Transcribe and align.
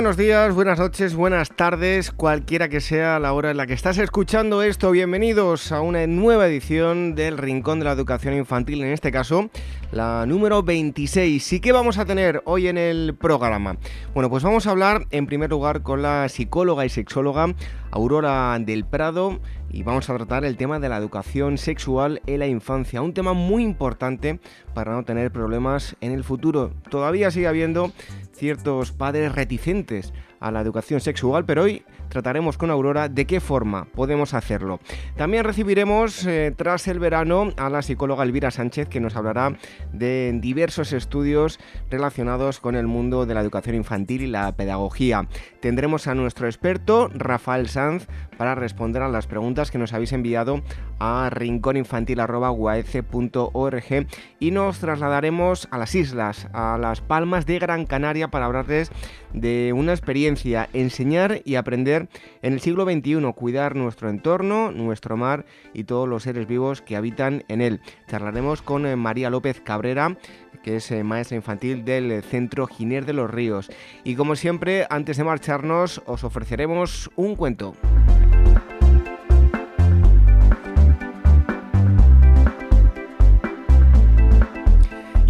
Buenos 0.00 0.16
días, 0.16 0.54
buenas 0.54 0.78
noches, 0.78 1.14
buenas 1.14 1.50
tardes, 1.50 2.10
cualquiera 2.10 2.70
que 2.70 2.80
sea 2.80 3.18
la 3.18 3.34
hora 3.34 3.50
en 3.50 3.58
la 3.58 3.66
que 3.66 3.74
estás 3.74 3.98
escuchando 3.98 4.62
esto. 4.62 4.92
Bienvenidos 4.92 5.72
a 5.72 5.82
una 5.82 6.06
nueva 6.06 6.46
edición 6.46 7.14
del 7.14 7.36
Rincón 7.36 7.80
de 7.80 7.84
la 7.84 7.92
Educación 7.92 8.32
Infantil, 8.32 8.82
en 8.82 8.92
este 8.92 9.12
caso 9.12 9.50
la 9.92 10.24
número 10.24 10.62
26. 10.62 11.52
¿Y 11.52 11.60
qué 11.60 11.72
vamos 11.72 11.98
a 11.98 12.06
tener 12.06 12.40
hoy 12.46 12.68
en 12.68 12.78
el 12.78 13.14
programa? 13.14 13.76
Bueno, 14.14 14.30
pues 14.30 14.42
vamos 14.42 14.66
a 14.66 14.70
hablar 14.70 15.06
en 15.10 15.26
primer 15.26 15.50
lugar 15.50 15.82
con 15.82 16.00
la 16.00 16.30
psicóloga 16.30 16.86
y 16.86 16.88
sexóloga 16.88 17.54
Aurora 17.90 18.56
del 18.58 18.86
Prado 18.86 19.38
y 19.70 19.82
vamos 19.82 20.10
a 20.10 20.16
tratar 20.16 20.44
el 20.44 20.56
tema 20.56 20.78
de 20.78 20.88
la 20.88 20.96
educación 20.96 21.58
sexual 21.58 22.20
en 22.26 22.40
la 22.40 22.46
infancia, 22.46 23.02
un 23.02 23.14
tema 23.14 23.32
muy 23.32 23.62
importante 23.62 24.40
para 24.74 24.92
no 24.92 25.04
tener 25.04 25.30
problemas 25.30 25.96
en 26.00 26.12
el 26.12 26.24
futuro. 26.24 26.72
Todavía 26.90 27.30
sigue 27.30 27.46
habiendo 27.46 27.92
ciertos 28.32 28.92
padres 28.92 29.34
reticentes 29.34 30.12
a 30.40 30.50
la 30.50 30.60
educación 30.60 31.00
sexual, 31.00 31.44
pero 31.44 31.62
hoy 31.62 31.84
trataremos 32.10 32.58
con 32.58 32.70
Aurora 32.70 33.08
de 33.08 33.24
qué 33.24 33.40
forma 33.40 33.86
podemos 33.86 34.34
hacerlo. 34.34 34.80
También 35.16 35.44
recibiremos 35.44 36.26
eh, 36.26 36.52
tras 36.54 36.88
el 36.88 36.98
verano 36.98 37.52
a 37.56 37.70
la 37.70 37.80
psicóloga 37.80 38.24
Elvira 38.24 38.50
Sánchez 38.50 38.88
que 38.88 39.00
nos 39.00 39.16
hablará 39.16 39.56
de 39.92 40.36
diversos 40.40 40.92
estudios 40.92 41.58
relacionados 41.88 42.60
con 42.60 42.74
el 42.74 42.86
mundo 42.86 43.24
de 43.24 43.34
la 43.34 43.40
educación 43.40 43.76
infantil 43.76 44.22
y 44.22 44.26
la 44.26 44.52
pedagogía. 44.52 45.26
Tendremos 45.60 46.06
a 46.06 46.14
nuestro 46.14 46.46
experto 46.46 47.08
Rafael 47.14 47.68
Sanz 47.68 48.06
para 48.36 48.54
responder 48.54 49.02
a 49.02 49.08
las 49.08 49.26
preguntas 49.26 49.70
que 49.70 49.78
nos 49.78 49.92
habéis 49.92 50.12
enviado 50.12 50.62
a 50.98 51.30
rincóninfantil.org 51.30 54.06
y 54.38 54.50
nos 54.50 54.78
trasladaremos 54.78 55.68
a 55.70 55.78
las 55.78 55.94
islas, 55.94 56.48
a 56.52 56.78
las 56.78 57.00
Palmas 57.00 57.46
de 57.46 57.58
Gran 57.58 57.86
Canaria 57.86 58.28
para 58.28 58.46
hablarles 58.46 58.90
de 59.32 59.72
una 59.74 59.92
experiencia, 59.92 60.68
enseñar 60.72 61.42
y 61.44 61.54
aprender 61.54 61.99
en 62.42 62.52
el 62.52 62.60
siglo 62.60 62.84
XXI, 62.84 63.32
cuidar 63.34 63.76
nuestro 63.76 64.08
entorno, 64.08 64.70
nuestro 64.72 65.16
mar 65.16 65.44
y 65.74 65.84
todos 65.84 66.08
los 66.08 66.22
seres 66.22 66.46
vivos 66.46 66.82
que 66.82 66.96
habitan 66.96 67.44
en 67.48 67.60
él. 67.60 67.80
Charlaremos 68.08 68.62
con 68.62 68.86
eh, 68.86 68.96
María 68.96 69.30
López 69.30 69.60
Cabrera, 69.60 70.16
que 70.62 70.76
es 70.76 70.90
eh, 70.90 71.04
maestra 71.04 71.36
infantil 71.36 71.84
del 71.84 72.22
Centro 72.22 72.66
Giner 72.66 73.06
de 73.06 73.12
los 73.12 73.30
Ríos. 73.30 73.70
Y 74.04 74.14
como 74.14 74.36
siempre, 74.36 74.86
antes 74.90 75.16
de 75.16 75.24
marcharnos, 75.24 76.02
os 76.06 76.24
ofreceremos 76.24 77.10
un 77.16 77.36
cuento. 77.36 77.74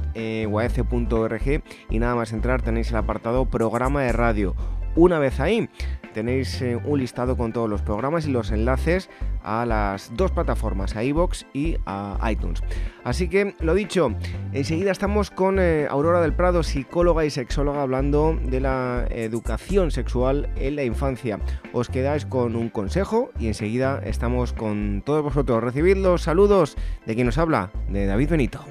y 1.90 1.98
nada 1.98 2.14
más 2.14 2.32
entrar 2.32 2.62
tenéis 2.62 2.90
el 2.90 2.96
apartado 2.96 3.46
programa 3.46 4.02
de 4.02 4.12
radio. 4.12 4.54
Una 4.94 5.18
vez 5.18 5.40
ahí, 5.40 5.70
tenéis 6.12 6.60
eh, 6.62 6.76
un 6.76 6.98
listado 6.98 7.36
con 7.36 7.52
todos 7.52 7.68
los 7.68 7.82
programas 7.82 8.26
y 8.26 8.30
los 8.30 8.50
enlaces 8.50 9.10
a 9.42 9.66
las 9.66 10.12
dos 10.14 10.30
plataformas, 10.30 10.96
a 10.96 11.04
iVoox 11.04 11.44
y 11.52 11.76
a 11.86 12.18
iTunes. 12.30 12.62
Así 13.04 13.28
que, 13.28 13.54
lo 13.60 13.74
dicho, 13.74 14.14
enseguida 14.52 14.92
estamos 14.92 15.30
con 15.30 15.58
eh, 15.58 15.86
Aurora 15.90 16.20
del 16.20 16.34
Prado, 16.34 16.62
psicóloga 16.62 17.24
y 17.24 17.30
sexóloga, 17.30 17.82
hablando 17.82 18.38
de 18.42 18.60
la 18.60 19.06
educación 19.10 19.90
sexual 19.90 20.48
en 20.56 20.76
la 20.76 20.84
infancia. 20.84 21.40
Os 21.72 21.88
quedáis 21.88 22.26
con 22.26 22.56
un 22.56 22.68
consejo 22.68 23.30
y 23.38 23.48
enseguida 23.48 24.00
estamos 24.04 24.52
con 24.52 25.02
todos 25.04 25.22
vosotros. 25.22 25.62
Recibid 25.62 25.96
los 25.96 26.22
saludos 26.22 26.76
de 27.06 27.14
quien 27.14 27.26
nos 27.26 27.38
habla, 27.38 27.70
de 27.88 28.06
David 28.06 28.30
Benito. 28.30 28.64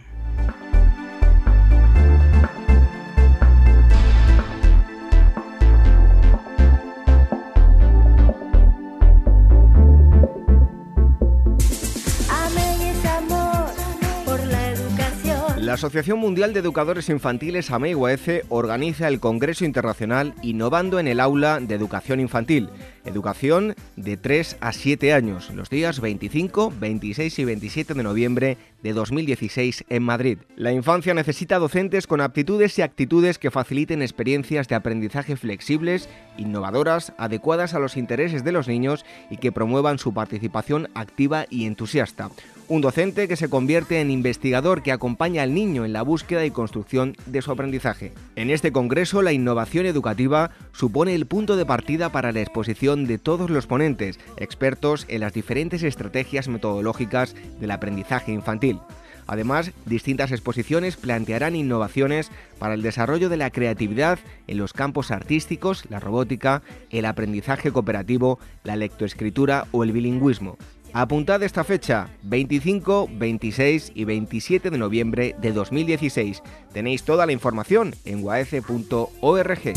La 15.72 15.76
Asociación 15.76 16.20
Mundial 16.20 16.52
de 16.52 16.60
Educadores 16.60 17.08
Infantiles 17.08 17.72
AMEIUAECE 17.72 18.44
organiza 18.50 19.08
el 19.08 19.22
Congreso 19.22 19.64
Internacional 19.64 20.34
Innovando 20.42 21.00
en 21.00 21.08
el 21.08 21.22
Aula 21.22 21.62
de 21.62 21.74
Educación 21.74 22.20
Infantil, 22.20 22.68
educación 23.06 23.76
de 23.96 24.18
3 24.18 24.58
a 24.62 24.74
7 24.74 25.14
años, 25.14 25.50
los 25.54 25.70
días 25.70 26.00
25, 26.02 26.74
26 26.80 27.40
y 27.40 27.46
27 27.46 27.94
de 27.94 28.04
noviembre 28.04 28.58
de 28.84 28.94
2016 28.94 29.86
en 29.90 30.04
Madrid. 30.04 30.40
La 30.56 30.72
infancia 30.72 31.14
necesita 31.14 31.60
docentes 31.60 32.08
con 32.08 32.22
aptitudes 32.22 32.78
y 32.80 32.82
actitudes 32.82 33.38
que 33.38 33.52
faciliten 33.52 34.02
experiencias 34.02 34.68
de 34.68 34.76
aprendizaje 34.76 35.36
flexibles, 35.36 36.10
innovadoras, 36.38 37.14
adecuadas 37.18 37.74
a 37.74 37.80
los 37.80 37.98
intereses 37.98 38.44
de 38.44 38.52
los 38.52 38.68
niños 38.68 39.06
y 39.30 39.38
que 39.38 39.52
promuevan 39.52 40.00
su 40.00 40.14
participación 40.14 40.90
activa 40.96 41.46
y 41.50 41.66
entusiasta. 41.66 42.30
Un 42.68 42.80
docente 42.80 43.28
que 43.28 43.36
se 43.36 43.50
convierte 43.50 44.00
en 44.00 44.12
investigador 44.12 44.82
que 44.82 44.94
acompaña 44.94 45.44
al 45.44 45.54
niño 45.54 45.84
en 45.84 45.92
la 45.92 46.04
búsqueda 46.04 46.46
y 46.46 46.52
construcción 46.52 47.18
de 47.26 47.42
su 47.42 47.52
aprendizaje. 47.52 48.14
En 48.38 48.50
este 48.50 48.72
congreso, 48.72 49.22
la 49.22 49.34
innovación 49.34 49.86
educativa 49.86 50.52
supone 50.72 51.14
el 51.14 51.26
punto 51.26 51.58
de 51.58 51.66
partida 51.66 52.14
para 52.14 52.32
la 52.32 52.40
exposición 52.40 52.91
de 52.96 53.18
todos 53.18 53.50
los 53.50 53.68
ponentes, 53.68 54.20
expertos 54.38 55.06
en 55.08 55.22
las 55.22 55.34
diferentes 55.34 55.84
estrategias 55.84 56.48
metodológicas 56.48 57.36
del 57.60 57.72
aprendizaje 57.72 58.32
infantil. 58.32 58.80
Además, 59.28 59.72
distintas 59.86 60.32
exposiciones 60.32 60.98
plantearán 60.98 61.56
innovaciones 61.56 62.32
para 62.60 62.74
el 62.74 62.82
desarrollo 62.82 63.30
de 63.30 63.38
la 63.38 63.50
creatividad 63.50 64.20
en 64.48 64.58
los 64.58 64.74
campos 64.74 65.12
artísticos, 65.12 65.86
la 65.90 66.00
robótica, 66.00 66.64
el 66.90 67.06
aprendizaje 67.06 67.72
cooperativo, 67.72 68.40
la 68.64 68.76
lectoescritura 68.76 69.68
o 69.72 69.84
el 69.84 69.94
bilingüismo. 69.94 70.58
Apuntad 70.94 71.42
esta 71.44 71.64
fecha, 71.64 72.10
25, 72.24 73.10
26 73.14 73.94
y 73.96 74.04
27 74.04 74.70
de 74.70 74.78
noviembre 74.78 75.36
de 75.40 75.54
2016. 75.54 76.44
Tenéis 76.74 77.04
toda 77.04 77.26
la 77.26 77.32
información 77.32 77.96
en 78.04 78.22
guaece.org. 78.22 79.74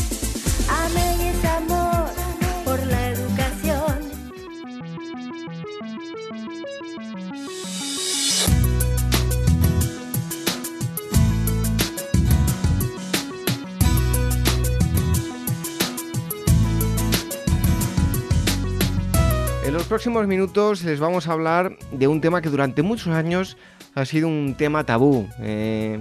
los 19.75 19.87
próximos 19.87 20.25
minutos 20.25 20.85
les 20.85 21.01
vamos 21.01 21.27
a 21.27 21.33
hablar 21.33 21.77
de 21.91 22.07
un 22.07 22.21
tema 22.21 22.41
que 22.41 22.49
durante 22.49 22.81
muchos 22.81 23.09
años 23.09 23.57
ha 23.93 24.05
sido 24.05 24.29
un 24.29 24.55
tema 24.57 24.85
tabú. 24.85 25.27
Eh, 25.41 25.99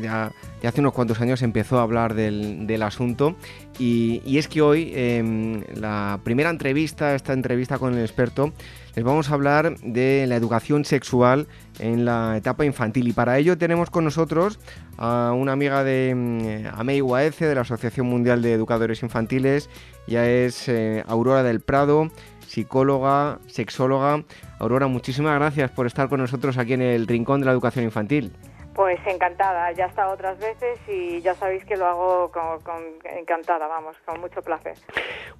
ya, 0.00 0.32
hace 0.66 0.80
unos 0.80 0.94
cuantos 0.94 1.20
años 1.20 1.42
empezó 1.42 1.78
a 1.78 1.82
hablar 1.82 2.14
del, 2.14 2.82
asunto 2.82 3.36
y, 3.78 4.38
es 4.38 4.48
que 4.48 4.62
hoy, 4.62 4.90
em, 4.94 5.62
la 5.74 6.18
primera 6.24 6.48
entrevista, 6.48 7.14
esta 7.14 7.34
entrevista 7.34 7.78
con 7.78 7.92
el 7.92 8.00
experto, 8.00 8.54
les 8.94 9.04
vamos 9.04 9.30
a 9.30 9.34
hablar 9.34 9.76
de 9.80 10.24
la 10.26 10.36
educación 10.36 10.86
sexual 10.86 11.46
en 11.80 12.06
la 12.06 12.38
etapa 12.38 12.64
infantil 12.64 13.08
y 13.08 13.12
para 13.12 13.38
ello 13.38 13.58
tenemos 13.58 13.90
con 13.90 14.04
nosotros 14.04 14.58
a 14.96 15.32
una 15.36 15.52
amiga 15.52 15.84
de 15.84 16.10
em, 16.10 16.66
AMEI 16.74 17.02
de 17.38 17.54
la 17.54 17.62
Asociación 17.62 18.06
Mundial 18.06 18.40
de 18.40 18.54
Educadores 18.54 19.02
Infantiles, 19.02 19.68
ya 20.06 20.26
es 20.28 20.68
eh, 20.68 21.04
Aurora 21.06 21.42
del 21.42 21.60
Prado 21.60 22.10
psicóloga, 22.54 23.40
sexóloga. 23.48 24.24
Aurora, 24.60 24.86
muchísimas 24.86 25.34
gracias 25.34 25.70
por 25.72 25.86
estar 25.86 26.08
con 26.08 26.20
nosotros 26.20 26.56
aquí 26.56 26.74
en 26.74 26.82
el 26.82 27.06
Rincón 27.08 27.40
de 27.40 27.46
la 27.46 27.52
Educación 27.52 27.84
Infantil. 27.84 28.32
Pues 28.74 28.98
encantada, 29.06 29.70
ya 29.70 29.84
he 29.84 29.88
estado 29.88 30.12
otras 30.12 30.36
veces 30.38 30.80
y 30.88 31.20
ya 31.20 31.36
sabéis 31.36 31.64
que 31.64 31.76
lo 31.76 31.86
hago 31.86 32.32
con, 32.32 32.82
encantada, 33.16 33.68
vamos, 33.68 33.96
con 34.04 34.20
mucho 34.20 34.42
placer. 34.42 34.76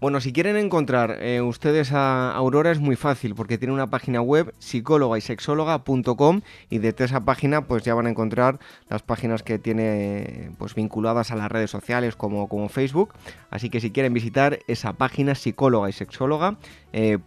Bueno, 0.01 0.21
si 0.21 0.33
quieren 0.33 0.57
encontrar 0.57 1.17
eh, 1.21 1.41
ustedes 1.41 1.93
a 1.93 2.33
Aurora 2.33 2.71
es 2.71 2.79
muy 2.79 2.95
fácil 2.95 3.35
porque 3.35 3.59
tiene 3.59 3.75
una 3.75 3.89
página 3.89 4.21
web 4.21 4.55
psicóloga 4.59 5.19
y 5.19 5.21
sexóloga.com 5.21 6.43
y 6.71 6.79
desde 6.79 7.07
esa 7.07 7.25
página 7.25 7.63
pues 7.63 7.83
ya 7.83 7.95
van 7.95 8.07
a 8.07 8.11
encontrar 8.11 8.61
las 8.89 9.03
páginas 9.03 9.43
que 9.43 9.59
tiene 9.59 10.53
pues 10.57 10.77
vinculadas 10.77 11.33
a 11.33 11.37
las 11.37 11.51
redes 11.51 11.73
sociales 11.73 12.15
como, 12.15 12.49
como 12.49 12.69
Facebook. 12.69 13.15
Así 13.51 13.69
que 13.69 13.81
si 13.81 13.91
quieren 13.91 14.15
visitar 14.15 14.61
esa 14.69 14.93
página 14.93 15.35
psicóloga 15.35 15.89
y 15.89 15.93
sexóloga.com. 15.93 16.59
Eh, 16.93 17.19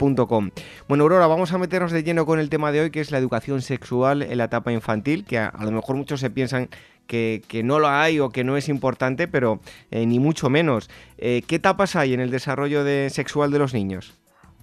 bueno, 0.88 1.04
Aurora, 1.04 1.28
vamos 1.28 1.52
a 1.52 1.58
meternos 1.58 1.92
de 1.92 2.04
lleno 2.04 2.26
con 2.26 2.40
el 2.40 2.50
tema 2.50 2.72
de 2.72 2.80
hoy 2.82 2.92
que 2.92 3.02
es 3.02 3.12
la 3.12 3.18
educación 3.18 3.62
sexual 3.62 4.22
en 4.22 4.38
la 4.38 4.46
etapa 4.46 4.72
infantil, 4.72 5.26
que 5.26 5.38
a 5.38 5.52
lo 5.60 5.72
mejor 5.72 5.97
muchos 5.98 6.20
se 6.20 6.30
piensan 6.30 6.70
que, 7.08 7.42
no 7.64 7.80
lo 7.80 7.90
hay 7.90 8.20
o 8.20 8.30
que 8.30 8.44
no 8.44 8.58
es 8.58 8.70
importante, 8.70 9.28
pero 9.28 9.60
eh, 9.92 10.06
ni 10.06 10.20
mucho 10.20 10.50
menos. 10.50 10.90
Eh, 11.18 11.42
¿Qué 11.48 11.56
etapas 11.56 11.96
hay 11.96 12.14
en 12.14 12.20
el 12.20 12.30
desarrollo 12.30 12.84
de, 12.84 13.10
sexual 13.10 13.52
de 13.52 13.60
los 13.60 13.74
niños? 13.74 14.14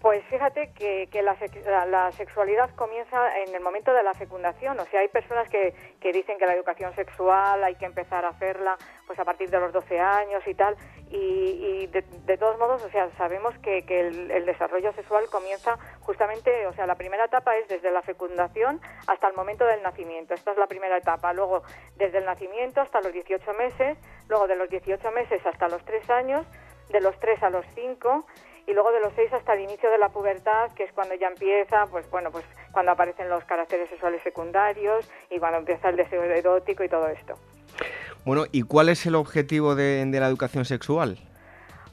Pues 0.05 0.23
fíjate 0.27 0.71
que, 0.75 1.23
la, 1.23 2.12
sexualidad 2.12 2.69
comienza 2.77 3.39
en 3.39 3.55
el 3.55 3.62
momento 3.62 3.91
de 3.91 4.03
la 4.03 4.12
fecundación. 4.12 4.79
O 4.79 4.85
sea, 4.85 5.01
hay 5.01 5.09
personas 5.09 5.49
que, 5.49 5.73
dicen 6.12 6.37
que 6.37 6.45
la 6.45 6.53
educación 6.53 6.95
sexual 6.95 7.65
hay 7.65 7.75
que 7.77 7.87
empezar 7.87 8.23
a 8.27 8.29
hacerla 8.29 8.77
pues 9.06 9.19
a 9.19 9.25
partir 9.25 9.49
de 9.49 9.59
los 9.59 9.73
12 9.73 9.99
años 9.99 10.43
y 10.47 10.53
tal. 10.53 10.77
Y, 11.09 11.87
de, 11.87 12.37
todos 12.37 12.59
modos, 12.59 12.85
o 12.85 12.91
sea, 12.91 13.09
sabemos 13.17 13.56
que, 13.61 13.79
el, 13.79 14.45
desarrollo 14.45 14.93
sexual 14.93 15.25
comienza 15.31 15.79
justamente, 16.01 16.67
o 16.67 16.75
sea, 16.75 16.87
la 16.87 16.97
primera 16.97 17.25
etapa 17.25 17.56
es 17.56 17.67
desde 17.69 17.91
la 17.91 18.03
fecundación 18.03 18.83
hasta 19.06 19.29
el 19.29 19.35
momento 19.35 19.65
del 19.65 19.83
nacimiento. 19.83 20.35
Esta 20.35 20.51
es 20.53 20.59
la 20.59 20.67
primera 20.67 20.99
etapa. 20.99 21.33
Luego, 21.33 21.62
desde 21.97 22.19
el 22.19 22.27
nacimiento 22.27 22.83
hasta 22.83 23.01
los 23.01 23.11
18 23.11 23.55
meses, 23.55 23.97
luego 24.29 24.49
de 24.49 24.56
los 24.56 24.69
18 24.69 25.11
meses 25.12 25.41
hasta 25.47 25.67
los 25.69 25.83
3 25.87 26.11
años, 26.11 26.47
de 26.91 27.01
los 27.01 27.19
3 27.19 27.43
a 27.43 27.49
los 27.49 27.65
5 27.75 28.27
y 28.67 28.73
luego 28.73 28.93
de 28.93 29.01
los 29.01 29.13
seis 29.15 29.33
hasta 29.33 29.55
el 29.55 29.61
inicio 29.61 29.91
de 29.91 29.99
la 29.99 30.09
pubertad, 30.09 30.73
que 30.73 30.85
es 30.85 30.93
cuando 30.93 31.15
ya 31.15 31.29
empieza, 31.29 31.87
pues 31.91 32.09
bueno, 32.11 32.31
pues 32.31 32.45
cuando 32.73 32.93
aparecen 32.93 33.29
los 33.29 33.45
caracteres 33.45 33.89
sexuales 33.91 34.23
secundarios 34.23 35.09
y 35.31 35.39
cuando 35.39 35.59
empieza 35.59 35.89
el 35.91 35.97
deseo 35.97 36.23
erótico 36.23 36.85
y 36.85 36.89
todo 36.89 37.09
esto. 37.09 37.35
Bueno, 38.25 38.45
¿y 38.53 38.63
cuál 38.63 38.89
es 38.89 39.05
el 39.07 39.17
objetivo 39.17 39.75
de 39.75 40.07
la 40.07 40.29
educación 40.29 40.65
sexual? 40.65 41.19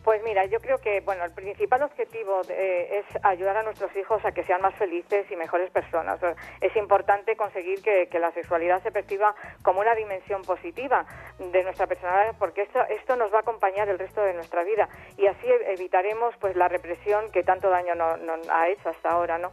Pues 0.03 0.23
mira, 0.23 0.45
yo 0.45 0.59
creo 0.59 0.79
que 0.79 1.01
bueno, 1.01 1.23
el 1.25 1.31
principal 1.31 1.83
objetivo 1.83 2.41
es 2.49 3.05
ayudar 3.21 3.57
a 3.57 3.63
nuestros 3.63 3.95
hijos 3.95 4.23
a 4.25 4.31
que 4.31 4.43
sean 4.43 4.61
más 4.61 4.73
felices 4.75 5.29
y 5.29 5.35
mejores 5.35 5.69
personas. 5.69 6.19
Es 6.59 6.75
importante 6.75 7.35
conseguir 7.35 7.81
que, 7.83 8.07
la 8.19 8.31
sexualidad 8.31 8.83
se 8.83 8.91
perciba 8.91 9.33
como 9.63 9.79
una 9.79 9.95
dimensión 9.95 10.43
positiva 10.43 11.05
de 11.39 11.63
nuestra 11.63 11.87
personalidad, 11.87 12.35
porque 12.37 12.61
esto, 12.61 12.79
esto 12.89 13.15
nos 13.15 13.33
va 13.33 13.37
a 13.37 13.41
acompañar 13.41 13.89
el 13.89 13.97
resto 13.97 14.21
de 14.21 14.33
nuestra 14.33 14.63
vida 14.63 14.87
y 15.17 15.25
así 15.25 15.47
evitaremos 15.67 16.35
pues 16.39 16.55
la 16.55 16.67
represión 16.67 17.31
que 17.31 17.41
tanto 17.41 17.69
daño 17.69 17.95
nos 17.95 18.49
ha 18.49 18.69
hecho 18.69 18.89
hasta 18.89 19.09
ahora, 19.09 19.39
¿no? 19.39 19.51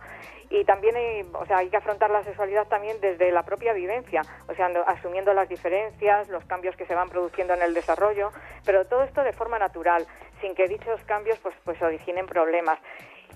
y 0.50 0.64
también 0.64 0.96
hay, 0.96 1.22
o 1.32 1.44
sea, 1.46 1.58
hay 1.58 1.68
que 1.68 1.76
afrontar 1.76 2.10
la 2.10 2.24
sexualidad 2.24 2.66
también 2.68 2.98
desde 3.00 3.30
la 3.32 3.42
propia 3.42 3.72
vivencia, 3.72 4.22
o 4.48 4.54
sea, 4.54 4.66
asumiendo 4.86 5.34
las 5.34 5.48
diferencias, 5.48 6.28
los 6.28 6.44
cambios 6.46 6.74
que 6.76 6.86
se 6.86 6.94
van 6.94 7.08
produciendo 7.08 7.54
en 7.54 7.62
el 7.62 7.74
desarrollo, 7.74 8.30
pero 8.64 8.86
todo 8.86 9.02
esto 9.02 9.22
de 9.22 9.32
forma 9.32 9.58
natural, 9.58 10.06
sin 10.40 10.54
que 10.54 10.68
dichos 10.68 11.00
cambios 11.04 11.38
pues, 11.38 11.54
pues 11.64 11.80
originen 11.82 12.26
problemas. 12.26 12.78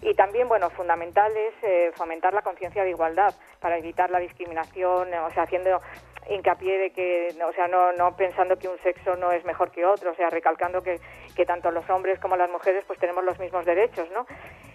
Y 0.00 0.14
también, 0.14 0.49
bueno, 0.49 0.69
fundamental 0.70 1.31
es 1.37 1.54
eh, 1.62 1.93
fomentar 1.94 2.34
la 2.34 2.43
conciencia 2.43 2.82
de 2.82 2.90
igualdad 2.90 3.34
para 3.60 3.78
evitar 3.78 4.10
la 4.10 4.19
discriminación, 4.19 5.14
o 5.14 5.31
sea, 5.31 5.44
haciendo 5.44 5.81
hincapié 6.28 6.78
de 6.78 6.90
que, 6.90 7.28
o 7.44 7.52
sea, 7.52 7.69
no, 7.69 7.93
no 7.93 8.16
pensando 8.16 8.56
que 8.56 8.69
un 8.69 8.78
sexo 8.78 9.16
no 9.16 9.32
es 9.32 9.44
mejor 9.44 9.70
que 9.70 9.84
otro, 9.84 10.12
o 10.12 10.14
sea, 10.14 10.31
recalcando 10.31 10.82
que, 10.82 11.00
que 11.37 11.46
tanto 11.46 11.70
los 11.70 11.88
hombres 11.90 12.19
como 12.20 12.37
las 12.37 12.50
mujeres 12.50 12.84
pues 12.87 12.99
tenemos 12.99 13.25
los 13.25 13.38
mismos 13.38 13.64
derechos, 13.64 14.08
¿no? 14.10 14.26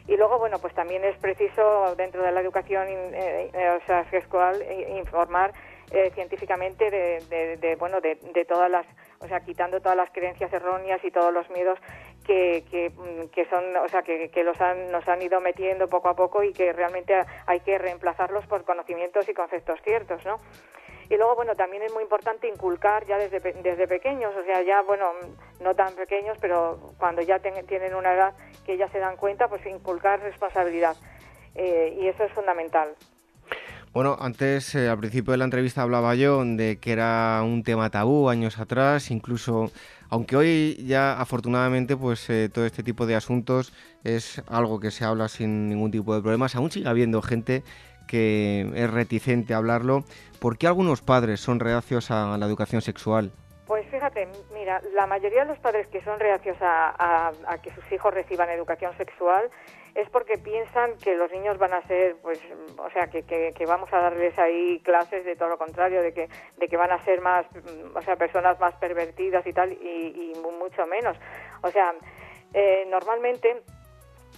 Y 0.08 0.16
luego, 0.16 0.40
bueno, 0.40 0.60
pues 0.60 0.74
también 0.74 1.04
es 1.04 1.18
preciso 1.18 1.96
dentro 1.96 2.24
de 2.24 2.32
la 2.32 2.40
educación 2.40 2.88
eh, 2.88 3.50
eh, 3.54 3.70
o 3.82 3.86
sea, 3.86 4.10
sexual 4.10 4.64
informar 4.98 5.54
eh, 5.92 6.12
científicamente 6.16 6.92
de, 6.92 7.58
de, 7.58 7.76
bueno, 7.78 8.02
de, 8.02 8.16
de, 8.34 8.44
todas 8.44 8.70
las, 8.70 8.86
o 9.20 9.28
sea, 9.28 9.40
quitando 9.40 9.80
todas 9.80 9.96
las 9.96 10.10
creencias 10.12 10.52
erróneas 10.52 11.02
y 11.02 11.12
todos 11.12 11.34
los 11.34 11.50
miedos 11.50 11.80
que, 12.28 12.92
mm, 12.96 13.30
que 13.30 13.46
son, 13.46 13.64
o 13.78 13.88
sea, 13.88 14.04
que, 14.04 14.44
los 14.44 14.60
han, 14.62 14.92
nos 14.92 15.08
han 15.08 15.22
ido 15.22 15.40
metiendo 15.40 15.88
poco 15.88 16.10
a 16.10 16.16
poco 16.16 16.44
y 16.44 16.54
que 16.54 16.74
realmente 16.74 17.14
hay 17.46 17.60
que 17.62 17.78
reemplazarlos 17.78 18.46
por 18.46 18.64
conocimientos 18.66 19.28
y 19.30 19.34
conceptos 19.34 19.80
ciertos, 19.84 20.24
¿no? 20.26 20.40
Y 21.10 21.16
luego, 21.16 21.36
bueno, 21.36 21.56
también 21.56 21.84
es 21.84 21.94
muy 21.94 22.04
importante 22.04 22.50
inculcar 22.50 23.06
ya 23.06 23.18
desde, 23.18 23.40
desde 23.40 23.88
pequeños, 23.88 24.36
o 24.36 24.44
sea, 24.44 24.62
ya, 24.62 24.82
bueno, 24.82 25.12
no 25.62 25.74
tan 25.74 25.96
pequeños, 25.96 26.38
pero 26.42 26.94
cuando 26.98 27.22
ya 27.22 27.40
tienen 27.40 27.96
una 27.96 28.14
edad 28.14 28.34
que 28.66 28.76
ya 28.76 28.90
se 28.90 29.00
dan 29.00 29.16
cuenta, 29.16 29.48
pues 29.48 29.66
inculcar 29.66 30.20
responsabilidad. 30.20 30.98
Eh, 31.56 31.98
y 32.00 32.08
eso 32.08 32.26
es 32.26 32.32
fundamental. 32.34 32.94
Bueno, 33.94 34.18
antes, 34.20 34.76
eh, 34.76 34.90
al 34.90 35.00
principio 35.00 35.32
de 35.32 35.38
la 35.38 35.46
entrevista 35.46 35.82
hablaba 35.82 36.14
yo 36.14 36.44
de 36.44 36.78
que 36.80 36.92
era 36.92 37.42
un 37.42 37.64
tema 37.64 37.90
tabú 37.90 38.30
años 38.30 38.60
atrás, 38.60 39.10
incluso, 39.10 39.72
aunque 40.10 40.36
hoy 40.36 40.86
ya 40.86 41.20
afortunadamente 41.20 41.96
pues 41.98 42.30
eh, 42.30 42.50
todo 42.54 42.66
este 42.66 42.84
tipo 42.84 43.06
de 43.06 43.16
asuntos 43.16 43.74
es 44.04 44.42
algo 44.48 44.80
que 44.80 44.92
se 44.92 45.06
habla 45.06 45.28
sin 45.28 45.70
ningún 45.70 45.92
tipo 45.92 46.16
de 46.16 46.22
problemas, 46.22 46.56
aún 46.56 46.72
sigue 46.72 46.88
habiendo 46.88 47.22
gente 47.22 47.64
que 48.08 48.72
es 48.74 48.90
reticente 48.90 49.54
a 49.54 49.58
hablarlo. 49.58 50.04
¿Por 50.40 50.58
qué 50.58 50.68
algunos 50.68 51.02
padres 51.02 51.40
son 51.42 51.60
reacios 51.60 52.10
a 52.10 52.38
la 52.38 52.46
educación 52.46 52.82
sexual? 52.82 53.32
Pues 53.68 53.86
fíjate, 53.88 54.30
mira, 54.54 54.82
la 54.96 55.06
mayoría 55.06 55.42
de 55.42 55.50
los 55.50 55.60
padres 55.60 55.88
que 55.88 56.02
son 56.02 56.18
reacios 56.20 56.56
a, 56.62 57.34
que 57.62 57.70
sus 57.72 57.92
hijos 57.92 58.14
reciban 58.14 58.50
educación 58.50 58.96
sexual 58.98 59.50
es 59.98 60.08
porque 60.12 60.38
piensan 60.38 60.96
que 61.00 61.16
los 61.16 61.32
niños 61.32 61.58
van 61.58 61.74
a 61.74 61.82
ser, 61.88 62.18
pues, 62.22 62.40
o 62.78 62.88
sea, 62.92 63.08
que, 63.08 63.24
que, 63.24 63.66
vamos 63.66 63.92
a 63.92 63.98
darles 63.98 64.38
ahí 64.38 64.80
clases 64.82 65.26
de 65.26 65.36
todo 65.36 65.50
lo 65.50 65.58
contrario, 65.58 66.04
de 66.04 66.14
que, 66.14 66.30
de 66.56 66.68
que 66.68 66.78
van 66.78 66.92
a 66.92 67.04
ser 67.04 67.20
más, 67.20 67.48
o 67.96 68.02
sea, 68.04 68.16
personas 68.16 68.60
más 68.60 68.76
pervertidas 68.76 69.46
y 69.48 69.54
tal, 69.54 69.72
y, 69.74 70.34
mucho 70.60 70.86
menos. 70.86 71.18
O 71.64 71.72
sea, 71.72 71.96
eh, 72.54 72.86
normalmente 72.90 73.64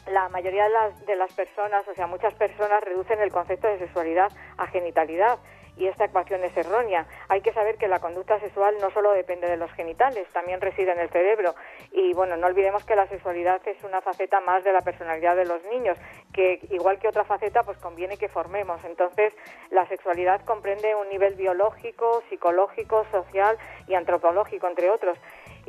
la 0.08 0.30
mayoría 0.30 0.64
de 0.64 0.70
las, 0.70 1.06
de 1.06 1.16
las 1.18 1.34
personas, 1.34 1.86
o 1.90 1.94
sea, 1.94 2.08
muchas 2.08 2.34
personas 2.36 2.82
reducen 2.82 3.20
el 3.20 3.32
concepto 3.32 3.68
de 3.68 3.80
sexualidad 3.80 4.32
a 4.58 4.66
genitalidad 4.68 5.40
y 5.78 5.88
esta 5.88 6.06
ecuación 6.06 6.44
es 6.44 6.56
errónea. 6.56 7.06
Hay 7.28 7.42
que 7.42 7.54
saber 7.54 7.78
que 7.78 7.88
la 7.88 8.00
conducta 8.00 8.40
sexual 8.40 8.76
no 8.82 8.92
solo 8.92 9.12
depende 9.12 9.48
de 9.48 9.58
los 9.58 9.72
genitales, 9.72 10.28
también 10.34 10.62
reside 10.62 10.92
en 10.92 11.00
el 11.00 11.10
cerebro. 11.10 11.56
Y 11.92 12.14
bueno, 12.14 12.38
no 12.38 12.48
olvidemos 12.48 12.84
que 12.84 12.96
la 12.96 13.08
sexualidad 13.08 13.62
es 13.68 13.84
una 13.84 14.02
faceta 14.02 14.40
más 14.42 14.64
de 14.64 14.74
la 14.74 14.82
personalidad 14.82 15.36
de 15.36 15.46
los 15.46 15.64
niños, 15.66 15.98
que 16.34 16.60
igual 16.72 17.00
que 17.00 17.08
otra 17.08 17.24
faceta, 17.24 17.64
pues 17.64 17.78
conviene 17.78 18.18
que 18.18 18.30
formemos. 18.30 18.84
Entonces, 18.84 19.34
la 19.72 19.88
sexualidad 19.88 20.42
comprende 20.46 20.96
un 20.96 21.10
nivel 21.10 21.36
biológico, 21.36 22.24
psicológico, 22.30 23.06
social 23.12 23.58
y 23.88 23.96
antropológico, 23.96 24.68
entre 24.68 24.90
otros. 24.90 25.18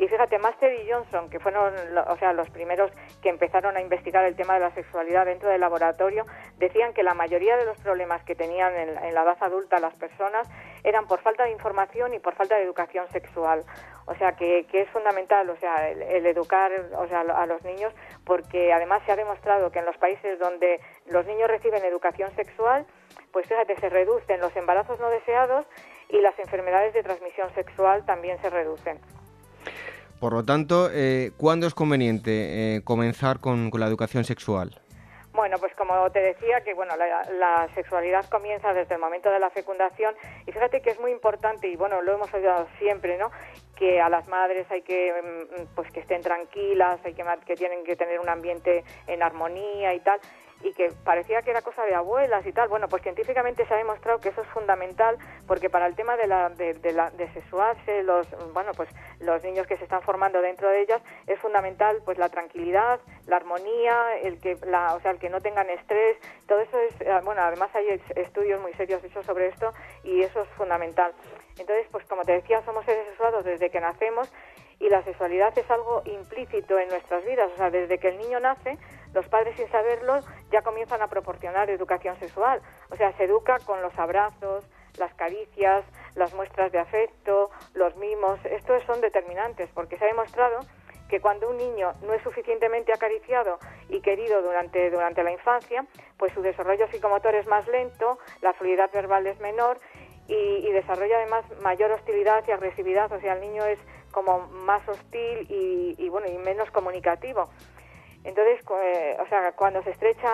Y 0.01 0.09
fíjate, 0.09 0.39
Master 0.39 0.73
y 0.81 0.91
Johnson, 0.91 1.29
que 1.29 1.39
fueron 1.41 1.75
o 2.09 2.17
sea, 2.17 2.33
los 2.33 2.49
primeros 2.49 2.91
que 3.21 3.29
empezaron 3.29 3.77
a 3.77 3.83
investigar 3.83 4.25
el 4.25 4.35
tema 4.35 4.55
de 4.55 4.61
la 4.61 4.71
sexualidad 4.71 5.27
dentro 5.27 5.51
del 5.51 5.61
laboratorio, 5.61 6.25
decían 6.57 6.95
que 6.95 7.03
la 7.03 7.13
mayoría 7.13 7.59
de 7.59 7.67
los 7.67 7.77
problemas 7.81 8.25
que 8.25 8.35
tenían 8.35 8.75
en, 8.77 8.95
la 8.95 9.23
edad 9.23 9.37
adulta 9.41 9.79
las 9.79 9.95
personas 9.97 10.49
eran 10.85 11.07
por 11.07 11.21
falta 11.21 11.45
de 11.45 11.51
información 11.51 12.15
y 12.15 12.19
por 12.19 12.35
falta 12.35 12.57
de 12.57 12.63
educación 12.63 13.07
sexual. 13.11 13.63
O 14.07 14.15
sea, 14.15 14.33
que, 14.37 14.67
es 14.73 14.89
fundamental 14.89 15.51
o 15.51 15.57
sea, 15.57 15.91
el, 15.91 16.25
educar 16.25 16.73
a 16.73 17.47
los 17.47 17.63
niños, 17.63 17.93
porque 18.25 18.73
además 18.73 19.03
se 19.05 19.13
ha 19.13 19.17
demostrado 19.17 19.71
que 19.71 19.81
en 19.81 19.85
los 19.85 19.99
países 19.99 20.39
donde 20.39 20.81
los 21.11 21.27
niños 21.27 21.51
reciben 21.51 21.85
educación 21.85 22.35
sexual, 22.37 22.87
pues 23.33 23.47
fíjate, 23.47 23.77
se 23.77 23.91
reducen 23.91 24.41
los 24.41 24.57
embarazos 24.57 24.99
no 24.99 25.11
deseados 25.11 25.67
y 26.09 26.23
las 26.23 26.39
enfermedades 26.39 26.95
de 26.95 27.03
transmisión 27.03 27.53
sexual 27.55 28.07
también 28.07 28.41
se 28.41 28.49
reducen. 28.49 28.99
Por 30.21 30.35
lo 30.35 30.45
tanto, 30.45 30.91
eh, 30.93 31.33
¿cuándo 31.39 31.67
es 31.67 31.73
conveniente 31.73 32.77
eh, 32.77 32.85
comenzar 32.85 33.41
con, 33.41 33.71
la 33.73 33.87
educación 33.87 34.25
sexual? 34.25 34.79
Bueno, 35.33 35.57
pues 35.59 35.73
como 35.77 36.11
te 36.11 36.21
decía, 36.21 36.61
que 36.61 36.75
bueno, 36.75 36.95
la, 36.97 37.69
sexualidad 37.75 38.29
comienza 38.29 38.75
desde 38.75 38.97
el 38.97 39.01
momento 39.01 39.31
de 39.31 39.39
la 39.39 39.49
fecundación 39.49 40.15
y 40.47 40.53
fíjate 40.53 40.83
que 40.83 40.91
es 40.91 41.01
muy 41.01 41.13
importante 41.13 41.69
y 41.69 41.77
bueno, 41.77 42.03
lo 42.03 42.13
hemos 42.13 42.33
oído 42.35 42.67
siempre, 42.79 43.17
¿no? 43.17 43.31
Que 43.77 43.99
a 44.01 44.11
las 44.11 44.29
madres 44.29 44.67
hay 44.71 44.83
que 44.83 45.11
mm, 45.11 45.75
pues 45.75 45.91
que 45.91 46.01
estén 46.01 46.21
tranquilas, 46.21 47.01
hay 47.05 47.15
que 47.15 47.25
que 47.47 47.57
tienen 47.57 47.83
que 47.85 47.97
tener 47.97 48.21
un 48.21 48.29
ambiente 48.29 48.85
en 49.07 49.23
armonía 49.23 49.95
y 49.95 50.01
tal 50.01 50.21
y 50.63 50.73
que 50.73 50.93
parecía 51.05 51.43
que 51.43 51.51
era 51.51 51.63
cosa 51.63 51.85
de 51.85 51.95
abuelas 51.95 52.45
y 52.47 52.53
tal. 52.53 52.69
Bueno, 52.69 52.89
pues 52.89 53.03
científicamente 53.03 53.67
se 53.67 53.75
ha 53.75 53.77
demostrado 53.77 54.21
que 54.21 54.31
eso 54.31 54.43
es 54.43 54.49
fundamental 54.49 55.17
porque 55.47 55.71
para 55.71 55.87
el 55.87 55.95
tema 55.95 56.17
de, 56.17 56.27
la, 56.27 56.49
de, 56.51 56.93
la, 56.93 57.11
de 57.11 57.33
sexuarse, 57.33 58.03
los, 58.03 58.27
bueno, 58.53 58.73
pues 58.77 58.89
los 59.21 59.43
niños 59.43 59.67
que 59.67 59.77
se 59.77 59.85
están 59.85 60.03
formando 60.03 60.41
dentro 60.41 60.69
de 60.69 60.83
ellas, 60.83 61.03
es 61.27 61.39
fundamental 61.41 62.03
pues 62.05 62.19
la 62.19 62.29
tranquilidad, 62.29 63.01
la 63.27 63.37
armonía, 63.37 64.19
el 64.23 64.41
que, 64.41 64.57
la, 64.67 64.95
o 64.95 65.01
sea, 65.01 65.13
el 65.13 65.19
que 65.19 65.31
no 65.31 65.41
tengan 65.41 65.69
estrés, 65.71 66.19
todo 66.47 66.61
eso 66.61 66.79
es, 66.79 67.01
eh, 67.01 67.21
bueno, 67.25 67.43
además 67.43 67.71
hay 67.75 68.01
estudios 68.17 68.61
muy 68.61 68.73
serios 68.75 69.03
hechos 69.05 69.25
sobre 69.25 69.49
esto 69.49 69.73
y 70.05 70.23
eso 70.23 70.43
es 70.43 70.49
fundamental. 70.51 71.13
Entonces, 71.59 71.87
pues 71.91 72.05
como 72.07 72.23
te 72.25 72.33
decía, 72.33 72.63
somos 72.65 72.85
seres 72.85 73.07
sexuados 73.09 73.45
desde 73.45 73.71
que 73.71 73.81
nacemos 73.81 74.31
y 74.81 74.89
la 74.89 75.03
sexualidad 75.05 75.57
es 75.57 75.71
algo 75.71 76.03
implícito 76.07 76.79
en 76.79 76.89
nuestras 76.89 77.25
vidas, 77.25 77.51
o 77.53 77.57
sea, 77.57 77.71
desde 77.71 77.99
que 77.99 78.09
el 78.09 78.19
niño 78.19 78.41
nace, 78.41 78.79
los 79.15 79.27
padres 79.29 79.57
sin 79.57 79.69
saberlo 79.71 80.21
ya 80.51 80.63
comienzan 80.63 81.03
a 81.03 81.09
proporcionar 81.09 81.71
educación 81.71 82.19
sexual, 82.19 82.61
o 82.91 82.97
sea, 82.97 83.13
se 83.17 83.25
educa 83.25 83.59
con 83.61 83.83
los 83.83 83.97
abrazos, 83.99 84.65
las 84.99 85.15
caricias, 85.15 85.85
las 86.15 86.35
muestras 86.35 86.73
de 86.73 86.79
afecto, 86.79 87.51
los 87.75 87.97
mimos, 87.97 88.39
estos 88.45 88.83
son 88.85 89.01
determinantes 89.01 89.71
porque 89.75 89.97
se 89.97 90.05
ha 90.05 90.09
demostrado 90.09 90.61
que 91.09 91.21
cuando 91.21 91.51
un 91.51 91.57
niño 91.57 91.93
no 92.03 92.15
es 92.15 92.23
suficientemente 92.23 92.93
acariciado 92.93 93.59
y 93.89 94.01
querido 94.01 94.43
durante, 94.43 94.91
durante 94.91 95.25
la 95.25 95.33
infancia, 95.33 95.85
pues 96.17 96.33
su 96.33 96.41
desarrollo 96.41 96.87
psicomotor 96.89 97.35
es 97.35 97.47
más 97.49 97.67
lento, 97.67 98.19
la 98.41 98.53
fluidez 98.53 98.91
verbal 98.93 99.27
es 99.27 99.39
menor 99.41 99.79
y, 100.29 100.71
desarrolla 100.71 101.17
además 101.17 101.45
mayor 101.61 101.91
hostilidad 101.91 102.45
y 102.47 102.53
agresividad, 102.53 103.11
o 103.13 103.21
sea, 103.21 103.33
el 103.33 103.41
niño 103.41 103.65
es 103.65 103.81
como 104.13 104.47
más 104.47 104.89
hostil 104.89 105.47
y, 105.49 106.09
bueno 106.09 106.29
y 106.29 106.39
menos 106.39 106.71
comunicativo. 106.71 107.49
Entonces, 108.25 108.61
eh, 108.83 109.17
o 109.19 109.27
sea, 109.29 109.53
cuando 109.53 109.83
se 109.83 109.91
estrecha 109.91 110.31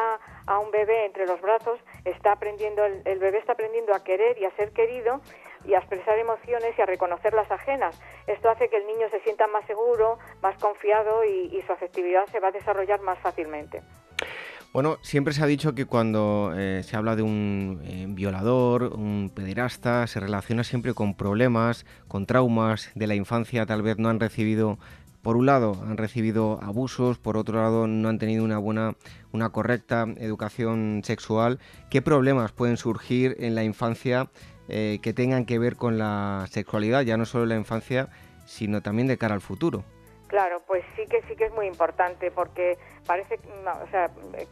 a 0.47 0.59
un 0.59 0.71
bebé 0.71 1.07
entre 1.07 1.27
los 1.27 1.41
brazos, 1.41 1.79
está 2.05 2.33
aprendiendo 2.33 2.85
el, 2.85 3.19
bebé 3.19 3.39
está 3.39 3.53
aprendiendo 3.53 3.95
a 3.95 4.03
querer 4.03 4.39
y 4.39 4.45
a 4.45 4.51
ser 4.57 4.73
querido 4.73 5.21
y 5.65 5.75
a 5.75 5.79
expresar 5.79 6.19
emociones 6.19 6.77
y 6.77 6.83
a 6.83 6.87
reconocer 6.87 7.33
las 7.33 7.51
ajenas. 7.51 8.01
Esto 8.27 8.51
hace 8.51 8.69
que 8.69 8.77
el 8.77 8.87
niño 8.87 9.09
se 9.11 9.21
sienta 9.21 9.47
más 9.47 9.65
seguro, 9.67 10.19
más 10.43 10.57
confiado 10.59 11.25
y, 11.25 11.63
su 11.67 11.73
afectividad 11.73 12.27
se 12.31 12.39
va 12.39 12.49
a 12.49 12.53
desarrollar 12.53 13.01
más 13.01 13.19
fácilmente. 13.19 13.83
Bueno, 14.73 14.99
siempre 15.01 15.33
se 15.33 15.43
ha 15.43 15.47
dicho 15.47 15.75
que 15.75 15.87
cuando 15.87 16.53
eh, 16.55 16.83
se 16.85 16.97
habla 16.97 17.17
de 17.17 17.23
un 17.23 17.81
eh, 17.85 18.05
violador, 18.09 18.93
un 18.95 19.33
pederasta, 19.35 20.07
se 20.07 20.21
relaciona 20.21 20.65
siempre 20.65 20.93
con 20.93 21.15
problemas, 21.15 21.87
con 22.09 22.27
traumas 22.27 22.91
de 22.95 23.07
la 23.07 23.15
infancia, 23.15 23.65
tal 23.65 23.83
vez 23.83 23.99
no 23.99 24.11
han 24.11 24.21
recibido 24.21 24.79
por 25.27 25.37
un 25.37 25.47
lado 25.47 25.73
han 25.83 25.97
recibido 25.97 26.61
abusos, 26.63 27.19
por 27.19 27.37
otro 27.37 27.61
lado 27.61 27.89
no 27.89 28.09
han 28.09 28.21
tenido 28.21 28.45
una 28.45 28.59
buena, 28.59 28.95
una 29.33 29.51
correcta 29.51 30.07
educación 30.19 31.03
sexual. 31.03 31.59
¿Qué 31.91 32.01
problemas 32.01 32.53
pueden 32.53 32.77
surgir 32.77 33.35
en 33.41 33.57
la 33.57 33.65
infancia 33.65 34.29
eh, 34.69 35.01
que 35.03 35.13
tengan 35.13 35.45
que 35.45 35.59
ver 35.59 35.75
con 35.75 35.99
la 35.99 36.47
sexualidad, 36.49 37.03
ya 37.03 37.17
no 37.17 37.25
solo 37.25 37.43
en 37.43 37.49
la 37.49 37.57
infancia, 37.57 38.09
sino 38.45 38.83
también 38.83 39.09
de 39.09 39.19
cara 39.19 39.35
al 39.35 39.41
futuro? 39.41 39.83
Claro, 40.29 40.63
pues 40.65 40.85
sí 40.95 41.03
que 41.11 41.21
sí 41.23 41.35
que 41.35 41.47
es 41.47 41.53
muy 41.53 41.67
importante 41.67 42.31
porque 42.31 42.79
parece, 43.05 43.41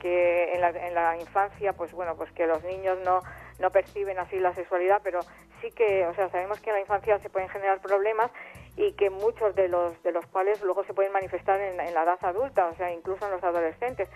que 0.01 0.55
en 0.55 0.61
la, 0.61 0.71
en 0.71 0.95
la 0.95 1.17
infancia, 1.21 1.73
pues 1.75 1.93
bueno, 1.93 2.17
pues 2.17 2.33
que 2.33 2.49
los 2.49 2.65
niños 2.65 2.99
no 3.05 3.21
no 3.59 3.71
perciben 3.71 4.19
así 4.19 4.39
la 4.39 4.55
sexualidad, 4.55 5.01
pero 5.03 5.21
sí 5.61 5.71
que, 5.71 6.07
o 6.07 6.15
sea, 6.15 6.29
sabemos 6.31 6.61
que 6.61 6.71
en 6.71 6.77
la 6.77 6.81
infancia 6.81 7.19
se 7.21 7.31
pueden 7.31 7.49
generar 7.49 7.81
problemas 7.81 8.31
y 8.77 8.93
que 8.93 9.11
muchos 9.11 9.55
de 9.55 9.69
los 9.69 10.03
de 10.03 10.13
los 10.13 10.27
cuales 10.27 10.61
luego 10.63 10.85
se 10.85 10.95
pueden 10.95 11.13
manifestar 11.13 11.61
en, 11.61 11.81
en 11.81 11.95
la 11.95 12.03
edad 12.03 12.19
adulta, 12.23 12.67
o 12.67 12.75
sea, 12.75 12.93
incluso 12.93 13.25
en 13.27 13.33
los 13.33 13.45
adolescentes. 13.45 14.09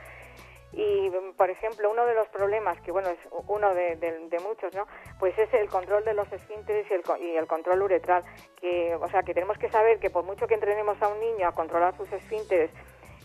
Y, 0.73 1.11
por 1.37 1.49
ejemplo, 1.49 1.91
uno 1.91 2.05
de 2.05 2.15
los 2.15 2.29
problemas, 2.29 2.79
que 2.83 2.93
bueno, 2.93 3.09
es 3.09 3.19
uno 3.47 3.75
de, 3.75 4.39
muchos, 4.47 4.75
¿no? 4.75 4.87
Pues 5.19 5.37
es 5.39 5.53
el 5.55 5.69
control 5.69 6.05
de 6.05 6.15
los 6.15 6.31
esfínteres 6.31 6.87
y 6.91 6.95
el, 6.95 7.03
y 7.21 7.37
el 7.37 7.47
control 7.47 7.83
uretral. 7.83 8.23
Que, 8.61 8.95
o 8.95 9.09
sea, 9.09 9.23
que 9.23 9.33
tenemos 9.33 9.57
que 9.59 9.71
saber 9.71 9.99
que 9.99 10.11
por 10.11 10.25
mucho 10.25 10.47
que 10.47 10.55
entrenemos 10.55 11.01
a 11.03 11.09
un 11.09 11.21
niño 11.21 11.49
a 11.49 11.53
controlar 11.53 11.97
sus 11.97 12.13
esfínteres, 12.13 12.71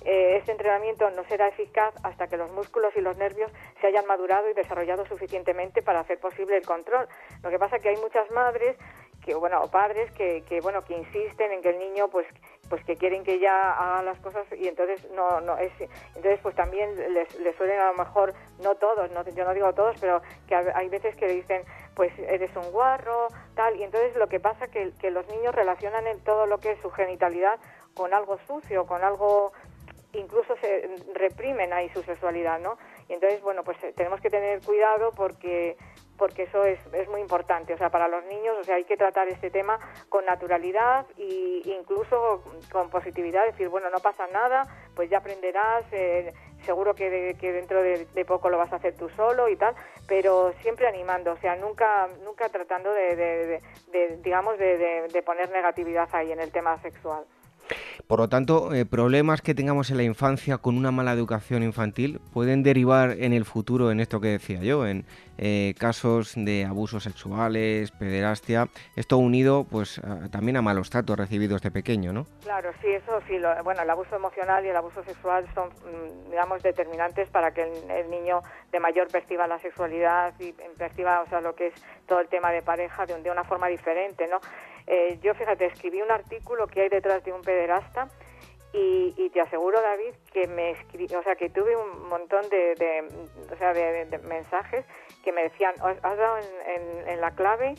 eh, 0.06 0.38
este 0.38 0.52
entrenamiento 0.52 1.10
no 1.12 1.24
será 1.26 1.48
eficaz 1.48 1.94
hasta 2.04 2.28
que 2.28 2.36
los 2.36 2.52
músculos 2.52 2.94
y 2.96 3.02
los 3.02 3.18
nervios 3.18 3.52
se 3.80 3.88
hayan 3.88 4.06
madurado 4.06 4.50
y 4.50 4.54
desarrollado 4.54 5.06
suficientemente 5.06 5.82
para 5.82 6.02
hacer 6.02 6.20
posible 6.20 6.58
el 6.58 6.66
control. 6.66 7.08
Lo 7.42 7.50
que 7.50 7.60
pasa 7.60 7.78
es 7.78 7.82
que 7.82 7.90
hay 7.90 7.98
muchas 7.98 8.30
madres 8.32 8.78
que 9.24 9.34
bueno 9.36 9.62
o 9.62 9.68
padres 9.70 10.12
que, 10.12 10.44
que 10.48 10.60
bueno 10.62 10.84
que 10.84 10.98
insisten 10.98 11.52
en 11.52 11.62
que 11.62 11.70
el 11.70 11.80
niño 11.80 12.10
pues 12.10 12.28
pues 12.70 12.84
que 12.86 12.96
quieren 12.96 13.24
que 13.24 13.40
ya 13.40 13.72
haga 13.72 14.04
las 14.04 14.20
cosas 14.20 14.46
y 14.58 14.68
entonces 14.68 15.10
no 15.12 15.42
no 15.42 15.58
es 15.58 15.72
entonces 16.16 16.40
pues 16.42 16.56
también 16.56 16.90
les, 17.14 17.56
suelen 17.56 17.80
a 17.80 17.92
lo 17.92 17.98
mejor 17.98 18.34
no 18.62 18.76
todos 18.76 19.12
no 19.12 19.24
yo 19.24 19.46
no 19.46 19.54
digo 19.54 19.74
todos 19.74 19.96
pero 20.00 20.22
que 20.48 20.56
hay 20.56 20.90
veces 20.90 21.16
que 21.16 21.28
dicen 21.28 21.64
pues 21.96 22.12
eres 22.20 22.56
un 22.56 22.72
guarro 22.72 23.28
tal 23.56 23.76
y 23.78 23.84
entonces 23.84 24.16
lo 24.16 24.28
que 24.28 24.40
pasa 24.40 24.68
que 24.68 24.92
que 25.00 25.12
los 25.12 25.28
niños 25.30 25.56
relacionan 25.56 26.08
en 26.08 26.24
todo 26.24 26.46
lo 26.46 26.58
que 26.58 26.72
es 26.72 26.82
su 26.82 26.90
genitalidad 26.92 27.60
con 27.96 28.14
algo 28.14 28.38
sucio 28.48 28.86
con 28.86 29.04
algo 29.04 29.54
incluso 30.14 30.56
se 30.58 30.90
reprimen 31.14 31.74
ahí 31.74 31.90
su 31.90 32.04
sexualidad 32.04 32.60
no 32.60 32.78
y 33.08 33.14
entonces 33.14 33.42
bueno 33.42 33.64
pues 33.64 33.82
eh, 33.84 33.94
tenemos 33.96 34.22
que 34.22 34.30
tener 34.30 34.62
cuidado 34.62 35.12
porque 35.16 35.78
porque 36.18 36.44
eso 36.44 36.64
es, 36.66 36.80
es 36.94 37.10
muy 37.10 37.22
importante. 37.22 37.74
O 37.74 37.78
sea, 37.78 37.90
para 37.90 38.08
los 38.08 38.24
niños, 38.26 38.56
o 38.60 38.64
sea, 38.64 38.76
hay 38.76 38.86
que 38.86 38.98
tratar 38.98 39.28
este 39.28 39.50
tema 39.50 39.80
con 40.10 40.26
naturalidad 40.26 41.06
e 41.18 41.62
incluso 41.66 42.44
con 42.72 42.90
positividad, 42.90 43.46
decir, 43.46 43.70
bueno, 43.70 43.90
no 43.90 44.00
pasa 44.00 44.28
nada, 44.28 44.64
pues 44.96 45.10
ya 45.10 45.18
aprenderás, 45.18 45.86
eh, 45.92 46.34
seguro 46.66 46.94
que, 46.94 47.36
que 47.40 47.52
dentro 47.52 47.82
de, 47.82 48.26
poco 48.26 48.50
lo 48.50 48.58
vas 48.58 48.72
a 48.72 48.78
hacer 48.78 48.96
tú 48.96 49.10
solo 49.10 49.50
y 49.50 49.58
tal, 49.58 49.76
pero 50.08 50.54
siempre 50.62 50.88
animando, 50.88 51.34
o 51.34 51.38
sea, 51.38 51.56
nunca, 51.56 52.08
nunca 52.24 52.48
tratando 52.50 52.94
de, 52.94 53.62
de 53.92 54.18
digamos, 54.24 54.58
de 54.58 55.24
poner 55.26 55.50
negatividad 55.52 56.08
ahí 56.14 56.32
en 56.32 56.40
el 56.40 56.52
tema 56.52 56.80
sexual. 56.82 57.26
Por 58.08 58.20
lo 58.20 58.30
tanto, 58.30 58.74
eh, 58.74 58.86
problemas 58.86 59.42
que 59.42 59.56
tengamos 59.56 59.90
en 59.92 59.98
la 59.98 60.04
infancia 60.04 60.58
con 60.58 60.78
una 60.78 60.92
mala 60.92 61.14
educación 61.14 61.64
infantil 61.64 62.20
pueden 62.34 62.64
derivar 62.64 63.12
en 63.20 63.34
el 63.34 63.46
futuro 63.46 63.92
en 63.92 64.00
esto 64.00 64.20
que 64.20 64.28
decía 64.28 64.62
yo, 64.62 64.86
en 64.86 65.06
eh, 65.38 65.74
casos 65.80 66.34
de 66.36 66.66
abusos 66.66 67.04
sexuales, 67.04 67.92
pederastia, 67.92 68.68
esto 68.96 69.18
unido 69.18 69.66
pues 69.70 70.02
también 70.32 70.58
a 70.58 70.62
malos 70.62 70.90
tratos 70.90 71.18
recibidos 71.18 71.62
de 71.62 71.72
pequeño, 71.72 72.14
¿no? 72.14 72.28
Claro, 72.44 72.72
sí, 72.82 72.88
eso 72.88 73.20
sí, 73.28 73.38
bueno, 73.64 73.82
el 73.82 73.90
abuso 73.90 74.16
emocional 74.16 74.66
y 74.66 74.70
el 74.70 74.76
abuso 74.76 75.04
sexual 75.04 75.46
son, 75.54 75.70
mm, 75.70 76.32
digamos, 76.32 76.62
determinantes 76.62 77.30
para 77.30 77.54
que 77.54 77.64
el, 77.64 78.10
niño 78.10 78.42
de 78.72 78.80
mayor 78.80 79.08
perciba 79.08 79.48
la 79.48 79.60
sexualidad 79.60 80.34
y 80.40 80.52
perciba, 80.78 81.22
o 81.22 81.28
sea, 81.28 81.42
lo 81.42 81.56
que 81.56 81.68
es 81.68 81.74
todo 82.08 82.20
el 82.20 82.28
tema 82.28 82.52
de 82.52 82.62
pareja 82.62 83.06
de, 83.06 83.22
de 83.22 83.32
una 83.32 83.44
forma 83.44 83.68
diferente, 83.68 84.28
¿no? 84.28 84.40
Eh, 84.88 85.20
yo, 85.22 85.34
fíjate, 85.34 85.66
escribí 85.66 86.02
un 86.02 86.12
artículo 86.12 86.68
que 86.68 86.82
hay 86.82 86.90
detrás 86.90 87.24
de 87.24 87.32
un 87.34 87.42
pederasta 87.42 88.10
y, 88.76 89.30
te 89.30 89.40
aseguro, 89.40 89.80
David, 89.80 90.16
que 90.32 90.48
me 90.48 90.72
escribí, 90.72 91.06
o 91.14 91.22
sea, 91.22 91.36
que 91.36 91.50
tuve 91.50 91.76
un 91.76 92.10
montón 92.10 92.50
de, 92.50 93.08
o 93.52 93.56
sea, 93.58 93.72
de, 93.72 94.20
mensajes 94.24 94.84
que 95.24 95.32
me 95.32 95.44
decían, 95.44 95.76
has 95.80 96.18
dado 96.18 96.38
en, 97.06 97.22
la 97.22 97.32
clave, 97.32 97.76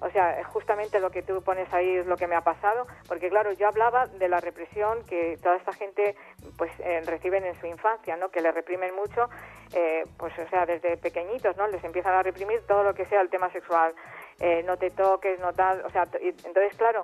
o 0.00 0.08
sea, 0.10 0.42
justamente 0.44 1.00
lo 1.00 1.10
que 1.10 1.22
tú 1.22 1.42
pones 1.42 1.70
ahí 1.74 1.96
es 1.96 2.06
lo 2.06 2.16
que 2.16 2.26
me 2.26 2.34
ha 2.34 2.40
pasado, 2.40 2.86
porque 3.08 3.28
claro, 3.28 3.52
yo 3.52 3.68
hablaba 3.68 4.06
de 4.06 4.28
la 4.28 4.40
represión 4.40 5.04
que 5.04 5.36
toda 5.42 5.56
esta 5.56 5.72
gente 5.74 6.16
pues 6.56 6.70
eh, 6.78 7.02
reciben 7.04 7.44
en 7.44 7.54
su 7.60 7.66
infancia, 7.66 8.16
¿no? 8.16 8.30
Que 8.30 8.40
le 8.40 8.50
reprimen 8.50 8.94
mucho, 8.94 9.28
eh, 9.74 10.04
pues 10.16 10.32
o 10.38 10.48
sea, 10.48 10.64
desde 10.64 10.96
pequeñitos, 10.96 11.56
¿no? 11.58 11.66
Les 11.66 11.84
empiezan 11.84 12.14
a 12.14 12.22
reprimir 12.22 12.62
todo 12.66 12.84
lo 12.84 12.94
que 12.94 13.04
sea 13.06 13.20
el 13.20 13.28
tema 13.28 13.50
sexual. 13.50 13.92
Eh, 14.40 14.62
no 14.64 14.76
te 14.76 14.90
toques, 14.90 15.40
no 15.40 15.52
tal, 15.52 15.84
o 15.84 15.90
sea, 15.90 16.04
entonces 16.12 16.76
claro, 16.76 17.02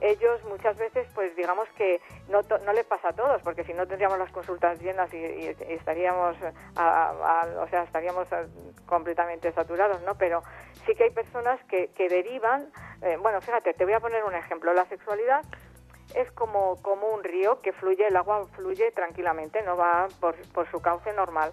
ellos 0.00 0.44
muchas 0.44 0.76
veces 0.76 1.08
pues 1.14 1.34
digamos 1.36 1.68
que 1.76 2.00
no, 2.28 2.40
no 2.42 2.72
les 2.72 2.84
pasa 2.84 3.08
a 3.08 3.12
todos 3.12 3.40
porque 3.42 3.64
si 3.64 3.72
no 3.72 3.86
tendríamos 3.86 4.18
las 4.18 4.30
consultas 4.30 4.80
llenas 4.80 5.12
y, 5.14 5.24
estaríamos 5.68 6.36
o 6.36 7.68
sea 7.68 7.82
estaríamos 7.82 8.30
eh, 8.32 8.46
completamente 8.84 9.50
saturados 9.52 10.02
no 10.02 10.14
pero 10.16 10.42
sí 10.86 10.94
que 10.94 11.04
hay 11.04 11.10
personas 11.10 11.62
que, 11.64 11.88
que 11.88 12.08
derivan 12.08 12.70
eh, 13.02 13.16
bueno 13.16 13.40
fíjate 13.40 13.72
te 13.72 13.84
voy 13.84 13.94
a 13.94 14.00
poner 14.00 14.24
un 14.24 14.34
ejemplo 14.34 14.74
la 14.74 14.86
sexualidad 14.86 15.42
es 16.14 16.30
como 16.32 16.76
como 16.82 17.08
un 17.08 17.24
río 17.24 17.62
que 17.62 17.72
fluye 17.72 18.06
el 18.06 18.16
agua 18.16 18.44
fluye 18.54 18.92
tranquilamente 18.92 19.62
no 19.62 19.76
va 19.76 20.08
por, 20.20 20.36
por 20.52 20.70
su 20.70 20.80
cauce 20.80 21.12
normal 21.14 21.52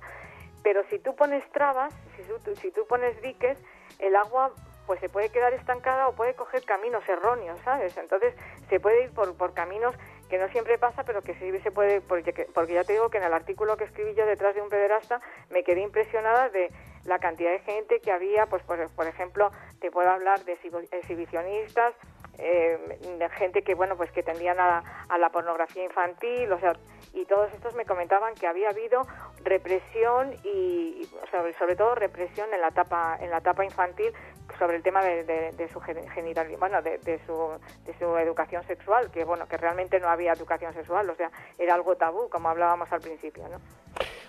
pero 0.64 0.84
si 0.90 1.00
tú 1.00 1.16
pones 1.16 1.50
trabas 1.52 1.94
si, 2.18 2.24
si 2.56 2.72
tú 2.72 2.86
pones 2.88 3.22
diques 3.22 3.58
el 4.00 4.18
agua 4.18 4.52
pues 4.86 5.00
se 5.00 5.10
puede 5.10 5.30
quedar 5.30 5.54
estancada 5.54 6.08
o 6.08 6.16
puede 6.16 6.36
coger 6.36 6.64
caminos 6.64 7.08
erróneos, 7.08 7.60
¿sabes? 7.64 7.98
Entonces 7.98 8.34
se 8.70 8.80
puede 8.80 9.06
ir 9.06 9.12
por, 9.12 9.36
por 9.36 9.54
caminos 9.54 9.96
que 10.30 10.38
no 10.38 10.48
siempre 10.50 10.78
pasa, 10.78 11.04
pero 11.04 11.22
que 11.22 11.36
sí 11.36 11.60
se 11.60 11.72
puede, 11.72 12.02
porque, 12.02 12.48
porque 12.54 12.74
ya 12.74 12.84
te 12.84 12.94
digo 12.94 13.10
que 13.10 13.18
en 13.18 13.24
el 13.24 13.34
artículo 13.34 13.78
que 13.78 13.84
escribí 13.84 14.14
yo 14.16 14.26
detrás 14.26 14.56
de 14.56 14.62
un 14.62 14.70
pederasta 14.70 15.22
me 15.50 15.64
quedé 15.64 15.82
impresionada 15.82 16.50
de 16.50 16.72
la 17.06 17.20
cantidad 17.20 17.52
de 17.52 17.60
gente 17.60 18.00
que 18.00 18.12
había, 18.12 18.46
pues 18.48 18.64
por, 18.64 18.90
por 18.92 19.08
ejemplo, 19.08 19.52
te 19.80 19.92
puedo 19.92 20.10
hablar 20.10 20.44
de 20.46 20.58
exhibicionistas, 20.92 21.94
eh, 22.40 22.98
de 23.20 23.30
gente 23.30 23.62
que 23.62 23.76
bueno 23.76 23.96
pues 23.96 24.12
que 24.12 24.24
tendían 24.24 24.60
a, 24.60 24.82
la 25.20 25.30
pornografía 25.30 25.84
infantil 25.84 26.52
o 26.52 26.60
sea 26.60 26.74
y 27.14 27.26
todos 27.26 27.54
estos 27.54 27.76
me 27.76 27.86
comentaban 27.86 28.34
que 28.34 28.48
había 28.48 28.70
habido 28.70 29.04
represión 29.44 30.34
y, 30.44 31.08
sobre, 31.30 31.54
sobre 31.54 31.76
todo 31.76 31.94
represión 31.94 32.52
en 32.52 32.62
la 32.62 32.70
etapa 32.70 33.20
en 33.22 33.30
la 33.30 33.38
etapa 33.38 33.64
infantil 33.64 34.12
sobre 34.60 34.78
el 34.78 34.84
tema 34.84 35.04
de, 35.04 35.70
su 35.72 35.80
genital 35.80 36.48
bueno 36.60 36.82
de, 36.82 37.20
su, 37.26 37.60
de 37.86 37.98
su 37.98 38.18
educación 38.18 38.64
sexual 38.68 39.12
que 39.12 39.24
bueno 39.24 39.48
que 39.48 39.58
realmente 39.58 40.00
no 40.00 40.10
había 40.10 40.34
educación 40.34 40.74
sexual 40.74 41.10
o 41.10 41.16
sea 41.16 41.32
era 41.58 41.76
algo 41.76 41.96
tabú 41.96 42.30
como 42.30 42.50
hablábamos 42.50 42.92
al 42.92 43.02
principio 43.02 43.48
no 43.50 43.60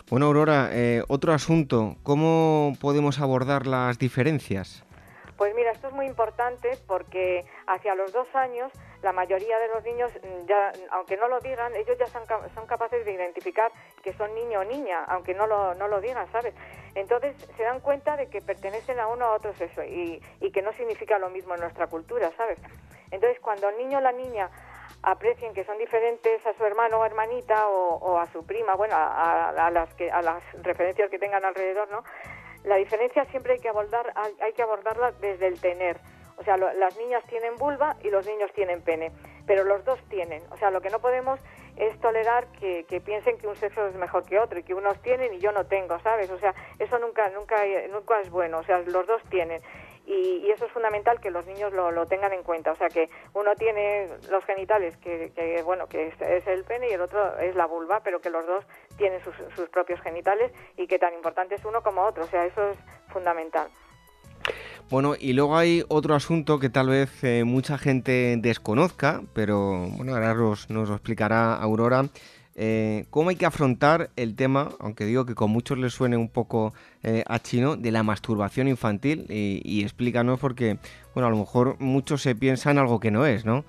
bueno 0.09 0.26
Aurora 0.26 0.71
eh, 0.73 1.02
otro 1.09 1.33
asunto 1.33 1.97
cómo 2.02 2.75
podemos 2.80 3.21
abordar 3.21 3.66
las 3.66 3.99
diferencias 3.99 4.85
pues 5.37 5.52
mira, 5.54 5.73
esto 5.73 5.88
es 5.88 5.94
muy 5.94 6.06
importante 6.06 6.78
porque 6.87 7.44
hacia 7.66 7.94
los 7.94 8.12
dos 8.12 8.28
años 8.35 8.71
la 9.04 9.12
mayoría 9.12 9.58
de 9.58 9.68
los 9.68 9.84
niños, 9.84 10.11
mm, 10.14 10.46
ya, 10.46 10.73
aunque 10.90 11.16
no 11.16 11.28
lo 11.28 11.38
digan, 11.40 11.76
ellos 11.76 11.96
ya 11.99 12.06
son, 12.06 12.25
son 12.54 12.66
capaces 12.66 13.04
de 13.04 13.12
identificar 13.12 13.70
que 14.02 14.12
son 14.14 14.34
niño 14.34 14.61
o 14.61 14.64
niña, 14.64 15.04
aunque 15.04 15.34
no 15.34 15.46
lo, 15.46 15.75
no 15.75 15.87
lo 15.88 16.00
digan, 16.00 16.26
¿sabes? 16.32 16.54
Entonces 16.94 17.37
se 17.56 17.62
dan 17.62 17.80
cuenta 17.80 18.16
de 18.16 18.28
que 18.28 18.40
pertenecen 18.40 18.99
a 18.99 19.06
uno 19.06 19.26
o 19.26 19.28
a 19.28 19.37
otro 19.37 19.52
sexo 19.52 19.84
y, 19.84 20.23
y 20.40 20.50
que 20.50 20.62
no 20.62 20.73
significa 20.73 21.18
lo 21.18 21.28
mismo 21.28 21.54
en 21.54 21.61
nuestra 21.61 21.87
cultura, 21.87 22.32
¿sabes? 22.37 22.58
Entonces 23.11 23.38
cuando 23.40 23.68
el 23.68 23.76
niño 23.76 23.99
o 23.99 24.00
la 24.00 24.12
niña 24.12 24.50
aprecien 25.02 25.52
que 25.52 25.64
son 25.64 25.76
diferentes 25.78 26.44
a 26.46 26.54
su 26.54 26.64
hermano 26.64 26.99
o 26.99 27.04
hermanita 27.04 27.68
o, 27.68 28.18
a 28.18 28.26
su 28.32 28.44
prima, 28.46 28.75
bueno, 28.75 28.94
a, 28.96 29.70
las 29.70 29.92
que, 29.94 30.11
a 30.11 30.23
las 30.23 30.42
referencias 30.62 31.11
que 31.11 31.18
tengan 31.18 31.44
alrededor, 31.44 31.90
¿no? 31.90 32.02
La 32.64 32.76
diferencia 32.76 33.26
siempre 33.26 33.54
hay 33.54 33.58
que 33.58 33.68
abordar, 33.68 34.14
hay 34.40 34.52
que 34.54 34.62
abordarla 34.62 35.12
desde 35.12 35.49
el 35.49 35.61
tener. 35.61 36.00
O 36.36 36.44
sea, 36.44 36.56
las 36.56 36.96
niñas 36.96 37.24
tienen 37.28 37.56
vulva 37.56 37.96
y 38.02 38.10
los 38.10 38.26
niños 38.26 38.52
tienen 38.52 38.82
pene, 38.82 39.12
pero 39.46 39.64
los 39.64 39.84
dos 39.84 40.00
tienen. 40.08 40.42
O 40.50 40.56
sea, 40.56 40.70
lo 40.70 40.80
que 40.80 40.90
no 40.90 40.98
podemos 40.98 41.40
es 41.76 41.98
tolerar 42.00 42.46
que, 42.58 42.84
piensen 43.04 43.38
que 43.38 43.46
un 43.46 43.56
sexo 43.56 43.86
es 43.86 43.94
mejor 43.96 44.24
que 44.24 44.38
otro 44.38 44.58
y 44.58 44.62
que 44.62 44.74
unos 44.74 45.00
tienen 45.02 45.34
y 45.34 45.38
yo 45.38 45.52
no 45.52 45.66
tengo, 45.66 45.98
¿sabes? 46.00 46.30
O 46.30 46.38
sea, 46.38 46.54
eso 46.78 46.98
nunca, 46.98 47.28
nunca, 47.30 47.56
nunca 47.90 48.20
es 48.20 48.30
bueno. 48.30 48.58
O 48.58 48.64
sea, 48.64 48.78
los 48.80 49.06
dos 49.06 49.22
tienen 49.30 49.62
y, 50.06 50.50
eso 50.50 50.66
es 50.66 50.72
fundamental 50.72 51.18
que 51.20 51.30
los 51.30 51.46
niños 51.46 51.72
lo, 51.72 52.06
tengan 52.06 52.32
en 52.32 52.42
cuenta. 52.42 52.72
O 52.72 52.76
sea, 52.76 52.88
que 52.88 53.08
uno 53.32 53.54
tiene 53.56 54.08
los 54.30 54.44
genitales, 54.44 54.96
que, 54.98 55.62
bueno, 55.64 55.86
que 55.86 56.08
es, 56.08 56.46
el 56.46 56.64
pene 56.64 56.88
y 56.90 56.92
el 56.92 57.00
otro 57.00 57.38
es 57.38 57.54
la 57.56 57.66
vulva, 57.66 58.00
pero 58.00 58.20
que 58.20 58.30
los 58.30 58.46
dos 58.46 58.64
tienen 58.96 59.22
sus, 59.22 59.34
sus 59.54 59.68
propios 59.70 60.00
genitales 60.00 60.52
y 60.76 60.86
que 60.86 60.98
tan 60.98 61.14
importante 61.14 61.54
es 61.54 61.64
uno 61.64 61.82
como 61.82 62.02
otro. 62.02 62.24
O 62.24 62.28
sea, 62.28 62.44
eso 62.44 62.70
es 62.70 62.78
fundamental. 63.08 63.68
Bueno, 64.90 65.14
y 65.18 65.32
luego 65.32 65.56
hay 65.56 65.82
otro 65.88 66.14
asunto 66.14 66.58
que 66.58 66.68
tal 66.68 66.88
vez 66.88 67.24
eh, 67.24 67.44
mucha 67.44 67.78
gente 67.78 68.36
desconozca, 68.38 69.22
pero 69.32 69.88
bueno, 69.96 70.14
ahora 70.14 70.34
nos, 70.34 70.68
lo 70.68 70.94
explicará 70.94 71.54
Aurora, 71.54 72.04
eh, 72.56 73.06
¿Cómo 73.10 73.30
hay 73.30 73.36
que 73.36 73.46
afrontar 73.46 74.10
el 74.16 74.36
tema, 74.36 74.70
aunque 74.78 75.04
digo 75.04 75.26
que 75.26 75.34
con 75.34 75.50
muchos 75.50 75.76
les 75.78 75.92
suene 75.92 76.16
un 76.16 76.28
poco 76.28 76.72
eh, 77.02 77.24
a 77.26 77.40
chino, 77.40 77.76
de 77.76 77.90
la 77.90 78.02
masturbación 78.02 78.68
infantil? 78.68 79.26
Y, 79.28 79.60
y, 79.64 79.82
explícanos 79.82 80.38
porque, 80.38 80.78
bueno, 81.14 81.26
a 81.26 81.30
lo 81.30 81.36
mejor 81.36 81.80
muchos 81.80 82.22
se 82.22 82.36
piensan 82.36 82.78
algo 82.78 83.00
que 83.00 83.10
no 83.10 83.26
es, 83.26 83.44
¿no? 83.44 83.64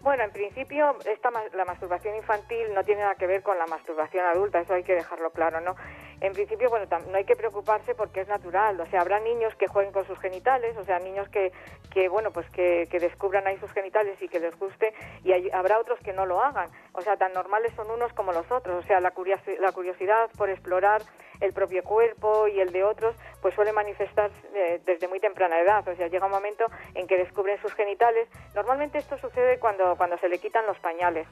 Bueno, 0.00 0.22
en 0.22 0.30
principio 0.30 0.96
esta, 1.12 1.30
la 1.54 1.64
masturbación 1.64 2.16
infantil 2.16 2.72
no 2.74 2.84
tiene 2.84 3.02
nada 3.02 3.16
que 3.16 3.26
ver 3.26 3.42
con 3.42 3.58
la 3.58 3.66
masturbación 3.66 4.24
adulta, 4.26 4.60
eso 4.60 4.74
hay 4.74 4.84
que 4.84 4.94
dejarlo 4.94 5.30
claro, 5.30 5.60
¿no? 5.60 5.74
En 6.20 6.32
principio, 6.32 6.68
bueno, 6.68 6.86
no 7.10 7.16
hay 7.16 7.24
que 7.24 7.36
preocuparse 7.36 7.94
porque 7.94 8.22
es 8.22 8.28
natural, 8.28 8.80
o 8.80 8.86
sea, 8.86 9.02
habrá 9.02 9.20
niños 9.20 9.54
que 9.54 9.68
jueguen 9.68 9.92
con 9.92 10.04
sus 10.04 10.18
genitales, 10.18 10.76
o 10.76 10.84
sea, 10.84 10.98
niños 10.98 11.28
que, 11.28 11.52
que 11.92 12.08
bueno, 12.08 12.32
pues 12.32 12.48
que, 12.50 12.86
descubran 12.98 13.46
ahí 13.46 13.56
sus 13.58 13.70
genitales 13.70 14.20
y 14.20 14.28
que 14.28 14.40
les 14.40 14.58
guste, 14.58 14.92
y 15.22 15.50
habrá 15.52 15.78
otros 15.78 16.00
que 16.00 16.12
no 16.12 16.26
lo 16.26 16.42
hagan, 16.42 16.68
o 16.92 17.02
sea, 17.02 17.16
tan 17.16 17.32
normales 17.32 17.72
son 17.76 17.88
unos 17.90 18.12
como 18.14 18.32
los 18.32 18.50
otros, 18.50 18.84
o 18.84 18.86
sea, 18.86 19.00
la, 19.00 19.12
la 19.60 19.72
curiosidad 19.72 20.30
por 20.36 20.50
explorar 20.50 21.02
el 21.40 21.52
propio 21.52 21.84
cuerpo 21.84 22.48
y 22.48 22.58
el 22.58 22.72
de 22.72 22.82
otros, 22.82 23.14
pues 23.40 23.54
suele 23.54 23.72
manifestarse 23.72 24.36
eh, 24.54 24.80
desde 24.84 25.06
muy 25.06 25.20
temprana 25.20 25.60
edad, 25.60 25.86
o 25.86 25.94
sea, 25.94 26.08
llega 26.08 26.26
un 26.26 26.32
momento 26.32 26.66
en 26.94 27.06
que 27.06 27.16
descubren 27.16 27.60
sus 27.62 27.72
genitales, 27.74 28.28
normalmente 28.56 28.98
esto 28.98 29.16
sucede 29.18 29.60
cuando, 29.60 29.94
cuando 29.96 30.18
se 30.18 30.28
le 30.28 30.38
quitan 30.38 30.66
los 30.66 30.78
pañales, 30.80 31.28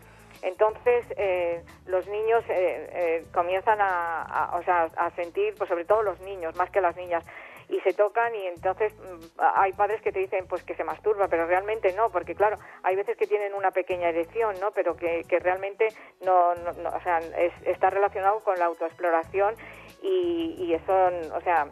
entonces, 0.47 1.05
eh, 1.17 1.61
los 1.87 2.07
niños 2.07 2.45
eh, 2.49 2.89
eh, 2.93 3.25
comienzan 3.35 3.79
a, 3.81 4.53
o 4.55 4.63
sea, 4.63 4.85
a 4.97 5.11
sentir, 5.17 5.57
pues 5.59 5.69
sobre 5.69 5.85
todo 5.85 6.05
los 6.05 6.21
niños, 6.21 6.55
más 6.55 6.71
que 6.71 6.81
las 6.81 6.97
niñas, 6.97 7.25
y 7.69 7.81
se 7.81 7.93
tocan 7.95 8.33
y 8.33 8.47
entonces 8.47 8.95
mm, 8.95 9.41
hay 9.41 9.73
padres 9.73 10.01
que 10.03 10.13
te 10.13 10.21
dicen 10.21 10.47
pues 10.49 10.63
que 10.63 10.77
se 10.77 10.85
masturba, 10.85 11.27
pero 11.27 11.47
realmente 11.47 11.93
no, 11.95 12.11
porque 12.11 12.37
claro, 12.37 12.61
hay 12.85 12.95
veces 12.95 13.17
que 13.17 13.27
tienen 13.27 13.55
una 13.55 13.73
pequeña 13.73 14.11
erección, 14.11 14.55
¿no? 14.61 14.71
Pero 14.71 14.95
que, 14.95 15.25
que 15.29 15.41
realmente 15.41 15.89
no, 16.25 16.55
no, 16.55 16.91
o 16.91 17.01
sea, 17.03 17.19
está 17.65 17.91
relacionado 17.91 18.39
con 18.45 18.57
la 18.57 18.67
autoexploración 18.67 19.57
y, 20.01 20.55
y 20.59 20.75
eso, 20.75 21.11
o 21.35 21.41
sea, 21.41 21.67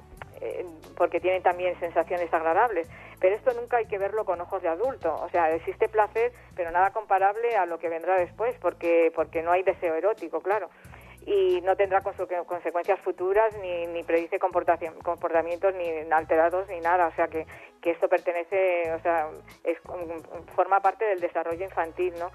porque 0.96 1.20
tienen 1.20 1.42
también 1.42 1.78
sensaciones 1.80 2.32
agradables. 2.32 2.88
Pero 3.20 3.36
esto 3.36 3.52
nunca 3.54 3.78
hay 3.78 3.86
que 3.86 3.98
verlo 3.98 4.24
con 4.24 4.40
ojos 4.40 4.62
de 4.62 4.68
adulto. 4.68 5.14
O 5.22 5.28
sea, 5.30 5.50
existe 5.54 5.88
placer, 5.88 6.32
pero 6.54 6.70
nada 6.70 6.92
comparable 6.92 7.56
a 7.56 7.66
lo 7.66 7.78
que 7.78 7.88
vendrá 7.88 8.16
después, 8.16 8.54
porque, 8.60 9.12
porque 9.14 9.42
no 9.42 9.52
hay 9.52 9.62
deseo 9.62 9.94
erótico, 9.94 10.40
claro. 10.40 10.70
Y 11.26 11.62
no 11.62 11.74
tendrá 11.74 12.02
consecuencias 12.02 13.00
futuras 13.00 13.56
ni, 13.62 13.86
ni 13.86 14.02
predice 14.02 14.38
comportamientos 14.38 15.74
ni 15.74 15.88
alterados 16.12 16.68
ni 16.68 16.80
nada. 16.80 17.06
O 17.06 17.14
sea, 17.14 17.28
que, 17.28 17.46
que 17.80 17.92
esto 17.92 18.08
pertenece, 18.08 18.92
o 18.92 19.00
sea, 19.00 19.28
es, 19.62 19.78
forma 20.54 20.80
parte 20.80 21.06
del 21.06 21.20
desarrollo 21.20 21.64
infantil, 21.64 22.12
¿no? 22.18 22.30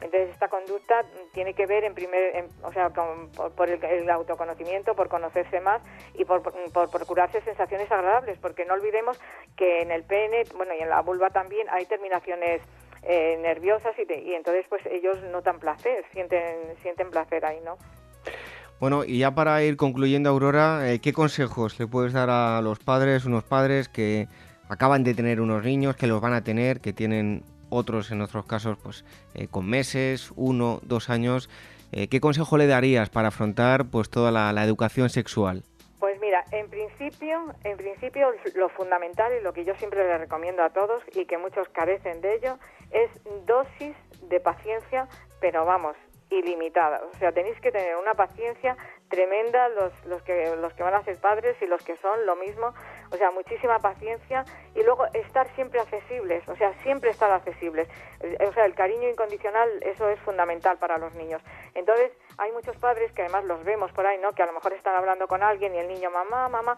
Entonces 0.00 0.30
esta 0.30 0.48
conducta 0.48 1.02
tiene 1.32 1.54
que 1.54 1.66
ver 1.66 1.84
en 1.84 1.94
primer, 1.94 2.46
o 2.62 2.72
sea, 2.72 2.90
por, 2.90 3.68
el, 3.68 4.10
autoconocimiento, 4.10 4.94
por 4.94 5.08
conocerse 5.08 5.60
más 5.60 5.82
y 6.14 6.24
por, 6.24 6.42
procurarse 6.72 7.40
sensaciones 7.42 7.90
agradables, 7.92 8.38
porque 8.38 8.64
no 8.64 8.74
olvidemos 8.74 9.20
que 9.56 9.82
en 9.82 9.90
el 9.90 10.04
pene, 10.04 10.44
bueno, 10.56 10.72
y 10.74 10.82
en 10.82 10.88
la 10.88 11.02
vulva 11.02 11.30
también 11.30 11.66
hay 11.70 11.84
terminaciones 11.86 12.62
eh, 13.02 13.38
nerviosas 13.42 13.94
y, 13.98 14.12
y 14.12 14.34
entonces 14.34 14.66
pues 14.68 14.84
ellos 14.86 15.22
notan 15.30 15.58
placer, 15.58 16.04
sienten 16.12 16.76
sienten 16.82 17.10
placer 17.10 17.44
ahí, 17.44 17.60
¿no? 17.64 17.76
Bueno, 18.80 19.04
y 19.04 19.18
ya 19.18 19.34
para 19.34 19.62
ir 19.62 19.76
concluyendo, 19.76 20.30
Aurora, 20.30 20.90
eh, 20.90 21.00
¿qué 21.00 21.12
consejos 21.12 21.78
le 21.78 21.86
puedes 21.86 22.14
dar 22.14 22.30
a 22.30 22.62
los 22.62 22.78
padres, 22.78 23.26
unos 23.26 23.44
padres 23.44 23.90
que 23.90 24.26
acaban 24.70 25.04
de 25.04 25.12
tener 25.12 25.42
unos 25.42 25.62
niños, 25.64 25.96
que 25.96 26.06
los 26.06 26.22
van 26.22 26.32
a 26.32 26.42
tener, 26.42 26.80
que 26.80 26.94
tienen 26.94 27.44
otros 27.70 28.10
en 28.10 28.20
otros 28.20 28.44
casos 28.44 28.78
pues 28.82 29.04
eh, 29.34 29.48
con 29.48 29.68
meses, 29.68 30.32
uno, 30.36 30.80
dos 30.82 31.10
años. 31.10 31.48
Eh, 31.92 32.08
¿Qué 32.08 32.20
consejo 32.20 32.56
le 32.56 32.66
darías 32.66 33.10
para 33.10 33.28
afrontar 33.28 33.86
pues 33.86 34.10
toda 34.10 34.30
la, 34.30 34.64
educación 34.64 35.10
sexual? 35.10 35.64
Pues 35.98 36.20
mira, 36.20 36.44
en 36.52 36.68
principio, 36.68 37.54
en 37.64 37.76
principio 37.76 38.28
lo 38.54 38.68
fundamental 38.68 39.32
y 39.38 39.42
lo 39.42 39.52
que 39.52 39.64
yo 39.64 39.74
siempre 39.76 40.04
le 40.04 40.18
recomiendo 40.18 40.62
a 40.62 40.70
todos 40.70 41.02
y 41.14 41.24
que 41.24 41.38
muchos 41.38 41.68
carecen 41.70 42.20
de 42.20 42.36
ello 42.36 42.58
es 42.90 43.10
dosis 43.46 43.96
de 44.28 44.40
paciencia, 44.40 45.08
pero 45.40 45.64
vamos, 45.64 45.96
ilimitada. 46.30 47.00
O 47.12 47.18
sea, 47.18 47.32
tenéis 47.32 47.60
que 47.60 47.72
tener 47.72 47.96
una 47.96 48.14
paciencia 48.14 48.76
tremenda 49.10 49.68
los, 49.70 49.92
los, 50.06 50.22
que, 50.22 50.56
los 50.56 50.72
que 50.72 50.82
van 50.82 50.94
a 50.94 51.02
ser 51.02 51.18
padres 51.18 51.56
y 51.60 51.66
los 51.66 51.84
que 51.84 51.96
son 51.96 52.24
lo 52.24 52.36
mismo. 52.36 52.72
O 53.12 53.16
sea, 53.16 53.30
muchísima 53.32 53.78
paciencia 53.80 54.44
y 54.74 54.82
luego 54.82 55.04
estar 55.12 55.52
siempre 55.54 55.80
accesibles, 55.80 56.48
o 56.48 56.56
sea, 56.56 56.72
siempre 56.82 57.10
estar 57.10 57.30
accesibles. 57.30 57.88
Eh, 58.20 58.38
o 58.48 58.52
sea, 58.52 58.64
el 58.64 58.74
cariño 58.74 59.08
incondicional, 59.08 59.68
eso 59.82 60.08
es 60.08 60.18
fundamental 60.20 60.78
para 60.78 60.96
los 60.96 61.12
niños. 61.14 61.42
Entonces, 61.74 62.12
hay 62.38 62.52
muchos 62.52 62.76
padres 62.76 63.12
que 63.12 63.22
además 63.22 63.44
los 63.44 63.62
vemos 63.64 63.92
por 63.92 64.06
ahí, 64.06 64.18
¿no? 64.18 64.30
Que 64.30 64.44
a 64.44 64.46
lo 64.46 64.52
mejor 64.52 64.72
están 64.72 64.94
hablando 64.94 65.26
con 65.26 65.42
alguien 65.42 65.74
y 65.74 65.78
el 65.78 65.88
niño, 65.88 66.10
mamá, 66.10 66.48
mamá, 66.48 66.76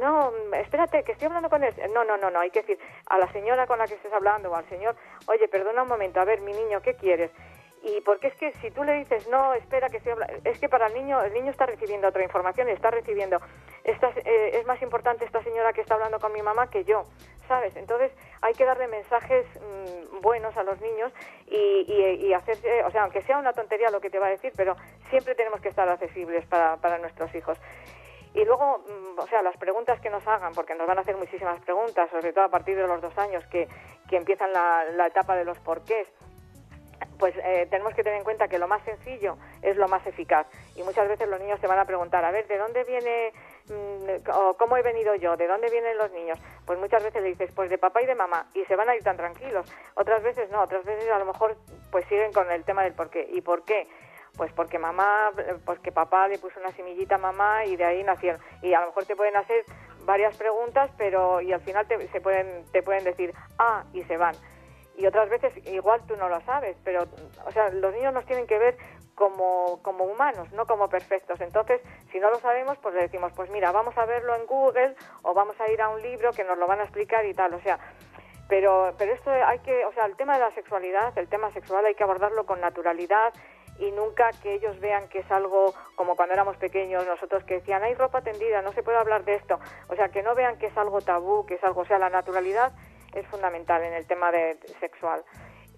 no, 0.00 0.32
espérate, 0.54 1.04
que 1.04 1.12
estoy 1.12 1.26
hablando 1.26 1.50
con 1.50 1.62
él. 1.62 1.74
No, 1.92 2.02
no, 2.02 2.16
no, 2.16 2.30
no, 2.30 2.40
hay 2.40 2.50
que 2.50 2.60
decir 2.60 2.78
a 3.08 3.18
la 3.18 3.30
señora 3.32 3.66
con 3.66 3.78
la 3.78 3.86
que 3.86 3.94
estés 3.94 4.12
hablando 4.12 4.50
o 4.50 4.56
al 4.56 4.68
señor, 4.68 4.96
oye, 5.26 5.46
perdona 5.48 5.82
un 5.82 5.88
momento, 5.88 6.20
a 6.20 6.24
ver, 6.24 6.40
mi 6.40 6.52
niño, 6.52 6.80
¿qué 6.80 6.94
quieres? 6.94 7.30
Y 7.82 8.00
porque 8.02 8.28
es 8.28 8.34
que 8.34 8.52
si 8.60 8.70
tú 8.70 8.84
le 8.84 8.94
dices 8.94 9.28
no 9.28 9.54
espera 9.54 9.88
que 9.88 10.00
se 10.00 10.12
habla 10.12 10.26
es 10.44 10.58
que 10.58 10.68
para 10.68 10.86
el 10.86 10.94
niño 10.94 11.22
el 11.22 11.32
niño 11.32 11.50
está 11.50 11.66
recibiendo 11.66 12.08
otra 12.08 12.22
información 12.22 12.68
está 12.68 12.90
recibiendo 12.90 13.40
esta, 13.84 14.10
eh, 14.24 14.50
es 14.54 14.66
más 14.66 14.80
importante 14.82 15.24
esta 15.24 15.42
señora 15.42 15.72
que 15.72 15.80
está 15.80 15.94
hablando 15.94 16.18
con 16.18 16.32
mi 16.32 16.42
mamá 16.42 16.68
que 16.68 16.84
yo 16.84 17.04
sabes 17.46 17.76
entonces 17.76 18.12
hay 18.42 18.54
que 18.54 18.64
darle 18.64 18.88
mensajes 18.88 19.46
mm, 19.56 20.20
buenos 20.20 20.56
a 20.56 20.62
los 20.62 20.80
niños 20.80 21.12
y, 21.46 21.86
y, 21.88 22.32
hacerse 22.32 22.84
o 22.84 22.90
sea 22.90 23.04
aunque 23.04 23.22
sea 23.22 23.38
una 23.38 23.52
tontería 23.52 23.90
lo 23.90 24.00
que 24.00 24.10
te 24.10 24.18
va 24.18 24.26
a 24.26 24.30
decir 24.30 24.52
pero 24.56 24.76
siempre 25.08 25.34
tenemos 25.34 25.60
que 25.60 25.68
estar 25.68 25.88
accesibles 25.88 26.46
para, 26.46 26.76
para 26.76 26.98
nuestros 26.98 27.34
hijos. 27.34 27.58
Y 28.34 28.44
luego, 28.44 28.78
mm, 28.86 29.18
o 29.18 29.26
sea, 29.26 29.42
las 29.42 29.56
preguntas 29.56 30.00
que 30.00 30.10
nos 30.10 30.26
hagan, 30.26 30.52
porque 30.52 30.74
nos 30.74 30.86
van 30.86 30.98
a 30.98 31.00
hacer 31.00 31.16
muchísimas 31.16 31.60
preguntas, 31.60 32.10
sobre 32.10 32.32
todo 32.32 32.44
a 32.44 32.50
partir 32.50 32.76
de 32.76 32.86
los 32.86 33.00
dos 33.00 33.16
años, 33.18 33.44
que, 33.46 33.66
que 34.08 34.16
empiezan 34.16 34.52
la, 34.52 34.84
la 34.94 35.06
etapa 35.06 35.34
de 35.34 35.44
los 35.44 35.58
porqués 35.60 36.08
pues 37.18 37.34
eh, 37.36 37.66
tenemos 37.70 37.94
que 37.94 38.02
tener 38.02 38.18
en 38.18 38.24
cuenta 38.24 38.48
que 38.48 38.58
lo 38.58 38.68
más 38.68 38.82
sencillo 38.84 39.36
es 39.62 39.76
lo 39.76 39.88
más 39.88 40.06
eficaz. 40.06 40.46
Y 40.76 40.82
muchas 40.82 41.08
veces 41.08 41.28
los 41.28 41.40
niños 41.40 41.60
te 41.60 41.66
van 41.66 41.78
a 41.78 41.84
preguntar, 41.84 42.24
a 42.24 42.30
ver, 42.30 42.46
¿de 42.46 42.58
dónde 42.58 42.84
viene 42.84 43.32
mm, 43.66 44.30
o 44.32 44.56
cómo 44.56 44.76
he 44.76 44.82
venido 44.82 45.14
yo? 45.16 45.36
¿De 45.36 45.46
dónde 45.46 45.70
vienen 45.70 45.98
los 45.98 46.10
niños? 46.12 46.38
Pues 46.64 46.78
muchas 46.78 47.02
veces 47.02 47.22
le 47.22 47.30
dices, 47.30 47.50
pues 47.54 47.70
de 47.70 47.78
papá 47.78 48.02
y 48.02 48.06
de 48.06 48.14
mamá, 48.14 48.48
y 48.54 48.64
se 48.64 48.76
van 48.76 48.88
a 48.88 48.96
ir 48.96 49.02
tan 49.02 49.16
tranquilos. 49.16 49.70
Otras 49.94 50.22
veces 50.22 50.50
no, 50.50 50.62
otras 50.62 50.84
veces 50.84 51.10
a 51.10 51.18
lo 51.18 51.24
mejor 51.24 51.56
pues 51.90 52.06
siguen 52.06 52.32
con 52.32 52.50
el 52.50 52.64
tema 52.64 52.82
del 52.82 52.94
por 52.94 53.10
qué. 53.10 53.28
¿Y 53.32 53.40
por 53.40 53.64
qué? 53.64 53.88
Pues 54.36 54.52
porque 54.52 54.78
mamá, 54.78 55.32
pues 55.64 55.80
que 55.80 55.90
papá 55.90 56.28
le 56.28 56.38
puso 56.38 56.60
una 56.60 56.70
semillita 56.72 57.16
a 57.16 57.18
mamá 57.18 57.64
y 57.64 57.76
de 57.76 57.84
ahí 57.84 58.04
nacieron. 58.04 58.40
Y 58.62 58.72
a 58.74 58.80
lo 58.80 58.86
mejor 58.88 59.04
te 59.04 59.16
pueden 59.16 59.36
hacer 59.36 59.64
varias 60.04 60.36
preguntas, 60.36 60.90
pero 60.96 61.40
y 61.40 61.52
al 61.52 61.60
final 61.60 61.86
te, 61.88 62.06
se 62.08 62.20
pueden, 62.20 62.64
te 62.70 62.82
pueden 62.82 63.04
decir 63.04 63.34
ah 63.58 63.84
y 63.92 64.02
se 64.04 64.16
van 64.16 64.34
y 64.98 65.06
otras 65.06 65.30
veces 65.30 65.52
igual 65.68 66.02
tú 66.08 66.16
no 66.16 66.28
lo 66.28 66.40
sabes, 66.40 66.76
pero, 66.84 67.04
o 67.46 67.52
sea, 67.52 67.70
los 67.70 67.94
niños 67.94 68.12
nos 68.12 68.26
tienen 68.26 68.48
que 68.48 68.58
ver 68.58 68.76
como, 69.14 69.80
como 69.82 70.04
humanos, 70.04 70.50
no 70.52 70.66
como 70.66 70.88
perfectos. 70.88 71.40
Entonces, 71.40 71.80
si 72.10 72.18
no 72.18 72.30
lo 72.30 72.38
sabemos, 72.40 72.76
pues 72.78 72.94
le 72.96 73.02
decimos, 73.02 73.32
pues 73.34 73.48
mira, 73.50 73.70
vamos 73.70 73.96
a 73.96 74.06
verlo 74.06 74.34
en 74.34 74.46
Google 74.46 74.96
o 75.22 75.34
vamos 75.34 75.54
a 75.60 75.70
ir 75.70 75.80
a 75.80 75.88
un 75.88 76.02
libro 76.02 76.32
que 76.32 76.42
nos 76.42 76.58
lo 76.58 76.66
van 76.66 76.80
a 76.80 76.82
explicar 76.82 77.24
y 77.26 77.32
tal. 77.32 77.54
O 77.54 77.60
sea, 77.60 77.78
pero, 78.48 78.92
pero 78.98 79.12
esto 79.12 79.30
hay 79.30 79.60
que, 79.60 79.84
o 79.84 79.92
sea, 79.92 80.04
el 80.04 80.16
tema 80.16 80.34
de 80.34 80.40
la 80.40 80.54
sexualidad, 80.54 81.16
el 81.16 81.28
tema 81.28 81.52
sexual 81.52 81.86
hay 81.86 81.94
que 81.94 82.02
abordarlo 82.02 82.44
con 82.44 82.60
naturalidad 82.60 83.32
y 83.78 83.92
nunca 83.92 84.30
que 84.42 84.54
ellos 84.54 84.80
vean 84.80 85.08
que 85.08 85.20
es 85.20 85.30
algo 85.30 85.74
como 85.94 86.16
cuando 86.16 86.34
éramos 86.34 86.56
pequeños, 86.56 87.06
nosotros 87.06 87.44
que 87.44 87.54
decían, 87.54 87.84
hay 87.84 87.94
ropa 87.94 88.22
tendida, 88.22 88.62
no 88.62 88.72
se 88.72 88.82
puede 88.82 88.98
hablar 88.98 89.24
de 89.24 89.34
esto. 89.34 89.60
O 89.88 89.94
sea, 89.94 90.08
que 90.08 90.24
no 90.24 90.34
vean 90.34 90.58
que 90.58 90.66
es 90.66 90.76
algo 90.76 91.00
tabú, 91.00 91.46
que 91.46 91.54
es 91.54 91.62
algo, 91.62 91.82
o 91.82 91.86
sea, 91.86 91.98
la 91.98 92.10
naturalidad 92.10 92.72
es 93.18 93.26
fundamental 93.26 93.82
en 93.82 93.94
el 93.94 94.06
tema 94.06 94.30
de 94.32 94.58
sexual. 94.80 95.22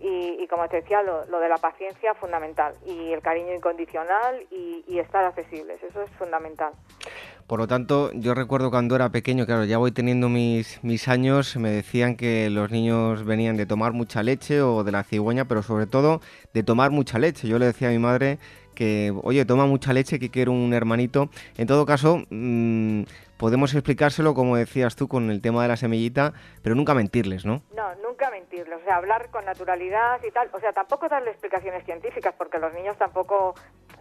Y, 0.03 0.47
como 0.49 0.67
te 0.67 0.77
decía, 0.77 1.03
lo, 1.03 1.41
de 1.41 1.49
la 1.49 1.59
paciencia 1.59 2.15
fundamental 2.15 2.73
y 2.87 3.13
el 3.13 3.21
cariño 3.21 3.55
incondicional 3.55 4.47
y, 4.51 4.83
y, 4.89 4.99
estar 4.99 5.27
accesibles, 5.27 5.83
eso 5.83 6.01
es 6.01 6.11
fundamental. 6.13 6.73
Por 7.47 7.59
lo 7.59 7.67
tanto, 7.67 8.11
yo 8.15 8.33
recuerdo 8.33 8.71
cuando 8.71 8.97
era 8.97 9.11
pequeño, 9.11 9.45
claro, 9.45 9.65
ya 9.65 9.77
voy 9.77 9.93
teniendo 9.93 10.31
mis, 10.31 10.83
mis 10.83 11.07
años, 11.09 11.55
me 11.57 11.69
decían 11.71 12.17
que 12.17 12.49
los 12.49 12.71
niños 12.71 13.27
venían 13.27 13.59
de 13.59 13.67
tomar 13.67 13.93
mucha 13.93 14.23
leche 14.23 14.63
o 14.63 14.85
de 14.85 14.93
la 14.93 15.03
cigüeña, 15.03 15.45
pero 15.45 15.63
sobre 15.63 15.87
todo 15.87 16.23
de 16.55 16.63
tomar 16.63 16.91
mucha 16.93 17.19
leche. 17.19 17.47
Yo 17.47 17.59
le 17.59 17.67
decía 17.67 17.89
a 17.89 17.91
mi 17.91 17.99
madre 17.99 18.39
que, 18.81 19.13
oye, 19.25 19.45
toma 19.45 19.67
mucha 19.67 19.93
leche, 19.93 20.19
que 20.19 20.31
quiero 20.31 20.53
un 20.53 20.73
hermanito. 20.73 21.29
En 21.59 21.67
todo 21.67 21.85
caso, 21.85 22.23
mmm, 22.31 23.03
podemos 23.37 23.75
explicárselo, 23.75 24.33
como 24.33 24.57
decías 24.57 24.97
tú, 24.97 25.07
con 25.07 25.31
el 25.31 25.43
tema 25.43 25.61
de 25.61 25.69
la 25.69 25.77
semillita, 25.77 26.33
pero 26.63 26.75
nunca 26.75 26.95
mentirles, 26.95 27.45
¿no? 27.45 27.61
No, 27.77 27.95
nunca 27.97 28.31
mentirles, 28.31 28.81
o 28.81 28.85
sea, 28.87 28.97
hablar 28.97 29.29
con 29.31 29.45
naturalidad 29.45 30.19
y 30.27 30.31
tal, 30.31 30.49
o 30.55 30.61
sea, 30.61 30.73
tampoco 30.73 31.11
darle 31.11 31.31
explicaciones 31.31 31.85
científicas, 31.85 32.35
porque 32.39 32.59
los 32.59 32.73
niños 32.73 32.97
tampoco, 32.97 33.55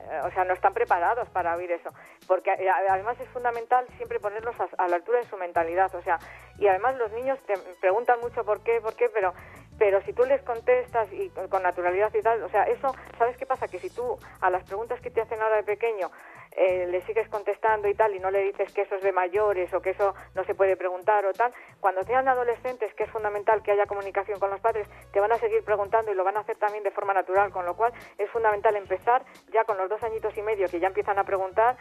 eh, 0.10 0.22
o 0.24 0.32
sea, 0.32 0.46
no 0.46 0.54
están 0.54 0.74
preparados 0.74 1.28
para 1.28 1.58
oír 1.58 1.72
eso, 1.72 1.90
porque 2.26 2.52
eh, 2.52 2.70
además 2.90 3.20
es 3.20 3.28
fundamental 3.30 3.86
siempre 3.98 4.22
ponerlos 4.22 4.56
a, 4.78 4.88
la 4.88 4.96
altura 4.96 5.20
de 5.20 5.28
su 5.28 5.36
mentalidad, 5.36 5.94
o 5.94 6.02
sea, 6.04 6.20
y 6.58 6.68
además 6.68 6.96
los 6.98 7.12
niños 7.12 7.38
te 7.46 7.56
preguntan 7.82 8.22
mucho 8.22 8.46
por 8.46 8.64
qué, 8.64 8.80
por 8.82 8.96
qué, 8.96 9.10
pero 9.14 9.34
pero 9.80 10.02
si 10.02 10.14
tú 10.14 10.26
les 10.26 10.42
contestas 10.44 11.12
y 11.14 11.30
con 11.50 11.64
naturalidad 11.64 12.14
y 12.14 12.22
tal, 12.22 12.44
o 12.44 12.50
sea, 12.50 12.64
eso, 12.64 12.94
¿sabes 13.18 13.38
qué 13.38 13.46
pasa? 13.46 13.68
Que 13.68 13.80
si 13.80 13.90
tú 13.90 14.18
a 14.42 14.50
las 14.50 14.64
preguntas 14.66 15.00
que 15.02 15.10
te 15.10 15.22
hacen 15.22 15.42
ahora 15.42 15.56
de 15.56 15.64
pequeño 15.64 16.12
eh, 16.52 16.88
le 16.88 17.02
sigues 17.06 17.30
contestando 17.30 17.88
y 17.88 17.94
tal 17.94 18.14
y 18.16 18.20
no 18.20 18.32
le 18.32 18.44
dices 18.44 18.74
que 18.74 18.82
eso 18.82 18.96
es 18.96 19.02
de 19.02 19.12
mayores 19.14 19.74
o 19.74 19.82
que 19.82 19.92
eso 19.92 20.14
no 20.36 20.44
se 20.44 20.56
puede 20.56 20.76
preguntar 20.76 21.26
o 21.26 21.32
tal, 21.32 21.54
cuando 21.80 22.04
sean 22.04 22.28
adolescentes, 22.28 22.94
que 22.96 23.04
es 23.04 23.12
fundamental 23.12 23.64
que 23.64 23.72
haya 23.72 23.86
comunicación 23.86 24.40
con 24.40 24.50
los 24.50 24.60
padres, 24.60 24.90
te 25.14 25.20
van 25.20 25.32
a 25.32 25.38
seguir 25.38 25.64
preguntando 25.64 26.12
y 26.12 26.16
lo 26.16 26.24
van 26.24 26.38
a 26.38 26.42
hacer 26.42 26.58
también 26.58 26.84
de 26.84 26.92
forma 26.92 27.14
natural, 27.14 27.52
con 27.52 27.66
lo 27.66 27.76
cual 27.76 27.94
es 28.18 28.30
fundamental 28.32 28.76
empezar 28.76 29.24
ya 29.54 29.64
con 29.64 29.78
los 29.78 29.90
dos 29.90 30.04
añitos 30.04 30.36
y 30.38 30.42
medio 30.42 30.68
que 30.68 30.80
ya 30.80 30.88
empiezan 30.88 31.18
a 31.20 31.24
preguntar 31.24 31.78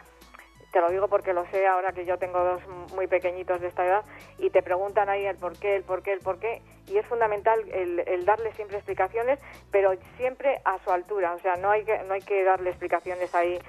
te 0.71 0.81
lo 0.81 0.89
digo 0.89 1.07
porque 1.07 1.33
lo 1.33 1.45
sé 1.47 1.67
ahora 1.67 1.91
que 1.91 2.05
yo 2.05 2.17
tengo 2.17 2.39
dos 2.39 2.61
muy 2.93 3.07
pequeñitos 3.07 3.59
de 3.61 3.67
esta 3.67 3.85
edad 3.85 4.05
y 4.37 4.49
te 4.49 4.61
preguntan 4.61 5.09
ahí 5.09 5.25
el 5.25 5.37
por 5.37 5.57
qué, 5.57 5.75
el 5.75 5.83
por 5.83 6.03
qué, 6.03 6.13
el 6.13 6.19
por 6.19 6.39
qué 6.39 6.61
y 6.87 6.97
es 6.97 7.05
fundamental 7.05 7.59
el, 7.71 7.99
el 7.99 8.25
darle 8.25 8.51
siempre 8.53 8.77
explicaciones, 8.77 9.39
pero 9.71 9.93
siempre 10.17 10.59
a 10.65 10.79
su 10.79 10.91
altura, 10.91 11.33
o 11.33 11.39
sea, 11.39 11.55
no 11.55 11.69
hay 11.69 11.83
que, 11.85 11.97
no 12.03 12.13
hay 12.13 12.21
que 12.21 12.43
darle 12.43 12.69
explicaciones 12.71 13.33
ahí 13.35 13.59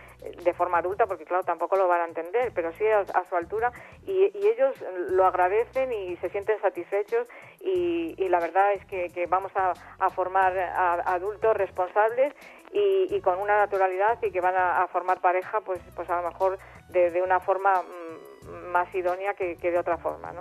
de 0.43 0.53
forma 0.55 0.79
adulta 0.79 1.07
porque 1.07 1.25
claro, 1.25 1.43
tampoco 1.45 1.77
lo 1.77 1.89
van 1.89 2.03
a 2.03 2.05
entender, 2.05 2.53
pero 2.55 2.73
sí 2.73 2.85
a, 2.87 3.05
su 3.29 3.37
altura 3.37 3.73
y, 4.07 4.31
ellos 4.51 4.75
lo 5.11 5.27
agradecen 5.27 5.93
y 5.93 6.17
se 6.17 6.29
sienten 6.31 6.61
satisfechos 6.61 7.27
y, 7.61 8.29
la 8.29 8.41
verdad 8.41 8.73
es 8.73 8.85
que, 8.87 9.27
vamos 9.29 9.53
a, 9.55 9.75
formar 10.11 10.57
adultos 11.07 11.57
responsables 11.57 12.35
y, 12.73 13.21
con 13.21 13.39
una 13.41 13.59
naturalidad 13.59 14.19
y 14.23 14.31
que 14.31 14.41
van 14.41 14.55
a, 14.57 14.87
formar 14.89 15.21
pareja, 15.21 15.61
pues, 15.61 15.81
pues 15.95 16.09
a 16.09 16.21
lo 16.21 16.29
mejor 16.29 16.59
de, 16.89 17.21
una 17.23 17.41
forma 17.41 17.83
mm, 17.83 18.71
más 18.71 18.95
idónea 18.95 19.35
que, 19.35 19.57
que 19.57 19.71
de 19.71 19.79
otra 19.79 19.99
forma, 19.99 20.33
¿no? 20.33 20.41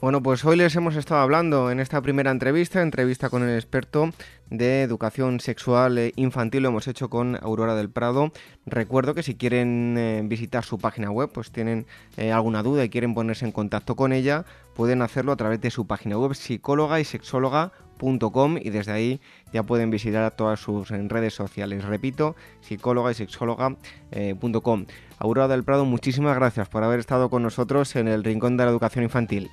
Bueno, 0.00 0.22
pues 0.22 0.44
hoy 0.44 0.56
les 0.56 0.76
hemos 0.76 0.94
estado 0.94 1.20
hablando 1.20 1.72
en 1.72 1.80
esta 1.80 2.00
primera 2.00 2.30
entrevista, 2.30 2.82
entrevista 2.82 3.30
con 3.30 3.42
el 3.42 3.56
experto 3.56 4.10
de 4.48 4.82
educación 4.82 5.40
sexual 5.40 5.98
e 5.98 6.12
infantil, 6.14 6.62
lo 6.62 6.68
hemos 6.68 6.86
hecho 6.86 7.10
con 7.10 7.36
Aurora 7.42 7.74
del 7.74 7.90
Prado. 7.90 8.30
Recuerdo 8.64 9.14
que 9.14 9.24
si 9.24 9.34
quieren 9.34 9.96
eh, 9.98 10.22
visitar 10.24 10.64
su 10.64 10.78
página 10.78 11.10
web, 11.10 11.30
pues 11.34 11.50
tienen 11.50 11.84
eh, 12.16 12.30
alguna 12.30 12.62
duda 12.62 12.84
y 12.84 12.90
quieren 12.90 13.12
ponerse 13.12 13.44
en 13.44 13.50
contacto 13.50 13.96
con 13.96 14.12
ella, 14.12 14.44
pueden 14.76 15.02
hacerlo 15.02 15.32
a 15.32 15.36
través 15.36 15.60
de 15.60 15.72
su 15.72 15.88
página 15.88 16.16
web 16.16 16.32
psicóloga 16.36 17.00
y 17.00 17.04
sexóloga.com 17.04 18.56
y 18.56 18.70
desde 18.70 18.92
ahí 18.92 19.20
ya 19.52 19.64
pueden 19.64 19.90
visitar 19.90 20.30
todas 20.30 20.60
sus 20.60 20.90
redes 20.90 21.34
sociales. 21.34 21.84
Repito, 21.84 22.36
psicóloga 22.60 23.10
y 23.10 23.14
sexóloga.com. 23.14 23.76
Eh, 24.12 24.94
Aurora 25.18 25.48
del 25.48 25.64
Prado, 25.64 25.84
muchísimas 25.84 26.36
gracias 26.36 26.68
por 26.68 26.84
haber 26.84 27.00
estado 27.00 27.30
con 27.30 27.42
nosotros 27.42 27.96
en 27.96 28.06
el 28.06 28.22
Rincón 28.22 28.56
de 28.56 28.64
la 28.64 28.70
Educación 28.70 29.02
Infantil. 29.02 29.50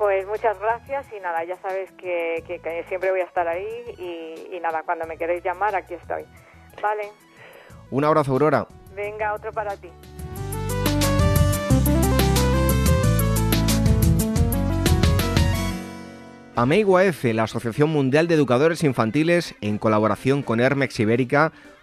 Pues 0.00 0.26
muchas 0.26 0.58
gracias 0.58 1.04
y 1.14 1.20
nada, 1.20 1.44
ya 1.44 1.56
sabes 1.60 1.92
que, 1.92 2.42
siempre 2.88 3.10
voy 3.10 3.20
a 3.20 3.24
estar 3.24 3.46
ahí 3.46 3.68
y, 3.98 4.56
y, 4.56 4.58
nada, 4.58 4.82
cuando 4.82 5.06
me 5.06 5.18
queréis 5.18 5.44
llamar 5.44 5.76
aquí 5.76 5.92
estoy. 5.92 6.24
Vale. 6.80 7.10
Un 7.90 8.04
abrazo, 8.04 8.32
Aurora. 8.32 8.66
Venga, 8.94 9.34
otro 9.34 9.52
para 9.52 9.76
ti. 9.76 9.90
Ameigua 16.56 17.04
F, 17.04 17.34
la 17.34 17.42
Asociación 17.42 17.90
Mundial 17.90 18.26
de 18.26 18.36
Educadores 18.36 18.82
Infantiles, 18.82 19.54
en 19.60 19.76
colaboración 19.76 20.42
con 20.42 20.60
Hermex 20.60 20.98
Ibérica, 20.98 21.52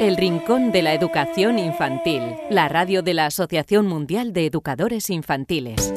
El 0.00 0.16
Rincón 0.16 0.70
de 0.70 0.82
la 0.82 0.94
Educación 0.94 1.58
Infantil, 1.58 2.22
la 2.50 2.68
radio 2.68 3.02
de 3.02 3.14
la 3.14 3.26
Asociación 3.26 3.88
Mundial 3.88 4.32
de 4.32 4.46
Educadores 4.46 5.10
Infantiles. 5.10 5.92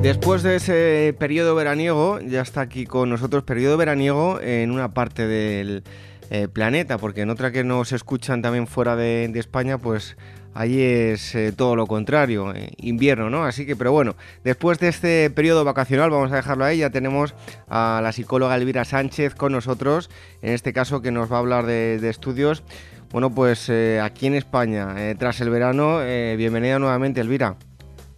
Después 0.00 0.44
de 0.44 0.54
ese 0.54 1.16
periodo 1.18 1.56
veraniego, 1.56 2.20
ya 2.20 2.42
está 2.42 2.60
aquí 2.60 2.86
con 2.86 3.10
nosotros 3.10 3.42
periodo 3.42 3.76
veraniego 3.76 4.40
en 4.40 4.70
una 4.70 4.94
parte 4.94 5.26
del 5.26 5.82
eh, 6.30 6.46
planeta, 6.46 6.98
porque 6.98 7.22
en 7.22 7.30
otra 7.30 7.50
que 7.50 7.64
nos 7.64 7.90
escuchan 7.90 8.42
también 8.42 8.68
fuera 8.68 8.94
de, 8.94 9.26
de 9.26 9.40
España, 9.40 9.78
pues 9.78 10.16
Allí 10.56 10.80
es 10.80 11.34
eh, 11.34 11.52
todo 11.52 11.76
lo 11.76 11.86
contrario, 11.86 12.54
eh, 12.54 12.70
invierno, 12.78 13.28
¿no? 13.28 13.44
Así 13.44 13.66
que, 13.66 13.76
pero 13.76 13.92
bueno, 13.92 14.16
después 14.42 14.78
de 14.78 14.88
este 14.88 15.28
periodo 15.28 15.64
vacacional, 15.64 16.08
vamos 16.08 16.32
a 16.32 16.36
dejarlo 16.36 16.64
ahí, 16.64 16.78
ya 16.78 16.88
tenemos 16.88 17.34
a 17.68 18.00
la 18.02 18.10
psicóloga 18.10 18.56
Elvira 18.56 18.86
Sánchez 18.86 19.34
con 19.34 19.52
nosotros, 19.52 20.08
en 20.40 20.54
este 20.54 20.72
caso 20.72 21.02
que 21.02 21.10
nos 21.10 21.30
va 21.30 21.36
a 21.36 21.40
hablar 21.40 21.66
de, 21.66 21.96
estudios 22.08 22.62
Bueno, 23.10 23.28
pues 23.34 23.68
eh, 23.68 24.00
aquí 24.02 24.28
en 24.28 24.34
España, 24.34 24.94
tras 25.18 25.42
el 25.42 25.50
verano, 25.50 25.98
bienvenida 25.98 26.78
nuevamente, 26.78 27.20
Elvira. 27.20 27.56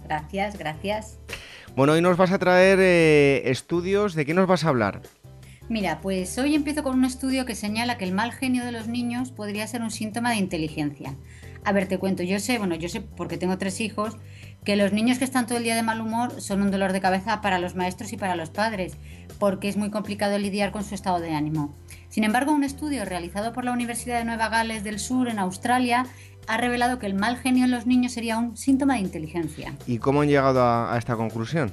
Gracias, 0.05 0.57
gracias. 0.57 1.19
Bueno, 1.75 1.95
hoy 1.95 2.03
nos 2.03 2.17
vas 2.17 2.31
a 2.31 2.39
traer 2.39 2.79
estudios, 3.49 4.15
¿de 4.15 4.25
qué 4.25 4.35
nos 4.35 4.47
vas 4.47 4.65
a 4.65 4.69
hablar? 4.69 5.03
Mira, 5.69 6.01
pues 6.01 6.39
hoy 6.39 6.55
empiezo 6.55 6.85
con 6.85 6.97
un 6.97 7.05
estudio 7.05 7.45
que 7.45 7.57
señala 7.57 7.99
que 7.99 8.05
el 8.05 8.13
mal 8.13 8.31
genio 8.31 8.65
de 8.65 8.71
los 8.71 8.87
niños 8.87 9.33
podría 9.33 9.67
ser 9.67 9.83
un 9.83 9.91
síntoma 9.91 10.31
de 10.31 10.37
inteligencia. 10.37 11.17
A 11.65 11.73
ver, 11.73 11.87
te 11.87 11.99
cuento, 11.99 12.23
yo 12.23 12.39
sé, 12.41 12.59
bueno, 12.59 12.75
yo 12.75 12.89
sé 12.89 13.01
porque 13.01 13.37
tengo 13.37 13.59
tres 13.59 13.81
hijos, 13.81 14.17
que 14.65 14.77
los 14.77 14.93
niños 14.93 15.19
que 15.19 15.25
están 15.25 15.47
todo 15.47 15.59
el 15.59 15.65
día 15.65 15.77
de 15.77 15.83
mal 15.83 16.01
humor 16.01 16.41
son 16.41 16.63
un 16.63 16.71
dolor 16.71 16.93
de 16.93 17.01
cabeza 17.01 17.41
para 17.41 17.59
los 17.59 17.75
maestros 17.75 18.13
y 18.13 18.17
para 18.17 18.37
los 18.37 18.51
padres, 18.51 18.97
porque 19.39 19.69
es 19.69 19.77
muy 19.77 19.91
complicado 19.91 20.39
lidiar 20.39 20.73
con 20.73 20.85
su 20.85 20.95
estado 20.95 21.21
de 21.21 21.35
ánimo. 21.35 21.75
Sin 22.09 22.25
embargo, 22.25 22.53
un 22.53 22.65
estudio 22.65 23.05
realizado 23.05 23.53
por 23.53 23.65
la 23.65 23.73
Universidad 23.73 24.19
de 24.19 24.25
Nueva 24.25 24.49
Gales 24.49 24.85
del 24.85 24.99
Sur 24.99 25.29
en 25.29 25.39
Australia 25.39 26.07
ha 26.49 26.57
revelado 26.57 26.99
que 26.99 27.07
el 27.07 27.15
mal 27.15 27.37
genio 27.37 27.65
en 27.65 27.71
los 27.71 27.87
niños 27.87 28.13
sería 28.13 28.39
un 28.39 28.57
síntoma 28.57 28.95
de 28.95 29.01
inteligencia. 29.01 29.75
¿Y 29.87 29.99
cómo 29.99 30.23
han 30.23 30.29
llegado 30.29 30.65
a, 30.65 30.97
esta 30.99 31.15
conclusión? 31.15 31.71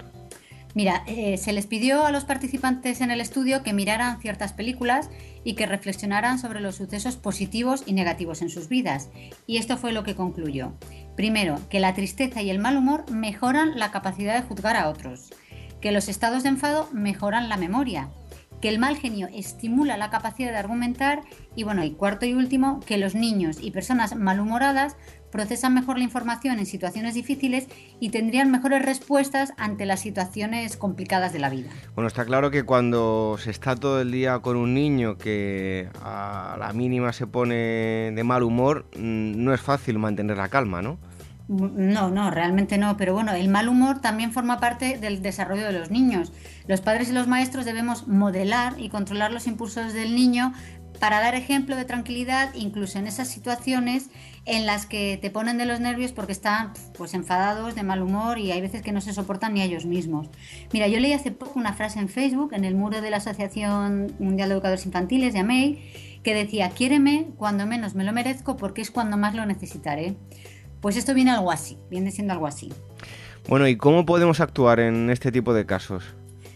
Mira, 0.76 1.06
eh, 1.08 1.38
se 1.38 1.54
les 1.54 1.68
pidió 1.68 2.06
a 2.06 2.12
los 2.12 2.26
participantes 2.26 3.00
en 3.00 3.10
el 3.10 3.22
estudio 3.22 3.64
que 3.64 3.72
miraran 3.72 4.20
ciertas 4.20 4.52
películas 4.52 5.10
y 5.46 5.54
que 5.54 5.66
reflexionaran 5.66 6.38
sobre 6.38 6.60
los 6.60 6.76
sucesos 6.76 7.16
positivos 7.16 7.84
y 7.86 7.94
negativos 7.94 8.42
en 8.42 8.50
sus 8.50 8.68
vidas. 8.68 9.10
Y 9.48 9.56
esto 9.56 9.78
fue 9.78 9.94
lo 9.94 10.04
que 10.04 10.16
concluyó. 10.16 10.74
Primero, 11.16 11.62
que 11.70 11.80
la 11.80 11.94
tristeza 11.94 12.42
y 12.42 12.50
el 12.50 12.60
mal 12.60 12.76
humor 12.76 13.10
mejoran 13.10 13.80
la 13.80 13.92
capacidad 13.92 14.36
de 14.36 14.46
juzgar 14.46 14.76
a 14.76 14.90
otros, 14.90 15.34
que 15.80 15.94
los 15.94 16.10
estados 16.10 16.44
de 16.44 16.50
enfado 16.50 16.90
mejoran 16.92 17.48
la 17.48 17.56
memoria, 17.56 18.10
que 18.60 18.68
el 18.68 18.78
mal 18.78 18.98
genio 18.98 19.30
estimula 19.34 19.96
la 19.96 20.10
capacidad 20.10 20.52
de 20.52 20.58
argumentar 20.58 21.22
y 21.56 21.64
bueno, 21.64 21.86
y 21.86 21.92
cuarto 21.92 22.26
y 22.26 22.34
último, 22.34 22.82
que 22.82 22.98
los 22.98 23.16
niños 23.16 23.60
y 23.62 23.72
personas 23.72 24.16
malhumoradas 24.16 24.98
procesan 25.36 25.74
mejor 25.74 25.98
la 25.98 26.06
información 26.06 26.60
en 26.60 26.65
situaciones 26.65 27.13
difíciles 27.13 27.67
y 28.00 28.10
tendrían 28.10 28.50
mejores 28.50 28.86
respuestas 28.86 29.52
ante 29.58 29.86
las 29.86 30.00
situaciones 30.00 30.78
complicadas 30.78 31.34
de 31.34 31.39
la 31.39 31.50
vida. 31.50 31.69
Bueno, 31.93 32.08
está 32.08 32.24
claro 32.24 32.52
que 32.52 32.63
cuando 32.63 33.36
se 33.38 33.52
está 33.52 33.76
todo 33.76 34.00
el 34.00 34.13
día 34.13 34.39
con 34.39 34.56
un 34.56 34.74
niño 34.74 35.17
que 35.17 35.89
a 36.02 36.56
la 36.58 36.71
mínima 36.71 37.12
se 37.12 37.28
pone 37.28 38.13
de 38.15 38.24
mal 38.24 38.43
humor, 38.43 38.86
mm, 38.95 39.43
no 39.43 39.54
es 39.54 39.60
fácil 39.60 40.00
mantener 40.00 40.38
la 40.38 40.48
calma, 40.48 40.82
¿no? 40.82 40.98
No, 41.50 42.10
no, 42.10 42.32
realmente 42.32 42.78
no. 42.78 42.95
Pero 42.95 43.13
bueno, 43.13 43.34
el 43.34 43.50
mal 43.50 43.67
humor 43.67 44.00
también 44.00 44.32
forma 44.32 44.62
parte 44.62 44.98
del 44.98 45.21
desarrollo 45.21 45.65
de 45.65 45.74
los 45.74 45.91
niños. 45.91 46.32
Los 46.65 46.80
padres 46.80 47.10
y 47.10 47.12
los 47.12 47.28
maestros 47.28 47.65
debemos 47.65 48.08
modelar 48.08 48.76
y 48.80 48.88
controlar 48.88 49.34
los 49.34 49.48
impulsos 49.48 49.91
del 49.91 50.15
niño 50.15 50.54
para 51.00 51.19
dar 51.19 51.36
ejemplo 51.36 51.76
de 51.76 51.86
tranquilidad, 51.86 52.54
incluso 52.56 52.98
en 53.00 53.08
esas 53.08 53.28
situaciones 53.28 54.10
en 54.46 54.66
las 54.66 54.86
que 54.86 55.18
te 55.20 55.32
ponen 55.32 55.58
de 55.58 55.66
los 55.66 55.80
nervios 55.80 56.12
porque 56.12 56.32
están 56.32 56.74
pues 56.98 57.14
enfadados, 57.14 57.76
de 57.76 57.84
mal 57.84 58.02
humor 58.02 58.38
y 58.38 58.52
hay 58.52 58.62
veces 58.62 58.82
que 58.82 58.92
no 58.92 59.02
se 59.02 59.14
soportan 59.14 59.54
ni 59.56 59.62
a 59.62 59.66
ellos 59.66 59.86
mismos. 59.86 60.30
Mira, 60.72 60.88
yo 60.88 61.00
leí 61.00 61.14
hace 61.14 61.32
poco 61.32 61.60
una 61.60 61.74
frase 61.74 62.00
en 62.00 62.10
Facebook, 62.10 62.54
en 62.54 62.64
el 62.64 62.76
muro 62.76 63.02
de 63.02 63.10
la 63.10 63.18
Asociación 63.18 64.14
Mundial 64.20 64.50
de 64.50 64.56
Educadores 64.56 64.86
Infantiles, 64.86 65.34
de 65.34 65.40
AMEI, 65.40 66.20
que 66.24 66.36
decía, 66.36 66.70
quiéreme 66.70 67.28
cuando 67.38 67.66
menos 67.66 67.96
me 67.96 68.04
lo 68.04 68.14
merezco 68.14 68.56
porque 68.56 68.82
es 68.82 68.92
cuando 68.92 69.18
más 69.18 69.34
lo 69.34 69.46
necesitaré. 69.46 70.16
Pues 70.80 70.96
esto 70.98 71.16
viene 71.16 71.32
algo 71.32 71.52
así, 71.52 71.80
viene 71.90 72.12
siendo 72.12 72.34
algo 72.34 72.46
así. 72.46 72.72
Bueno, 73.48 73.68
¿y 73.68 73.78
cómo 73.78 74.06
podemos 74.06 74.40
actuar 74.40 74.80
en 74.80 75.10
este 75.10 75.32
tipo 75.32 75.54
de 75.54 75.66
casos? 75.66 76.04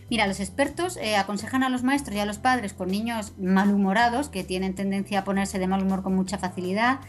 Mira, 0.09 0.25
los 0.25 0.39
expertos 0.39 0.97
eh, 0.97 1.15
aconsejan 1.15 1.61
a 1.61 1.69
los 1.69 1.83
maestros 1.83 2.15
y 2.15 2.19
a 2.19 2.25
los 2.25 2.39
padres 2.39 2.73
con 2.73 2.89
niños 2.89 3.33
malhumorados, 3.37 4.29
que 4.29 4.43
tienen 4.43 4.73
tendencia 4.73 5.19
a 5.19 5.23
ponerse 5.23 5.59
de 5.59 5.67
mal 5.67 5.83
humor 5.83 6.01
con 6.01 6.15
mucha 6.15 6.39
facilidad, 6.39 6.99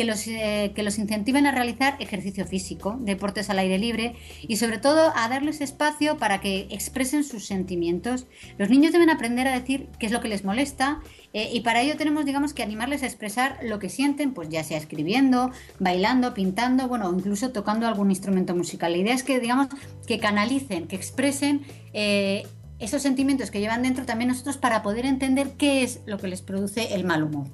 que 0.00 0.06
los, 0.06 0.26
eh, 0.28 0.72
que 0.74 0.82
los 0.82 0.98
incentiven 0.98 1.44
a 1.44 1.50
realizar 1.50 1.96
ejercicio 1.98 2.46
físico, 2.46 2.96
deportes 3.00 3.50
al 3.50 3.58
aire 3.58 3.76
libre 3.76 4.14
y 4.40 4.56
sobre 4.56 4.78
todo 4.78 5.12
a 5.14 5.28
darles 5.28 5.60
espacio 5.60 6.16
para 6.16 6.40
que 6.40 6.68
expresen 6.70 7.22
sus 7.22 7.44
sentimientos. 7.44 8.26
Los 8.56 8.70
niños 8.70 8.92
deben 8.92 9.10
aprender 9.10 9.46
a 9.46 9.52
decir 9.52 9.88
qué 9.98 10.06
es 10.06 10.12
lo 10.12 10.22
que 10.22 10.28
les 10.28 10.42
molesta 10.42 11.00
eh, 11.34 11.50
y 11.52 11.60
para 11.60 11.82
ello 11.82 11.98
tenemos, 11.98 12.24
digamos, 12.24 12.54
que 12.54 12.62
animarles 12.62 13.02
a 13.02 13.06
expresar 13.06 13.58
lo 13.62 13.78
que 13.78 13.90
sienten, 13.90 14.32
pues 14.32 14.48
ya 14.48 14.64
sea 14.64 14.78
escribiendo, 14.78 15.50
bailando, 15.78 16.32
pintando, 16.32 16.88
bueno, 16.88 17.10
o 17.10 17.14
incluso 17.14 17.50
tocando 17.50 17.86
algún 17.86 18.08
instrumento 18.08 18.56
musical. 18.56 18.92
La 18.92 18.98
idea 18.98 19.14
es 19.14 19.22
que, 19.22 19.38
digamos, 19.38 19.68
que 20.06 20.18
canalicen, 20.18 20.88
que 20.88 20.96
expresen 20.96 21.60
eh, 21.92 22.46
esos 22.78 23.02
sentimientos 23.02 23.50
que 23.50 23.60
llevan 23.60 23.82
dentro 23.82 24.06
también 24.06 24.28
nosotros 24.28 24.56
para 24.56 24.82
poder 24.82 25.04
entender 25.04 25.50
qué 25.58 25.82
es 25.82 26.00
lo 26.06 26.16
que 26.16 26.28
les 26.28 26.40
produce 26.40 26.94
el 26.94 27.04
mal 27.04 27.22
humor. 27.22 27.48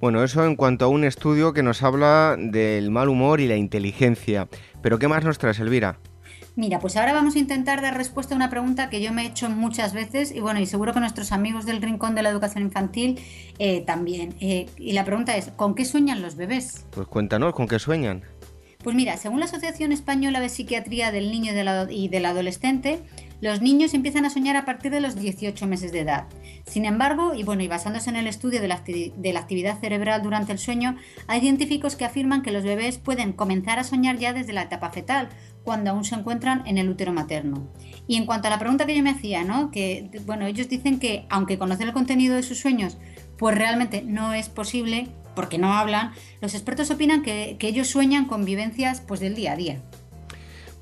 Bueno, 0.00 0.22
eso 0.22 0.44
en 0.44 0.54
cuanto 0.54 0.84
a 0.84 0.88
un 0.88 1.02
estudio 1.04 1.52
que 1.52 1.64
nos 1.64 1.82
habla 1.82 2.36
del 2.38 2.92
mal 2.92 3.08
humor 3.08 3.40
y 3.40 3.48
la 3.48 3.56
inteligencia. 3.56 4.48
Pero 4.80 5.00
¿qué 5.00 5.08
más 5.08 5.24
nos 5.24 5.38
traes, 5.38 5.58
Elvira? 5.58 5.98
Mira, 6.54 6.78
pues 6.78 6.96
ahora 6.96 7.12
vamos 7.12 7.34
a 7.34 7.38
intentar 7.38 7.82
dar 7.82 7.96
respuesta 7.96 8.34
a 8.34 8.36
una 8.36 8.48
pregunta 8.48 8.90
que 8.90 9.00
yo 9.00 9.12
me 9.12 9.22
he 9.22 9.26
hecho 9.26 9.48
muchas 9.50 9.94
veces 9.94 10.32
y 10.32 10.40
bueno, 10.40 10.60
y 10.60 10.66
seguro 10.66 10.92
que 10.92 11.00
nuestros 11.00 11.32
amigos 11.32 11.66
del 11.66 11.82
Rincón 11.82 12.14
de 12.14 12.22
la 12.22 12.30
Educación 12.30 12.64
Infantil 12.64 13.18
eh, 13.58 13.82
también. 13.82 14.34
Eh, 14.40 14.66
y 14.76 14.92
la 14.92 15.04
pregunta 15.04 15.36
es, 15.36 15.50
¿con 15.56 15.74
qué 15.74 15.84
sueñan 15.84 16.22
los 16.22 16.36
bebés? 16.36 16.84
Pues 16.90 17.08
cuéntanos, 17.08 17.52
¿con 17.52 17.66
qué 17.66 17.78
sueñan? 17.80 18.22
Pues 18.82 18.94
mira, 18.94 19.16
según 19.16 19.40
la 19.40 19.46
Asociación 19.46 19.90
Española 19.90 20.38
de 20.40 20.48
Psiquiatría 20.48 21.10
del 21.10 21.32
Niño 21.32 21.52
y 21.90 22.08
del 22.08 22.24
Adolescente, 22.24 23.00
los 23.40 23.60
niños 23.62 23.94
empiezan 23.94 24.24
a 24.24 24.30
soñar 24.30 24.56
a 24.56 24.64
partir 24.64 24.90
de 24.90 25.00
los 25.00 25.16
18 25.16 25.66
meses 25.66 25.92
de 25.92 26.00
edad. 26.00 26.26
Sin 26.66 26.84
embargo, 26.84 27.34
y 27.34 27.44
bueno, 27.44 27.62
y 27.62 27.68
basándose 27.68 28.10
en 28.10 28.16
el 28.16 28.26
estudio 28.26 28.60
de 28.60 28.68
la, 28.68 28.74
actividad 29.40 29.78
cerebral 29.80 30.22
durante 30.22 30.52
el 30.52 30.58
sueño, 30.58 30.96
hay 31.26 31.40
científicos 31.40 31.96
que 31.96 32.04
afirman 32.04 32.42
que 32.42 32.50
los 32.50 32.64
bebés 32.64 32.98
pueden 32.98 33.32
comenzar 33.32 33.78
a 33.78 33.84
soñar 33.84 34.18
ya 34.18 34.32
desde 34.32 34.52
la 34.52 34.62
etapa 34.62 34.90
fetal, 34.90 35.28
cuando 35.62 35.90
aún 35.90 36.04
se 36.04 36.14
encuentran 36.14 36.66
en 36.66 36.78
el 36.78 36.88
útero 36.88 37.12
materno. 37.12 37.68
Y 38.06 38.16
en 38.16 38.26
cuanto 38.26 38.48
a 38.48 38.50
la 38.50 38.58
pregunta 38.58 38.86
que 38.86 38.96
yo 38.96 39.02
me 39.02 39.10
hacía, 39.10 39.44
¿no? 39.44 39.70
Que 39.70 40.10
bueno, 40.26 40.46
ellos 40.46 40.68
dicen 40.68 40.98
que 40.98 41.26
aunque 41.28 41.58
conocer 41.58 41.86
el 41.86 41.92
contenido 41.92 42.34
de 42.34 42.42
sus 42.42 42.58
sueños, 42.58 42.98
pues 43.36 43.56
realmente 43.56 44.02
no 44.02 44.32
es 44.32 44.48
posible 44.48 45.08
porque 45.36 45.58
no 45.58 45.72
hablan, 45.74 46.12
los 46.40 46.54
expertos 46.54 46.90
opinan 46.90 47.22
que, 47.22 47.54
que 47.60 47.68
ellos 47.68 47.86
sueñan 47.86 48.24
con 48.24 48.44
vivencias 48.44 49.00
pues 49.00 49.20
del 49.20 49.36
día 49.36 49.52
a 49.52 49.56
día. 49.56 49.80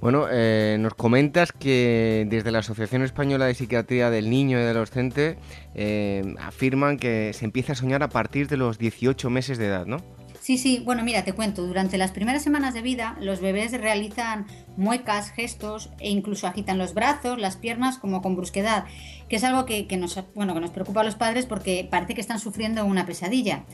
Bueno, 0.00 0.26
eh, 0.30 0.76
nos 0.78 0.94
comentas 0.94 1.52
que 1.52 2.26
desde 2.28 2.52
la 2.52 2.58
Asociación 2.58 3.02
Española 3.02 3.46
de 3.46 3.54
Psiquiatría 3.54 4.10
del 4.10 4.28
Niño 4.30 4.58
y 4.58 4.62
del 4.62 4.76
Adolescente 4.76 5.38
eh, 5.74 6.34
afirman 6.38 6.98
que 6.98 7.32
se 7.32 7.44
empieza 7.44 7.72
a 7.72 7.76
soñar 7.76 8.02
a 8.02 8.08
partir 8.08 8.46
de 8.48 8.56
los 8.56 8.78
18 8.78 9.30
meses 9.30 9.58
de 9.58 9.66
edad, 9.66 9.86
¿no? 9.86 9.98
Sí, 10.46 10.58
sí, 10.58 10.80
bueno, 10.84 11.02
mira, 11.02 11.24
te 11.24 11.32
cuento, 11.32 11.66
durante 11.66 11.98
las 11.98 12.12
primeras 12.12 12.44
semanas 12.44 12.72
de 12.72 12.80
vida 12.80 13.16
los 13.20 13.40
bebés 13.40 13.72
realizan 13.72 14.46
muecas, 14.76 15.30
gestos 15.30 15.90
e 15.98 16.08
incluso 16.08 16.46
agitan 16.46 16.78
los 16.78 16.94
brazos, 16.94 17.36
las 17.40 17.56
piernas 17.56 17.98
como 17.98 18.22
con 18.22 18.36
brusquedad, 18.36 18.84
que 19.28 19.34
es 19.34 19.42
algo 19.42 19.66
que, 19.66 19.88
bueno, 20.36 20.54
que 20.54 20.60
nos 20.60 20.70
preocupa 20.70 21.00
a 21.00 21.04
los 21.04 21.16
padres 21.16 21.46
porque 21.46 21.88
parece 21.90 22.14
que 22.14 22.20
están 22.20 22.38
sufriendo 22.38 22.84
una 22.84 23.06
pesadilla. 23.06 23.64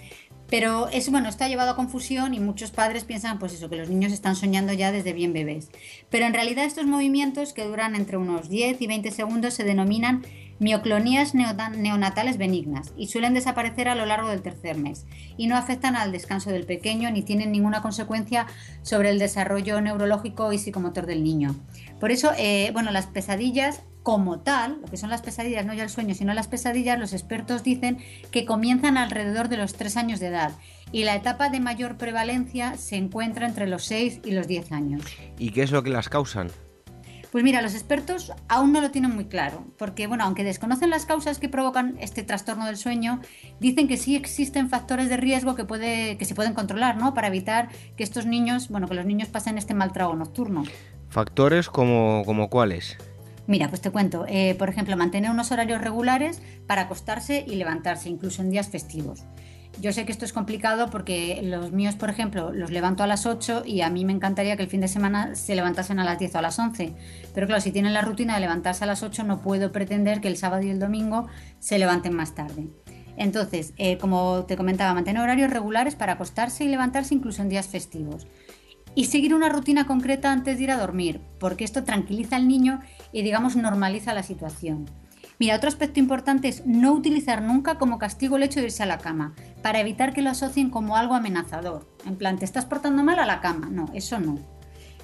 Pero 0.53 0.91
eso, 0.91 1.11
bueno, 1.11 1.31
está 1.31 1.49
llevado 1.49 1.71
a 1.71 1.77
confusión 1.77 2.35
y 2.35 2.39
muchos 2.39 2.73
padres 2.73 3.05
piensan, 3.05 3.39
pues 3.39 3.55
eso, 3.55 3.71
que 3.71 3.77
los 3.77 3.89
niños 3.89 4.13
están 4.13 4.37
soñando 4.37 4.75
ya 4.75 4.93
desde 4.93 5.15
bien 5.15 5.33
bebés. 5.33 5.71
Pero 6.11 6.27
en 6.27 6.35
realidad 6.35 6.67
estos 6.67 6.85
movimientos, 6.85 7.55
que 7.55 7.65
duran 7.65 7.95
entre 7.95 8.19
unos 8.19 8.51
10 8.51 8.83
y 8.83 8.87
20 8.87 9.11
segundos, 9.13 9.55
se 9.55 9.65
denominan 9.65 10.27
mioclonías 10.63 11.35
neonatales 11.35 12.39
benignas 12.39 12.93
y 12.97 13.09
suelen 13.09 13.35
desaparecer 13.35 13.89
a 13.89 13.97
lo 13.97 14.07
largo 14.07 14.29
del 14.29 14.43
tercer 14.43 14.79
mes 14.79 15.07
y 15.37 15.49
no 15.49 15.57
afectan 15.57 15.97
al 15.97 16.13
descanso 16.13 16.51
del 16.51 16.67
pequeño 16.67 17.11
ni 17.11 17.23
tienen 17.23 17.51
ninguna 17.51 17.83
consecuencia 17.83 18.47
sobre 18.83 19.11
el 19.11 19.19
desarrollo 19.19 19.81
neurológico 19.81 20.53
y 20.53 20.59
psicomotor 20.59 21.07
del 21.07 21.25
niño. 21.25 21.57
Por 21.99 22.13
eso, 22.13 22.31
eh, 22.39 22.71
bueno, 22.73 22.93
las 22.93 23.07
pesadillas 23.07 23.83
como 24.05 24.41
tal, 24.41 24.81
lo 24.81 24.89
que 24.89 24.97
son 24.97 25.11
las 25.11 25.23
pesadillas, 25.23 25.67
no 25.67 25.75
ya 25.75 25.85
el 25.85 25.91
sueño, 25.91 26.15
sino 26.15 26.33
las 26.33 26.49
pesadillas, 26.49 26.99
los 26.99 27.13
expertos 27.13 27.63
dicen 27.63 27.99
que 28.31 28.45
comienzan 28.45 28.97
alrededor 28.97 29.49
de 29.49 29.57
los 29.57 29.75
3 29.75 29.97
años 29.97 30.21
de 30.21 30.29
edad 30.29 30.53
y 30.93 31.05
la 31.05 31.17
etapa 31.17 31.49
de 31.49 31.61
mayor 31.61 31.97
prevalencia 31.97 32.77
se 32.77 32.97
encuentra 32.97 33.47
entre 33.47 33.67
los 33.67 33.85
6 33.85 34.21
y 34.25 34.31
los 34.31 34.47
10 34.47 34.73
años. 34.73 35.03
¿Y 35.39 35.51
qué 35.51 35.63
es 35.63 35.73
lo 35.73 35.83
que 35.83 35.91
las 35.91 36.09
causan? 36.09 36.51
Pues 37.33 37.45
mira, 37.45 37.63
los 37.63 37.73
expertos 37.73 38.31
aún 38.47 38.75
no 38.75 38.83
lo 38.83 38.91
tienen 38.91 39.15
muy 39.15 39.25
claro, 39.25 39.65
porque 39.79 40.07
bueno, 40.07 40.25
aunque 40.25 40.45
desconocen 40.45 40.91
las 40.91 41.07
causas 41.07 41.39
que 41.39 41.49
provocan 41.49 41.97
este 41.99 42.23
trastorno 42.23 42.67
del 42.67 42.77
sueño, 42.77 43.23
dicen 43.59 43.89
que 43.89 43.97
sí 43.97 44.17
existen 44.17 44.69
factores 44.69 45.09
de 45.09 45.17
riesgo 45.17 45.55
que, 45.55 45.65
puede, 45.65 46.19
que 46.19 46.27
se 46.27 46.35
pueden 46.35 46.53
controlar, 46.53 46.99
¿no? 46.99 47.15
Para 47.15 47.29
evitar 47.29 47.71
que 47.97 48.05
estos 48.05 48.27
niños, 48.27 48.69
bueno, 48.69 48.87
que 48.87 48.93
los 48.93 49.07
niños 49.07 49.31
pasen 49.31 49.57
este 49.57 49.73
mal 49.73 49.93
trago 49.93 50.15
nocturno. 50.15 50.65
¿Factores 51.09 51.71
como, 51.71 52.23
como 52.27 52.51
cuáles? 52.51 52.99
Mira, 53.47 53.69
pues 53.69 53.81
te 53.81 53.91
cuento, 53.91 54.27
eh, 54.29 54.55
por 54.59 54.69
ejemplo, 54.69 54.95
mantener 54.99 55.31
unos 55.31 55.53
horarios 55.53 55.81
regulares 55.81 56.43
para 56.67 56.83
acostarse 56.83 57.47
y 57.49 57.55
levantarse, 57.55 58.11
incluso 58.11 58.43
en 58.43 58.51
días 58.51 58.69
festivos. 58.69 59.25
Yo 59.83 59.93
sé 59.93 60.07
que 60.07 60.13
esto 60.13 60.25
es 60.25 60.33
complicado 60.33 60.91
porque 60.91 61.41
los 61.43 61.73
míos, 61.73 61.97
por 61.97 62.09
ejemplo, 62.09 62.53
los 62.53 62.71
levanto 62.71 63.03
a 63.03 63.09
las 63.09 63.27
8 63.27 63.65
y 63.67 63.81
a 63.81 63.91
mí 63.91 64.05
me 64.05 64.13
encantaría 64.13 64.57
que 64.57 64.63
el 64.63 64.69
fin 64.69 64.81
de 64.81 64.87
semana 64.87 65.35
se 65.35 65.57
levantasen 65.57 65.99
a 65.99 66.05
las 66.05 66.21
10 66.21 66.37
o 66.37 66.39
a 66.39 66.43
las 66.43 66.57
11. 66.57 66.95
Pero 67.35 67.49
claro, 67.49 67.61
si 67.61 67.73
tienen 67.73 67.93
la 67.93 68.01
rutina 68.01 68.35
de 68.35 68.41
levantarse 68.43 68.85
a 68.85 68.87
las 68.87 69.03
8 69.03 69.25
no 69.25 69.43
puedo 69.43 69.73
pretender 69.73 70.21
que 70.21 70.29
el 70.29 70.37
sábado 70.37 70.63
y 70.63 70.71
el 70.71 70.79
domingo 70.79 71.27
se 71.59 71.81
levanten 71.81 72.15
más 72.15 72.33
tarde. 72.37 72.69
Entonces, 73.17 73.75
eh, 73.77 73.99
como 73.99 74.45
te 74.45 74.57
comentaba, 74.57 74.95
mantener 74.95 75.21
horarios 75.21 75.51
regulares 75.51 75.97
para 75.97 76.13
acostarse 76.13 76.63
y 76.63 76.69
levantarse 76.69 77.17
incluso 77.17 77.43
en 77.43 77.49
días 77.49 77.67
festivos. 77.67 78.29
Y 78.95 79.07
seguir 79.07 79.35
una 79.35 79.49
rutina 79.49 79.89
concreta 79.89 80.31
antes 80.31 80.59
de 80.59 80.63
ir 80.63 80.71
a 80.71 80.79
dormir, 80.79 81.23
porque 81.41 81.65
esto 81.65 81.83
tranquiliza 81.83 82.37
al 82.37 82.47
niño 82.47 82.83
y, 83.11 83.23
digamos, 83.23 83.57
normaliza 83.57 84.15
la 84.15 84.23
situación. 84.23 84.87
Mira, 85.43 85.57
otro 85.57 85.69
aspecto 85.69 85.99
importante 85.99 86.47
es 86.47 86.65
no 86.67 86.93
utilizar 86.93 87.43
nunca 87.43 87.75
como 87.75 87.99
castigo 87.99 88.37
el 88.37 88.45
hecho 88.45 88.61
de 88.61 88.67
irse 88.67 88.85
a 88.85 88.87
la 88.87 88.99
cama, 88.99 89.35
para 89.61 89.81
evitar 89.81 90.13
que 90.13 90.23
lo 90.23 90.31
asocien 90.31 90.71
como 90.71 90.97
algo 90.97 91.15
amenazador. 91.15 91.89
En 92.07 92.15
plan, 92.15 92.39
te 92.39 92.45
estás 92.45 92.65
portando 92.65 93.03
mal 93.03 93.19
a 93.19 93.27
la 93.27 93.41
cama. 93.41 93.69
No, 93.69 93.87
eso 93.93 94.21
no. 94.21 94.39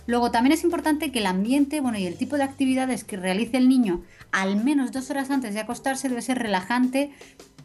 Luego 0.07 0.31
también 0.31 0.53
es 0.53 0.63
importante 0.63 1.11
que 1.11 1.19
el 1.19 1.27
ambiente 1.27 1.81
bueno, 1.81 1.99
y 1.99 2.07
el 2.07 2.17
tipo 2.17 2.37
de 2.37 2.45
actividades 2.45 3.03
que 3.03 3.17
realice 3.17 3.57
el 3.57 3.69
niño 3.69 4.03
al 4.31 4.63
menos 4.63 4.93
dos 4.93 5.11
horas 5.11 5.29
antes 5.31 5.55
de 5.55 5.61
acostarse 5.61 6.09
debe 6.09 6.23
ser 6.23 6.39
relajante 6.39 7.11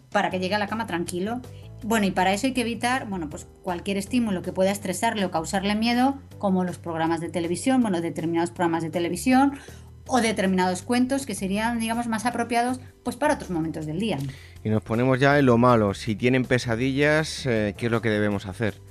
para 0.09 0.31
que 0.31 0.39
llegue 0.39 0.55
a 0.55 0.59
la 0.59 0.65
cama 0.65 0.87
tranquilo. 0.87 1.41
Bueno, 1.83 2.07
y 2.07 2.11
para 2.11 2.33
eso 2.33 2.47
hay 2.47 2.53
que 2.53 2.61
evitar, 2.61 3.07
bueno, 3.07 3.29
pues 3.29 3.45
cualquier 3.61 3.97
estímulo 3.97 4.41
que 4.41 4.51
pueda 4.51 4.71
estresarle 4.71 5.25
o 5.25 5.31
causarle 5.31 5.75
miedo, 5.75 6.17
como 6.39 6.63
los 6.63 6.79
programas 6.79 7.21
de 7.21 7.29
televisión, 7.29 7.83
bueno, 7.83 8.01
determinados 8.01 8.49
programas 8.49 8.81
de 8.81 8.89
televisión 8.89 9.59
o 10.07 10.21
determinados 10.21 10.81
cuentos 10.81 11.25
que 11.25 11.35
serían, 11.35 11.79
digamos, 11.79 12.07
más 12.07 12.25
apropiados 12.25 12.79
pues 13.03 13.15
para 13.15 13.35
otros 13.35 13.49
momentos 13.49 13.85
del 13.85 13.99
día. 13.99 14.17
Y 14.63 14.69
nos 14.69 14.81
ponemos 14.81 15.19
ya 15.19 15.39
en 15.39 15.45
lo 15.45 15.57
malo. 15.57 15.93
Si 15.93 16.15
tienen 16.15 16.45
pesadillas, 16.45 17.45
eh, 17.45 17.73
¿qué 17.77 17.85
es 17.87 17.91
lo 17.91 18.01
que 18.01 18.09
debemos 18.09 18.45
hacer? 18.45 18.81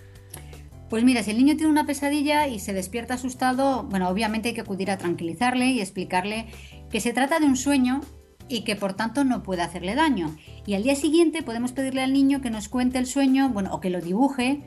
Pues 0.89 1.05
mira, 1.05 1.23
si 1.23 1.31
el 1.31 1.39
niño 1.39 1.57
tiene 1.57 1.71
una 1.71 1.87
pesadilla 1.87 2.49
y 2.49 2.59
se 2.59 2.75
despierta 2.75 3.15
asustado, 3.15 3.85
bueno, 3.85 4.09
obviamente 4.09 4.49
hay 4.49 4.55
que 4.55 4.61
acudir 4.61 4.91
a 4.91 4.99
tranquilizarle 4.99 5.67
y 5.69 5.81
explicarle 5.81 6.47
que 6.91 7.01
se 7.01 7.15
trata 7.15 7.41
de 7.41 7.47
un 7.47 7.57
sueño 7.57 8.03
y 8.49 8.65
que 8.65 8.77
por 8.77 8.93
tanto 8.93 9.25
no 9.25 9.43
puede 9.43 9.63
hacerle 9.63 9.95
daño. 9.95 10.37
Y 10.67 10.75
al 10.75 10.83
día 10.83 10.95
siguiente 10.95 11.43
podemos 11.43 11.73
pedirle 11.73 12.03
al 12.03 12.13
niño 12.13 12.43
que 12.43 12.51
nos 12.51 12.69
cuente 12.69 12.99
el 12.99 13.07
sueño, 13.07 13.49
bueno, 13.49 13.73
o 13.73 13.81
que 13.81 13.89
lo 13.89 14.03
dibuje, 14.03 14.61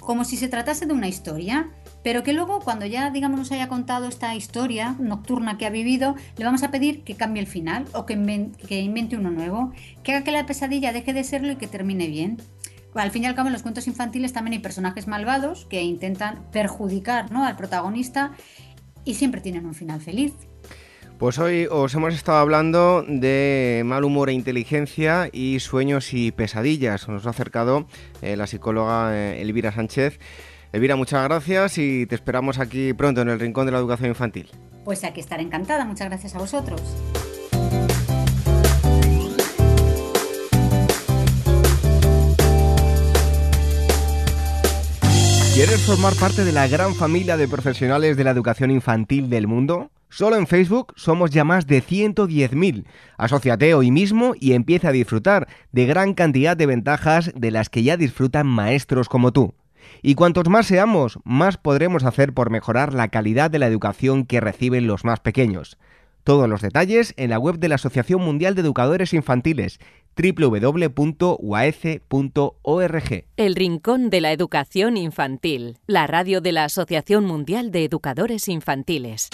como 0.00 0.24
si 0.24 0.38
se 0.38 0.48
tratase 0.48 0.86
de 0.86 0.94
una 0.94 1.08
historia 1.08 1.70
pero 2.06 2.22
que 2.22 2.32
luego 2.32 2.60
cuando 2.60 2.86
ya 2.86 3.10
digamos 3.10 3.36
nos 3.36 3.50
haya 3.50 3.66
contado 3.66 4.06
esta 4.06 4.32
historia 4.36 4.94
nocturna 5.00 5.58
que 5.58 5.66
ha 5.66 5.70
vivido, 5.70 6.14
le 6.36 6.44
vamos 6.44 6.62
a 6.62 6.70
pedir 6.70 7.02
que 7.02 7.16
cambie 7.16 7.42
el 7.42 7.48
final 7.48 7.84
o 7.94 8.06
que, 8.06 8.12
invente 8.12 9.16
uno 9.16 9.32
nuevo, 9.32 9.72
que 10.04 10.12
haga 10.12 10.22
que 10.22 10.30
la 10.30 10.46
pesadilla 10.46 10.92
deje 10.92 11.12
de 11.12 11.24
serlo 11.24 11.50
y 11.50 11.56
que 11.56 11.66
termine 11.66 12.06
bien. 12.06 12.36
Al 12.94 13.10
fin 13.10 13.24
y 13.24 13.26
al 13.26 13.34
cabo 13.34 13.48
en 13.48 13.54
los 13.54 13.62
cuentos 13.62 13.88
infantiles 13.88 14.32
también 14.32 14.52
hay 14.52 14.58
personajes 14.60 15.08
malvados 15.08 15.66
que 15.68 15.82
intentan 15.82 16.44
perjudicar 16.52 17.32
¿no? 17.32 17.44
al 17.44 17.56
protagonista 17.56 18.30
y 19.04 19.14
siempre 19.14 19.40
tienen 19.40 19.66
un 19.66 19.74
final 19.74 20.00
feliz. 20.00 20.32
Pues 21.18 21.40
hoy 21.40 21.66
os 21.68 21.92
hemos 21.94 22.14
estado 22.14 22.38
hablando 22.38 23.04
de 23.08 23.82
mal 23.84 24.04
humor 24.04 24.30
e 24.30 24.32
inteligencia 24.32 25.28
y 25.32 25.58
sueños 25.58 26.14
y 26.14 26.30
pesadillas. 26.30 27.08
Nos 27.08 27.26
ha 27.26 27.30
acercado 27.30 27.88
eh, 28.22 28.36
la 28.36 28.46
psicóloga 28.46 29.12
eh, 29.12 29.42
Elvira 29.42 29.72
Sánchez. 29.72 30.20
Elvira, 30.72 30.96
muchas 30.96 31.24
gracias 31.24 31.78
y 31.78 32.06
te 32.06 32.14
esperamos 32.14 32.58
aquí 32.58 32.92
pronto 32.92 33.22
en 33.22 33.28
el 33.28 33.40
Rincón 33.40 33.66
de 33.66 33.72
la 33.72 33.78
Educación 33.78 34.08
Infantil. 34.08 34.50
Pues 34.84 35.04
aquí 35.04 35.20
estaré 35.20 35.42
encantada, 35.42 35.84
muchas 35.84 36.08
gracias 36.08 36.34
a 36.34 36.38
vosotros. 36.38 36.80
¿Quieres 45.56 45.80
formar 45.86 46.12
parte 46.16 46.44
de 46.44 46.52
la 46.52 46.68
gran 46.68 46.94
familia 46.94 47.38
de 47.38 47.48
profesionales 47.48 48.18
de 48.18 48.24
la 48.24 48.30
educación 48.30 48.70
infantil 48.70 49.30
del 49.30 49.46
mundo? 49.46 49.90
Solo 50.10 50.36
en 50.36 50.46
Facebook 50.46 50.92
somos 50.96 51.30
ya 51.30 51.44
más 51.44 51.66
de 51.66 51.82
110.000. 51.82 52.84
Asociate 53.16 53.72
hoy 53.72 53.90
mismo 53.90 54.34
y 54.38 54.52
empieza 54.52 54.88
a 54.88 54.92
disfrutar 54.92 55.48
de 55.72 55.86
gran 55.86 56.12
cantidad 56.12 56.58
de 56.58 56.66
ventajas 56.66 57.32
de 57.34 57.50
las 57.50 57.70
que 57.70 57.82
ya 57.82 57.96
disfrutan 57.96 58.46
maestros 58.46 59.08
como 59.08 59.32
tú. 59.32 59.54
Y 60.02 60.14
cuantos 60.14 60.48
más 60.48 60.66
seamos, 60.66 61.18
más 61.24 61.56
podremos 61.56 62.04
hacer 62.04 62.32
por 62.32 62.50
mejorar 62.50 62.94
la 62.94 63.08
calidad 63.08 63.50
de 63.50 63.58
la 63.58 63.66
educación 63.66 64.24
que 64.24 64.40
reciben 64.40 64.86
los 64.86 65.04
más 65.04 65.20
pequeños. 65.20 65.78
Todos 66.24 66.48
los 66.48 66.60
detalles 66.60 67.14
en 67.16 67.30
la 67.30 67.38
web 67.38 67.58
de 67.58 67.68
la 67.68 67.76
Asociación 67.76 68.20
Mundial 68.20 68.56
de 68.56 68.62
Educadores 68.62 69.14
Infantiles 69.14 69.78
www.uaece.org. 70.16 70.94
El 73.36 73.54
Rincón 73.54 74.10
de 74.10 74.20
la 74.20 74.32
Educación 74.32 74.96
Infantil, 74.96 75.78
la 75.86 76.06
radio 76.06 76.40
de 76.40 76.52
la 76.52 76.64
Asociación 76.64 77.24
Mundial 77.26 77.70
de 77.70 77.84
Educadores 77.84 78.48
Infantiles. 78.48 79.28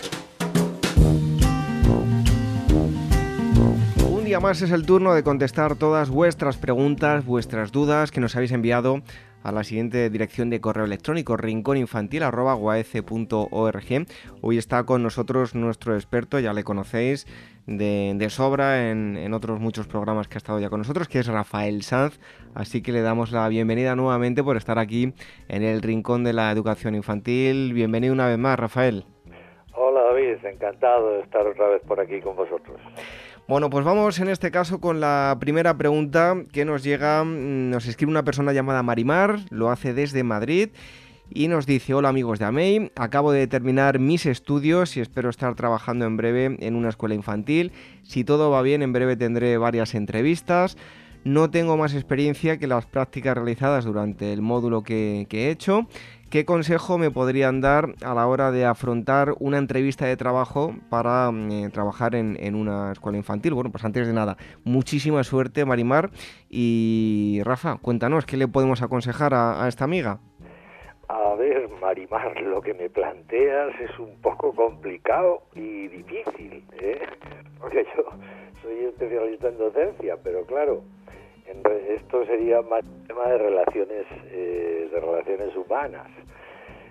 Día 4.32 4.40
más 4.40 4.62
es 4.62 4.72
el 4.72 4.86
turno 4.86 5.12
de 5.12 5.22
contestar 5.22 5.76
todas 5.76 6.08
vuestras 6.08 6.56
preguntas, 6.56 7.26
vuestras 7.26 7.70
dudas 7.70 8.10
que 8.10 8.18
nos 8.18 8.34
habéis 8.34 8.52
enviado 8.52 9.02
a 9.42 9.52
la 9.52 9.62
siguiente 9.62 10.08
dirección 10.08 10.48
de 10.48 10.58
correo 10.58 10.86
electrónico 10.86 11.36
rincóninfantil.org. 11.36 14.06
Hoy 14.40 14.56
está 14.56 14.84
con 14.84 15.02
nosotros 15.02 15.54
nuestro 15.54 15.96
experto, 15.96 16.38
ya 16.38 16.54
le 16.54 16.64
conocéis 16.64 17.26
de, 17.66 18.26
sobra 18.30 18.90
en, 18.90 19.34
otros 19.34 19.60
muchos 19.60 19.86
programas 19.86 20.28
que 20.28 20.36
ha 20.36 20.38
estado 20.38 20.60
ya 20.60 20.70
con 20.70 20.80
nosotros, 20.80 21.08
que 21.08 21.18
es 21.18 21.26
Rafael 21.26 21.82
Sanz. 21.82 22.18
Así 22.54 22.80
que 22.80 22.92
le 22.92 23.02
damos 23.02 23.32
la 23.32 23.46
bienvenida 23.48 23.94
nuevamente 23.96 24.42
por 24.42 24.56
estar 24.56 24.78
aquí 24.78 25.12
en 25.48 25.62
el 25.62 25.82
Rincón 25.82 26.24
de 26.24 26.32
la 26.32 26.50
Educación 26.50 26.94
Infantil. 26.94 27.74
Bienvenido 27.74 28.14
una 28.14 28.28
vez 28.28 28.38
más, 28.38 28.58
Rafael. 28.58 29.04
Hola 29.74 30.02
David, 30.02 30.44
encantado 30.44 31.14
de 31.14 31.20
estar 31.20 31.46
otra 31.46 31.66
vez 31.68 31.80
por 31.82 31.98
aquí 31.98 32.20
con 32.20 32.36
vosotros. 32.36 32.78
Bueno, 33.48 33.70
pues 33.70 33.84
vamos 33.84 34.20
en 34.20 34.28
este 34.28 34.52
caso 34.52 34.80
con 34.80 35.00
la 35.00 35.36
primera 35.40 35.76
pregunta 35.76 36.36
que 36.52 36.64
nos 36.64 36.84
llega, 36.84 37.24
mm, 37.24 37.70
nos 37.70 37.86
escribe 37.86 38.10
una 38.10 38.22
persona 38.22 38.52
llamada 38.52 38.84
Marimar, 38.84 39.40
lo 39.50 39.70
hace 39.70 39.92
desde 39.94 40.22
Madrid 40.22 40.68
y 41.28 41.48
nos 41.48 41.66
dice, 41.66 41.92
hola 41.92 42.08
amigos 42.08 42.38
de 42.38 42.44
AMEI, 42.44 42.92
acabo 42.94 43.32
de 43.32 43.48
terminar 43.48 43.98
mis 43.98 44.26
estudios 44.26 44.96
y 44.96 45.00
espero 45.00 45.28
estar 45.28 45.54
trabajando 45.56 46.04
en 46.04 46.16
breve 46.16 46.56
en 46.60 46.76
una 46.76 46.88
escuela 46.88 47.16
infantil. 47.16 47.72
Si 48.04 48.22
todo 48.22 48.50
va 48.50 48.62
bien, 48.62 48.80
en 48.80 48.92
breve 48.92 49.16
tendré 49.16 49.58
varias 49.58 49.96
entrevistas. 49.96 50.76
No 51.24 51.50
tengo 51.50 51.76
más 51.76 51.94
experiencia 51.94 52.58
que 52.58 52.66
las 52.66 52.86
prácticas 52.86 53.36
realizadas 53.36 53.84
durante 53.84 54.32
el 54.32 54.42
módulo 54.42 54.82
que, 54.82 55.26
he 55.30 55.50
hecho 55.50 55.86
¿Qué 56.32 56.46
consejo 56.46 56.96
me 56.96 57.10
podrían 57.10 57.60
dar 57.60 57.94
a 58.02 58.14
la 58.14 58.26
hora 58.26 58.50
de 58.50 58.64
afrontar 58.64 59.34
una 59.38 59.58
entrevista 59.58 60.06
de 60.06 60.16
trabajo 60.16 60.74
para 60.88 61.30
mm, 61.30 61.50
eh, 61.50 61.70
trabajar 61.70 62.14
en, 62.14 62.54
una 62.54 62.90
escuela 62.92 63.18
infantil? 63.18 63.52
Bueno, 63.52 63.70
pues 63.70 63.84
antes 63.84 64.06
de 64.06 64.14
nada, 64.14 64.38
muchísima 64.64 65.22
suerte, 65.24 65.66
Marimar. 65.66 66.08
Y 66.48 67.42
Rafa, 67.44 67.76
cuéntanos, 67.82 68.24
¿qué 68.24 68.38
le 68.38 68.48
podemos 68.48 68.80
aconsejar 68.80 69.34
a, 69.34 69.68
esta 69.68 69.84
amiga? 69.84 70.20
A 71.08 71.34
ver, 71.34 71.68
Marimar, 71.82 72.40
lo 72.40 72.62
que 72.62 72.72
me 72.72 72.88
planteas 72.88 73.78
es 73.78 73.98
un 73.98 74.18
poco 74.22 74.54
complicado 74.54 75.42
y 75.54 75.88
difícil, 75.88 76.64
¿eh? 76.80 76.98
porque 77.60 77.84
yo 77.94 78.04
soy 78.62 78.84
especialista 78.84 79.48
en 79.48 79.58
docencia, 79.58 80.16
pero 80.22 80.46
claro, 80.46 80.82
esto 81.88 82.24
sería 82.26 82.62
más 82.62 82.84
tema 83.06 83.28
de 83.28 83.38
relaciones, 83.38 84.06
eh, 84.30 84.88
de 84.90 85.00
relaciones 85.00 85.54
humanas. 85.56 86.08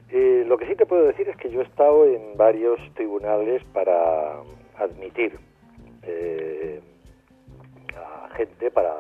Eh, 0.10 0.44
lo 0.46 0.58
que 0.58 0.68
sí 0.68 0.76
te 0.76 0.86
puedo 0.86 1.06
decir 1.06 1.30
es 1.30 1.38
que 1.38 1.50
yo 1.50 1.62
he 1.62 1.64
estado 1.64 2.06
en 2.06 2.36
varios 2.36 2.80
tribunales 2.96 3.64
para 3.74 4.42
admitir 4.78 5.40
eh, 6.04 6.82
a 7.96 8.30
gente 8.36 8.70
para 8.72 8.94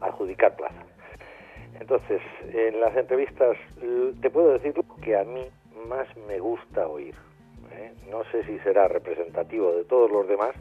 adjudicar 0.00 0.54
plazas. 0.56 0.86
Entonces, 1.80 2.20
en 2.52 2.80
las 2.80 2.94
entrevistas 2.96 3.56
te 4.20 4.30
puedo 4.30 4.52
decir 4.52 4.74
que 5.02 5.16
a 5.16 5.24
mí 5.24 5.46
más 5.88 6.06
me 6.28 6.38
gusta 6.38 6.86
oír. 6.86 7.14
No 8.10 8.22
sé 8.30 8.44
si 8.44 8.58
será 8.60 8.88
representativo 8.88 9.72
de 9.72 9.84
todos 9.84 10.10
los 10.10 10.28
demás, 10.28 10.54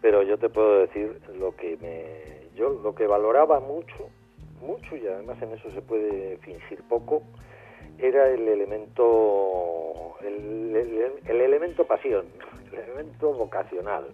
pero 0.00 0.22
yo 0.22 0.38
te 0.38 0.48
puedo 0.48 0.80
decir 0.80 1.20
lo 1.38 1.54
que 1.56 1.76
me 1.76 2.40
yo 2.56 2.70
lo 2.82 2.94
que 2.94 3.06
valoraba 3.06 3.60
mucho, 3.60 4.10
mucho, 4.60 4.96
y 4.96 5.06
además 5.06 5.40
en 5.42 5.52
eso 5.52 5.70
se 5.70 5.82
puede 5.82 6.36
fingir 6.38 6.82
poco, 6.88 7.22
era 7.98 8.28
el 8.28 8.46
elemento, 8.48 10.16
el, 10.22 10.74
elemento 11.26 11.86
pasión, 11.86 12.26
el 12.72 12.78
elemento 12.78 13.32
vocacional, 13.32 14.04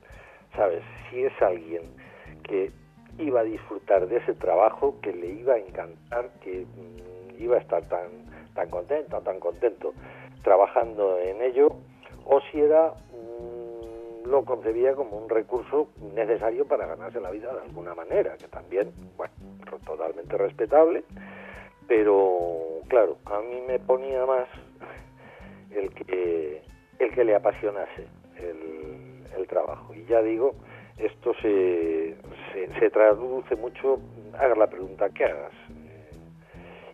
¿sabes? 0.55 0.83
Si 1.11 1.25
es 1.25 1.33
alguien 1.40 1.83
que 2.42 2.70
iba 3.18 3.40
a 3.40 3.44
disfrutar 3.44 4.07
de 4.07 4.18
ese 4.18 4.35
trabajo, 4.35 5.01
que 5.01 5.12
le 5.12 5.27
iba 5.27 5.55
a 5.55 5.59
encantar, 5.59 6.31
que 6.40 6.66
mm, 6.66 7.42
iba 7.42 7.56
a 7.56 7.60
estar 7.60 7.87
tan, 7.88 8.08
tan 8.54 8.69
contento, 8.71 9.21
tan 9.23 9.40
contento 9.40 9.92
trabajando 10.42 11.19
en 11.19 11.42
ello, 11.42 11.69
o 12.25 12.40
si 12.50 12.60
era 12.60 12.92
lo 14.27 14.44
concebía 14.44 14.94
como 14.94 15.16
un 15.16 15.29
recurso 15.29 15.88
necesario 16.14 16.66
para 16.66 16.87
ganarse 16.87 17.20
la 17.20 17.31
vida 17.31 17.52
de 17.52 17.60
alguna 17.60 17.94
manera, 17.94 18.37
que 18.37 18.48
también, 18.48 18.92
bueno, 19.16 19.33
totalmente 19.85 20.37
respetable, 20.37 21.04
pero 21.87 22.81
claro, 22.88 23.18
a 23.27 23.40
mí 23.40 23.60
me 23.66 23.79
ponía 23.79 24.24
más 24.27 24.48
el 25.70 25.90
que, 25.94 26.62
el 26.98 27.14
que 27.14 27.24
le 27.24 27.35
apasionase 27.35 28.06
el, 28.38 29.46
trabajo. 29.48 29.94
Y 29.94 30.04
ya 30.06 30.22
digo, 30.22 30.56
esto 30.98 31.33
se, 31.40 32.16
se, 32.81 32.90
traduce 32.90 33.54
mucho 33.54 34.00
hagas 34.37 34.58
la 34.58 34.66
pregunta 34.66 35.08
que 35.10 35.24
hagas. 35.24 35.52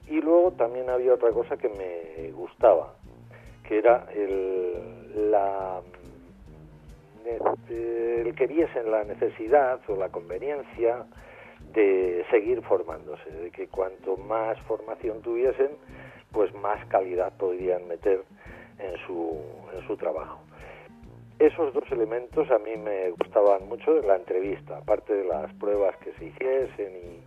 Y 0.07 0.21
luego 0.21 0.53
también 0.53 0.91
había 0.91 1.15
otra 1.15 1.31
cosa 1.31 1.57
que 1.57 1.71
me 1.71 2.31
gustaba, 2.33 2.95
que 3.67 3.79
era 3.79 4.07
el, 4.15 5.31
la, 5.31 5.81
el 7.27 8.35
que 8.35 8.47
viesen 8.47 8.91
la 8.91 9.05
necesidad 9.05 9.81
o 9.89 9.97
la 9.97 10.09
conveniencia 10.09 11.05
de 11.73 12.25
seguir 12.31 12.63
formándose, 12.63 13.31
de 13.31 13.51
que 13.51 13.69
cuanto 13.69 14.17
más 14.17 14.59
formación 14.63 15.23
tuviesen, 15.23 15.71
pues 16.33 16.53
más 16.55 16.85
calidad 16.87 17.33
podrían 17.39 17.87
meter 17.89 18.23
en 18.79 18.97
su, 19.07 19.41
en 19.75 19.87
su 19.87 19.97
trabajo. 19.97 20.41
Esos 21.39 21.73
dos 21.75 21.85
elementos 21.91 22.51
a 22.51 22.59
mí 22.59 22.77
me 22.77 23.11
gustaban 23.11 23.69
mucho 23.69 23.95
de 23.95 24.07
la 24.07 24.17
entrevista, 24.17 24.79
aparte 24.79 25.15
de 25.15 25.25
las 25.25 25.53
pruebas 25.55 25.97
que 25.99 26.13
se 26.13 26.27
hiciesen 26.27 27.23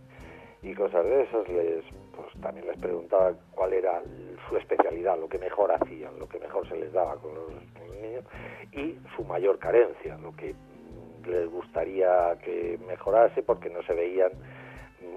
y 0.62 0.74
cosas 0.74 1.04
de 1.04 1.22
esas, 1.22 1.48
les, 1.48 1.84
pues 2.16 2.28
también 2.40 2.66
les 2.66 2.78
preguntaba 2.78 3.34
cuál 3.52 3.72
era 3.72 4.02
su 4.48 4.56
especialidad, 4.56 5.18
lo 5.18 5.28
que 5.28 5.38
mejor 5.38 5.72
hacían, 5.72 6.18
lo 6.18 6.28
que 6.28 6.38
mejor 6.38 6.68
se 6.68 6.76
les 6.76 6.92
daba 6.92 7.16
con 7.16 7.34
los, 7.34 7.50
niños 8.00 8.24
y 8.72 8.98
su 9.16 9.24
mayor 9.24 9.58
carencia, 9.58 10.16
lo 10.18 10.34
que 10.36 10.54
les 11.26 11.48
gustaría 11.50 12.36
que 12.44 12.78
mejorase 12.86 13.42
porque 13.42 13.70
no 13.70 13.82
se 13.82 13.94
veían 13.94 14.30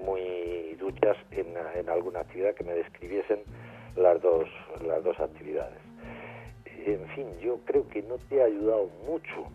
muy 0.04 0.74
duchas 0.78 1.16
en, 1.30 1.56
alguna 1.88 2.20
actividad 2.20 2.54
que 2.54 2.64
me 2.64 2.74
describiesen 2.74 3.40
las 3.96 4.20
dos, 4.22 4.48
las 4.86 5.02
dos 5.04 5.18
actividades. 5.20 5.78
En 6.86 7.06
fin, 7.08 7.26
yo 7.40 7.58
creo 7.64 7.86
que 7.88 8.02
no 8.02 8.16
te 8.28 8.40
ha 8.40 8.46
ayudado 8.46 8.88
mucho, 9.06 9.46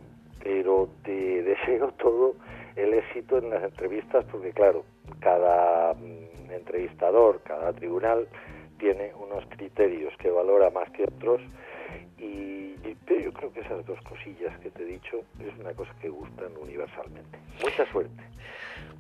pero 0.43 0.87
te 1.03 1.11
deseo 1.43 1.91
todo 1.93 2.35
el 2.75 2.93
éxito 2.93 3.37
en 3.37 3.49
las 3.49 3.63
entrevistas 3.63 4.25
porque 4.31 4.51
claro, 4.51 4.83
cada 5.19 5.95
entrevistador, 6.51 7.41
cada 7.43 7.73
tribunal 7.73 8.27
tiene 8.79 9.11
unos 9.15 9.45
criterios 9.49 10.13
que 10.17 10.29
valora 10.29 10.69
más 10.69 10.89
que 10.91 11.03
otros 11.03 11.41
y, 12.17 12.55
yo 13.23 13.33
creo 13.33 13.51
que 13.51 13.61
esas 13.61 13.85
dos 13.85 13.99
cosillas 14.01 14.57
que 14.59 14.69
te 14.69 14.83
he 14.83 14.85
dicho 14.85 15.17
es 15.39 15.59
una 15.59 15.73
cosa 15.73 15.91
que 15.99 16.09
gustan 16.09 16.51
universalmente. 16.61 17.39
Mucha 17.63 17.91
suerte. 17.91 18.23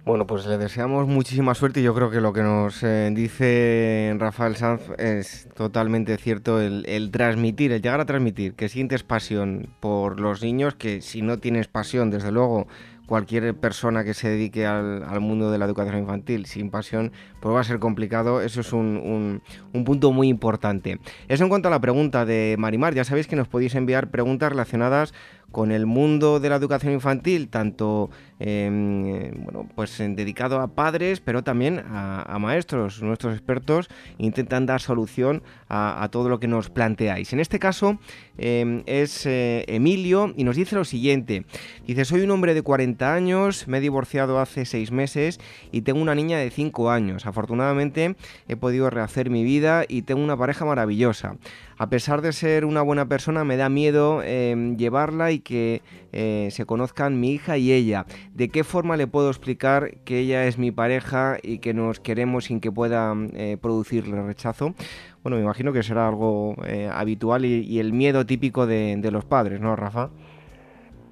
Bueno, 0.05 0.27
pues 0.27 0.45
le 0.45 0.57
deseamos 0.59 1.07
muchísima 1.07 1.55
suerte 1.55 1.79
y 1.79 1.83
yo 1.83 1.95
creo 1.95 2.11
que 2.11 2.21
lo 2.21 2.31
que 2.31 2.43
nos 2.43 2.83
eh, 2.83 3.09
dice 3.11 4.15
Rafael 4.19 4.55
Sanz 4.55 4.91
es 4.99 5.49
totalmente 5.55 6.17
cierto, 6.17 6.61
el, 6.61 7.09
transmitir, 7.11 7.71
el 7.71 7.81
llegar 7.81 7.99
a 7.99 8.05
transmitir, 8.05 8.53
que 8.53 8.69
sientes 8.69 9.01
pasión 9.01 9.73
por 9.79 10.19
los 10.19 10.43
niños, 10.43 10.75
que 10.75 11.01
si 11.01 11.23
no 11.23 11.39
tienes 11.39 11.67
pasión, 11.67 12.11
desde 12.11 12.31
luego, 12.31 12.67
cualquier 13.05 13.55
persona 13.55 14.03
que 14.03 14.13
se 14.13 14.29
dedique 14.29 14.65
al, 14.65 15.19
mundo 15.19 15.51
de 15.51 15.57
la 15.57 15.65
educación 15.65 15.97
infantil 15.97 16.45
sin 16.45 16.69
pasión, 16.69 17.11
pues 17.39 17.53
va 17.55 17.61
a 17.61 17.63
ser 17.63 17.79
complicado. 17.79 18.41
Eso 18.41 18.61
es 18.61 18.73
un, 18.73 19.41
un, 19.73 19.83
punto 19.85 20.11
muy 20.11 20.27
importante. 20.27 20.99
Eso 21.27 21.43
en 21.43 21.49
cuanto 21.49 21.67
a 21.67 21.71
la 21.71 21.79
pregunta 21.79 22.25
de 22.25 22.55
Marimar. 22.57 22.93
Ya 22.93 23.03
sabéis 23.03 23.27
que 23.27 23.35
nos 23.35 23.47
podéis 23.47 23.75
enviar 23.75 24.09
preguntas 24.09 24.49
relacionadas 24.49 25.13
con 25.51 25.71
el 25.71 25.85
mundo 25.85 26.39
de 26.39 26.49
la 26.49 26.57
educación 26.57 26.93
infantil, 26.93 27.47
tanto 27.49 28.09
em, 28.39 29.31
bueno, 29.43 29.69
pues 29.73 29.97
dedicado 29.97 30.59
a 30.59 30.67
padres, 30.67 31.21
pero 31.21 31.43
también 31.43 31.83
a, 31.87 32.37
maestros. 32.39 33.01
Nuestros 33.01 33.33
expertos 33.33 33.87
intentan 34.17 34.65
dar 34.65 34.81
solución 34.81 35.43
a, 35.69 36.07
todo 36.11 36.29
lo 36.29 36.39
que 36.39 36.47
nos 36.47 36.69
planteáis. 36.69 37.31
En 37.33 37.39
este 37.39 37.59
caso 37.59 37.99
em, 38.37 38.83
es 38.85 39.25
eh, 39.25 39.63
Emilio 39.67 40.33
y 40.35 40.43
nos 40.43 40.55
dice 40.55 40.75
lo 40.75 40.83
siguiente. 40.83 41.45
Dice, 41.87 42.05
soy 42.05 42.21
un 42.21 42.31
hombre 42.31 42.53
de 42.53 42.61
40 42.61 43.13
años, 43.13 43.67
me 43.67 43.77
he 43.77 43.81
divorciado 43.81 44.39
hace 44.39 44.65
6 44.65 44.91
meses 44.91 45.39
y 45.71 45.81
tengo 45.81 46.01
una 46.01 46.15
niña 46.15 46.37
de 46.37 46.49
5 46.51 46.91
años. 46.91 47.25
Afortunadamente 47.25 48.15
he 48.47 48.55
podido 48.55 48.89
rehacer 48.89 49.29
mi 49.29 49.43
vida 49.43 49.85
y 49.87 50.01
tengo 50.01 50.23
una 50.23 50.37
pareja 50.37 50.65
maravillosa 50.65 51.37
a 51.77 51.89
pesar 51.89 52.21
de 52.21 52.31
ser 52.31 52.65
una 52.65 52.81
buena 52.81 53.07
persona, 53.07 53.43
me 53.43 53.57
da 53.57 53.69
miedo 53.69 54.21
em, 54.23 54.77
llevarla 54.77 55.31
y 55.31 55.39
que 55.39 55.81
eh, 56.13 56.47
se 56.51 56.65
conozcan 56.65 57.19
mi 57.19 57.31
hija 57.31 57.57
y 57.57 57.71
ella. 57.73 58.05
¿De 58.33 58.49
qué 58.49 58.63
forma 58.63 58.97
le 58.97 59.07
puedo 59.07 59.29
explicar 59.29 59.97
que 60.05 60.19
ella 60.19 60.45
es 60.45 60.57
mi 60.57 60.71
pareja 60.71 61.37
y 61.41 61.59
que 61.59 61.73
nos 61.73 61.99
queremos 61.99 62.45
sin 62.45 62.61
que 62.61 62.71
pueda 62.71 63.13
eh, 63.33 63.57
producirle 63.61 64.21
rechazo? 64.21 64.73
Bueno, 65.21 65.37
me 65.37 65.43
imagino 65.43 65.73
que 65.73 65.83
será 65.83 66.07
algo 66.07 66.55
eh, 66.67 66.89
habitual 66.91 67.45
y, 67.45 67.79
el 67.79 67.91
miedo 67.93 68.25
típico 68.25 68.67
de, 68.67 68.95
de 68.97 69.11
los 69.11 69.25
padres, 69.25 69.59
¿no, 69.59 69.75
Rafa? 69.75 70.09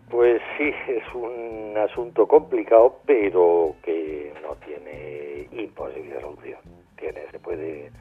Pues 0.10 0.42
sí, 0.58 0.72
es 0.88 1.04
un 1.16 1.76
asunto 1.76 2.28
complicado, 2.28 3.00
pero 3.06 3.76
que 3.84 4.32
no 4.44 4.56
tiene 4.66 5.48
imposible 5.52 6.22
solución. 6.22 6.60
Tiene, 6.96 7.22
se 7.32 7.40
puede 7.40 7.92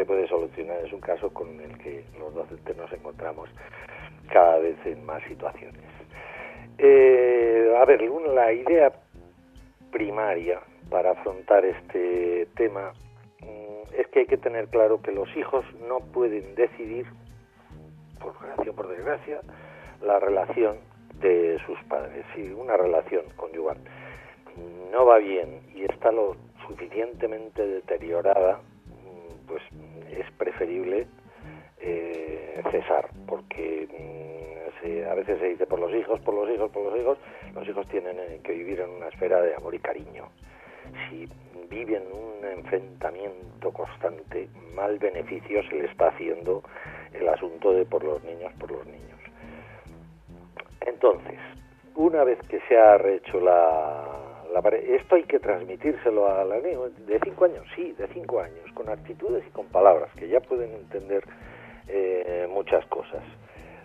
se 0.00 0.06
puede 0.06 0.26
solucionar. 0.28 0.82
Es 0.82 0.92
un 0.94 1.00
caso 1.00 1.28
con 1.28 1.60
el 1.60 1.76
que 1.76 2.02
los 2.18 2.32
docentes 2.32 2.74
nos 2.74 2.90
encontramos 2.90 3.50
cada 4.32 4.58
vez 4.58 4.76
en 4.86 5.04
más 5.04 5.22
situaciones. 5.24 5.82
Eh, 6.78 7.76
a 7.78 7.84
ver, 7.84 8.00
la 8.00 8.50
idea 8.50 8.90
primaria 9.92 10.60
para 10.88 11.10
afrontar 11.10 11.66
este 11.66 12.48
tema 12.56 12.92
mm, 13.42 13.94
es 13.94 14.06
que 14.08 14.20
hay 14.20 14.26
que 14.26 14.38
tener 14.38 14.68
claro 14.68 15.02
que 15.02 15.12
los 15.12 15.28
hijos 15.36 15.66
no 15.86 16.00
pueden 16.00 16.54
decidir, 16.54 17.04
por 18.22 18.32
gracia 18.40 18.70
o 18.70 18.74
por 18.74 18.88
desgracia, 18.88 19.40
la 20.00 20.18
relación 20.18 20.78
de 21.20 21.58
sus 21.66 21.78
padres. 21.90 22.24
Si 22.34 22.50
una 22.52 22.78
relación 22.78 23.24
conyugal 23.36 23.76
no 24.90 25.04
va 25.04 25.18
bien 25.18 25.60
y 25.74 25.84
está 25.84 26.10
lo 26.10 26.36
suficientemente 26.66 27.66
deteriorada, 27.66 28.62
pues 29.50 29.62
es 30.12 30.30
preferible 30.32 31.06
eh, 31.80 32.62
cesar, 32.70 33.08
porque 33.26 33.88
mm, 33.88 35.08
a 35.10 35.14
veces 35.14 35.38
se 35.38 35.46
dice 35.46 35.66
por 35.66 35.78
los 35.78 35.92
hijos, 35.94 36.20
por 36.20 36.34
los 36.34 36.48
hijos, 36.50 36.70
por 36.70 36.84
los 36.84 36.98
hijos, 36.98 37.18
los 37.54 37.68
hijos 37.68 37.86
tienen 37.88 38.18
eh, 38.18 38.40
que 38.42 38.52
vivir 38.52 38.80
en 38.80 38.90
una 38.90 39.08
esfera 39.08 39.40
de 39.42 39.54
amor 39.54 39.74
y 39.74 39.78
cariño. 39.78 40.28
Si 41.08 41.28
viven 41.68 42.02
un 42.12 42.44
enfrentamiento 42.44 43.72
constante, 43.72 44.48
mal 44.74 44.98
beneficio 44.98 45.62
se 45.68 45.76
le 45.76 45.84
está 45.86 46.08
haciendo 46.08 46.62
el 47.12 47.28
asunto 47.28 47.72
de 47.72 47.84
por 47.84 48.02
los 48.02 48.22
niños, 48.24 48.52
por 48.58 48.70
los 48.70 48.86
niños. 48.86 49.18
Entonces, 50.80 51.38
una 51.94 52.24
vez 52.24 52.38
que 52.48 52.60
se 52.68 52.76
ha 52.76 52.98
rehecho 52.98 53.40
la, 53.40 54.29
esto 54.74 55.14
hay 55.14 55.24
que 55.24 55.38
transmitírselo 55.38 56.28
a 56.28 56.44
la 56.44 56.56
niña 56.56 56.78
de 57.06 57.20
cinco 57.24 57.44
años, 57.44 57.64
sí, 57.74 57.92
de 57.92 58.06
cinco 58.08 58.40
años, 58.40 58.70
con 58.74 58.88
actitudes 58.88 59.44
y 59.46 59.50
con 59.50 59.66
palabras, 59.66 60.10
que 60.16 60.28
ya 60.28 60.40
pueden 60.40 60.72
entender 60.72 61.24
eh, 61.88 62.46
muchas 62.50 62.84
cosas. 62.86 63.22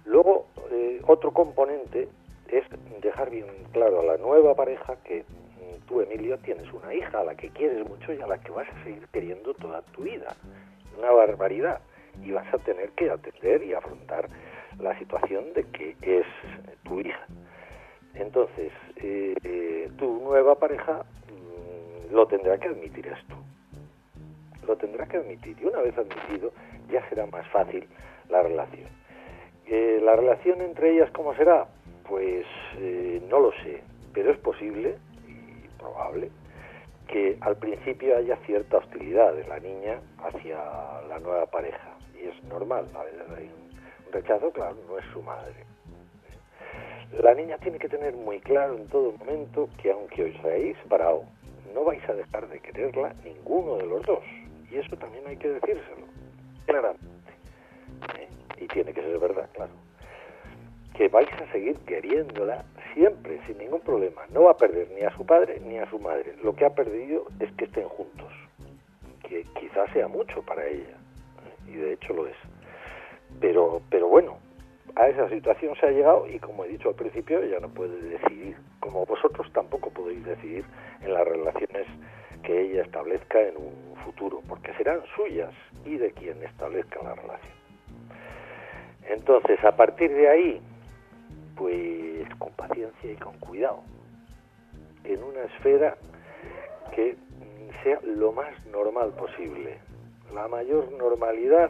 Luego, 0.06 0.48
eh, 0.72 1.02
otro 1.08 1.32
componente 1.32 2.08
es 2.50 2.64
dejar 3.02 3.30
bien 3.30 3.46
claro 3.72 4.02
a 4.02 4.04
la 4.04 4.18
nueva 4.18 4.56
pareja 4.56 4.98
que 5.04 5.22
mm, 5.24 5.88
tú, 5.88 6.02
Emilio, 6.02 6.38
tienes 6.40 6.72
una 6.74 6.94
hija 6.94 7.20
a 7.20 7.24
la 7.24 7.36
que 7.36 7.50
quieres 7.50 7.88
mucho 7.88 8.14
y 8.14 8.22
a 8.22 8.28
la 8.28 8.38
que 8.38 8.52
vas 8.52 8.68
a 8.70 8.84
seguir 8.84 9.08
queriendo 9.12 9.54
toda 9.56 9.82
tu 9.94 10.04
vida. 10.04 10.36
Una 10.98 11.12
barbaridad. 11.12 11.82
Y 12.24 12.32
vas 12.32 12.52
a 12.54 12.58
tener 12.60 12.92
que 12.92 13.10
atender 13.10 13.62
y 13.64 13.74
afrontar 13.74 14.30
la 14.80 14.98
situación 14.98 15.52
de 15.54 15.66
que 15.66 15.96
es 16.02 16.26
tu 16.84 17.02
hija. 17.02 17.28
Entonces, 18.16 18.72
eh, 18.98 19.90
tu 19.98 20.20
nueva 20.22 20.56
pareja 20.56 21.04
mm, 21.04 22.14
lo 22.14 22.28
tendrá 22.28 22.58
que 22.58 22.70
admitir 22.70 23.08
esto. 23.08 23.36
Lo 24.66 24.76
tendrá 24.78 25.06
que 25.06 25.18
admitir. 25.18 25.58
Y 25.62 25.66
una 25.66 25.82
vez 25.82 25.98
admitido, 25.98 26.52
ya 26.90 27.08
será 27.10 27.26
más 27.28 27.48
fácil 27.50 27.88
la 28.30 28.42
relación. 28.42 28.88
Eh, 29.68 30.00
¿La 30.02 30.16
relación 30.16 30.62
entre 30.62 30.94
ellas 30.94 31.10
cómo 31.12 31.36
será? 31.36 31.68
Pues 32.08 32.46
eh, 32.78 33.22
no 33.30 33.40
lo 33.40 33.52
sé, 33.64 33.82
pero 34.14 34.32
es 34.32 34.38
posible 34.38 34.96
y 35.28 35.68
probable 35.78 36.30
que 37.08 37.38
al 37.42 37.58
principio 37.58 38.18
haya 38.18 38.36
cierta 38.46 38.78
hostilidad 38.78 39.34
de 39.34 39.46
la 39.48 39.60
niña 39.60 40.00
hacia 40.24 40.58
la 41.08 41.20
nueva 41.20 41.46
pareja. 41.48 41.98
Y 42.20 42.28
es 42.28 42.44
normal, 42.46 42.88
hay 42.96 43.46
un 43.46 44.12
rechazo, 44.12 44.52
claro, 44.52 44.76
no 44.88 44.98
es 44.98 45.06
su 45.14 45.22
madre 45.22 45.75
la 47.22 47.34
niña 47.34 47.58
tiene 47.58 47.80
que 47.80 47.90
tener 47.90 48.14
muy 48.14 48.40
claro 48.40 48.76
en 48.76 48.88
todo 48.88 49.14
momento 49.14 49.70
que 49.82 49.92
aunque 49.92 50.26
os 50.26 50.46
hayáis 50.46 50.78
separado, 50.78 51.24
no 51.74 51.84
vais 51.84 52.08
a 52.10 52.14
dejar 52.14 52.48
de 52.48 52.60
quererla 52.60 53.14
ninguno 53.24 53.78
de 53.78 53.86
los 53.86 54.02
dos. 54.04 54.24
Y 54.72 54.78
eso 54.78 54.96
también 54.98 55.26
hay 55.28 55.38
que 55.38 55.50
decírselo, 55.50 56.08
claramente. 56.66 57.32
¿Eh? 58.18 58.28
Y 58.58 58.68
tiene 58.68 58.94
que 58.94 59.02
ser 59.02 59.20
verdad, 59.20 59.50
claro. 59.54 59.72
Que 60.96 61.08
vais 61.10 61.30
a 61.34 61.52
seguir 61.52 61.78
queriéndola 61.80 62.64
siempre, 62.94 63.40
sin 63.46 63.58
ningún 63.58 63.82
problema. 63.82 64.22
No 64.34 64.44
va 64.44 64.52
a 64.52 64.58
perder 64.58 64.90
ni 64.92 65.02
a 65.02 65.16
su 65.16 65.26
padre 65.26 65.60
ni 65.60 65.78
a 65.78 65.90
su 65.90 66.00
madre. 66.00 66.34
Lo 66.44 66.56
que 66.56 66.66
ha 66.66 66.70
perdido 66.70 67.26
es 67.40 67.52
que 67.54 67.66
estén 67.66 67.88
juntos. 67.90 68.32
Que 69.28 69.44
quizás 69.60 69.92
sea 69.92 70.08
mucho 70.08 70.42
para 70.44 70.66
ella. 70.66 70.96
¿eh? 70.96 71.72
Y 71.72 71.76
de 71.76 71.94
hecho 71.94 72.14
lo 72.14 72.28
es. 72.28 72.38
Pero, 73.42 73.82
pero 73.90 74.08
bueno, 74.08 74.38
a 74.96 75.08
esa 75.08 75.30
situación 75.30 75.76
se 75.76 75.86
ha 75.86 75.92
llegado 75.92 76.28
y 76.28 76.40
como 76.40 76.64
he 76.64 76.70
dicho 76.70 76.90
al 76.90 76.96
principio, 76.96 77.42
ella 77.42 77.60
no 77.60 77.70
puede 77.70 78.00
decidir, 78.02 78.56
como 78.80 79.06
vosotros 79.06 79.52
tampoco 79.54 79.90
podéis 79.90 80.24
decidir 80.26 80.64
en 81.02 81.14
las 81.14 81.28
relaciones 81.28 81.86
que 82.44 82.62
ella 82.62 82.84
establezca 82.84 83.42
en 83.42 83.58
un 83.58 83.96
futuro, 84.06 84.42
porque 84.48 84.74
serán 84.76 85.02
suyas 85.16 85.54
y 85.84 85.98
de 85.98 86.12
quien 86.12 86.42
establezca 86.44 87.04
la 87.04 87.16
relación. 87.16 87.56
Entonces, 89.10 89.64
a 89.64 89.76
partir 89.76 90.12
de 90.14 90.30
ahí, 90.30 90.62
pues 91.56 92.28
con 92.38 92.54
paciencia 92.54 93.12
y 93.12 93.16
con 93.16 93.38
cuidado, 93.40 93.84
en 95.04 95.24
una 95.24 95.42
esfera 95.44 95.98
que 96.94 97.18
sea 97.84 98.00
lo 98.04 98.32
más 98.32 98.66
normal 98.68 99.12
posible, 99.12 99.78
la 100.34 100.48
mayor 100.48 100.92
normalidad 100.94 101.70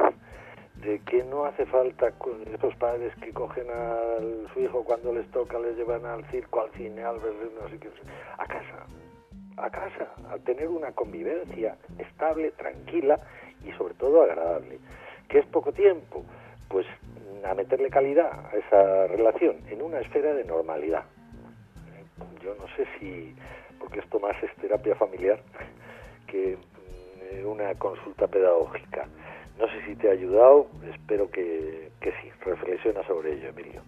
de 0.86 1.00
que 1.00 1.24
no 1.24 1.46
hace 1.46 1.66
falta 1.66 2.12
con 2.12 2.42
esos 2.54 2.76
padres 2.76 3.14
que 3.16 3.34
cogen 3.34 3.68
a 3.72 4.20
su 4.54 4.60
hijo 4.60 4.84
cuando 4.84 5.12
les 5.14 5.30
toca, 5.32 5.58
les 5.60 5.76
llevan 5.76 6.06
al 6.06 6.24
circo, 6.30 6.62
al 6.62 6.72
cine, 6.72 7.04
al 7.04 7.20
ver, 7.20 7.34
no 7.60 7.68
sé 7.70 7.80
qué, 7.80 7.90
a 8.38 8.46
casa, 8.46 8.86
a 9.58 9.70
casa, 9.70 10.12
a 10.30 10.38
tener 10.38 10.68
una 10.68 10.92
convivencia 10.92 11.76
estable, 11.98 12.52
tranquila 12.52 13.20
y 13.66 13.72
sobre 13.74 13.96
todo 13.96 14.22
agradable. 14.22 14.80
¿Que 15.28 15.40
es 15.40 15.46
poco 15.48 15.72
tiempo? 15.72 16.24
Pues 16.70 16.86
a 17.44 17.54
meterle 17.56 17.90
calidad 17.90 18.46
a 18.46 18.56
esa 18.56 19.08
relación 19.08 19.58
en 19.70 19.82
una 19.82 20.00
esfera 20.00 20.34
de 20.34 20.44
normalidad. 20.44 21.06
Yo 22.44 22.56
no 22.56 22.68
sé 22.76 22.86
si, 23.00 23.36
porque 23.80 24.00
esto 24.00 24.20
más 24.20 24.36
es 24.44 24.54
terapia 24.58 24.96
familiar 24.96 25.40
que 26.28 26.58
mm, 26.58 27.48
una 27.48 27.74
consulta 27.76 28.28
pedagógica. 28.28 29.08
No 29.60 29.68
sé 29.68 29.86
si 29.88 29.96
te 29.96 30.10
ha 30.10 30.12
ayudado, 30.12 30.68
espero 30.94 31.30
que, 31.30 31.92
que 32.02 32.12
sí. 32.12 32.30
Reflexiona 32.46 33.06
sobre 33.08 33.34
ello, 33.34 33.50
Emilio. 33.50 33.82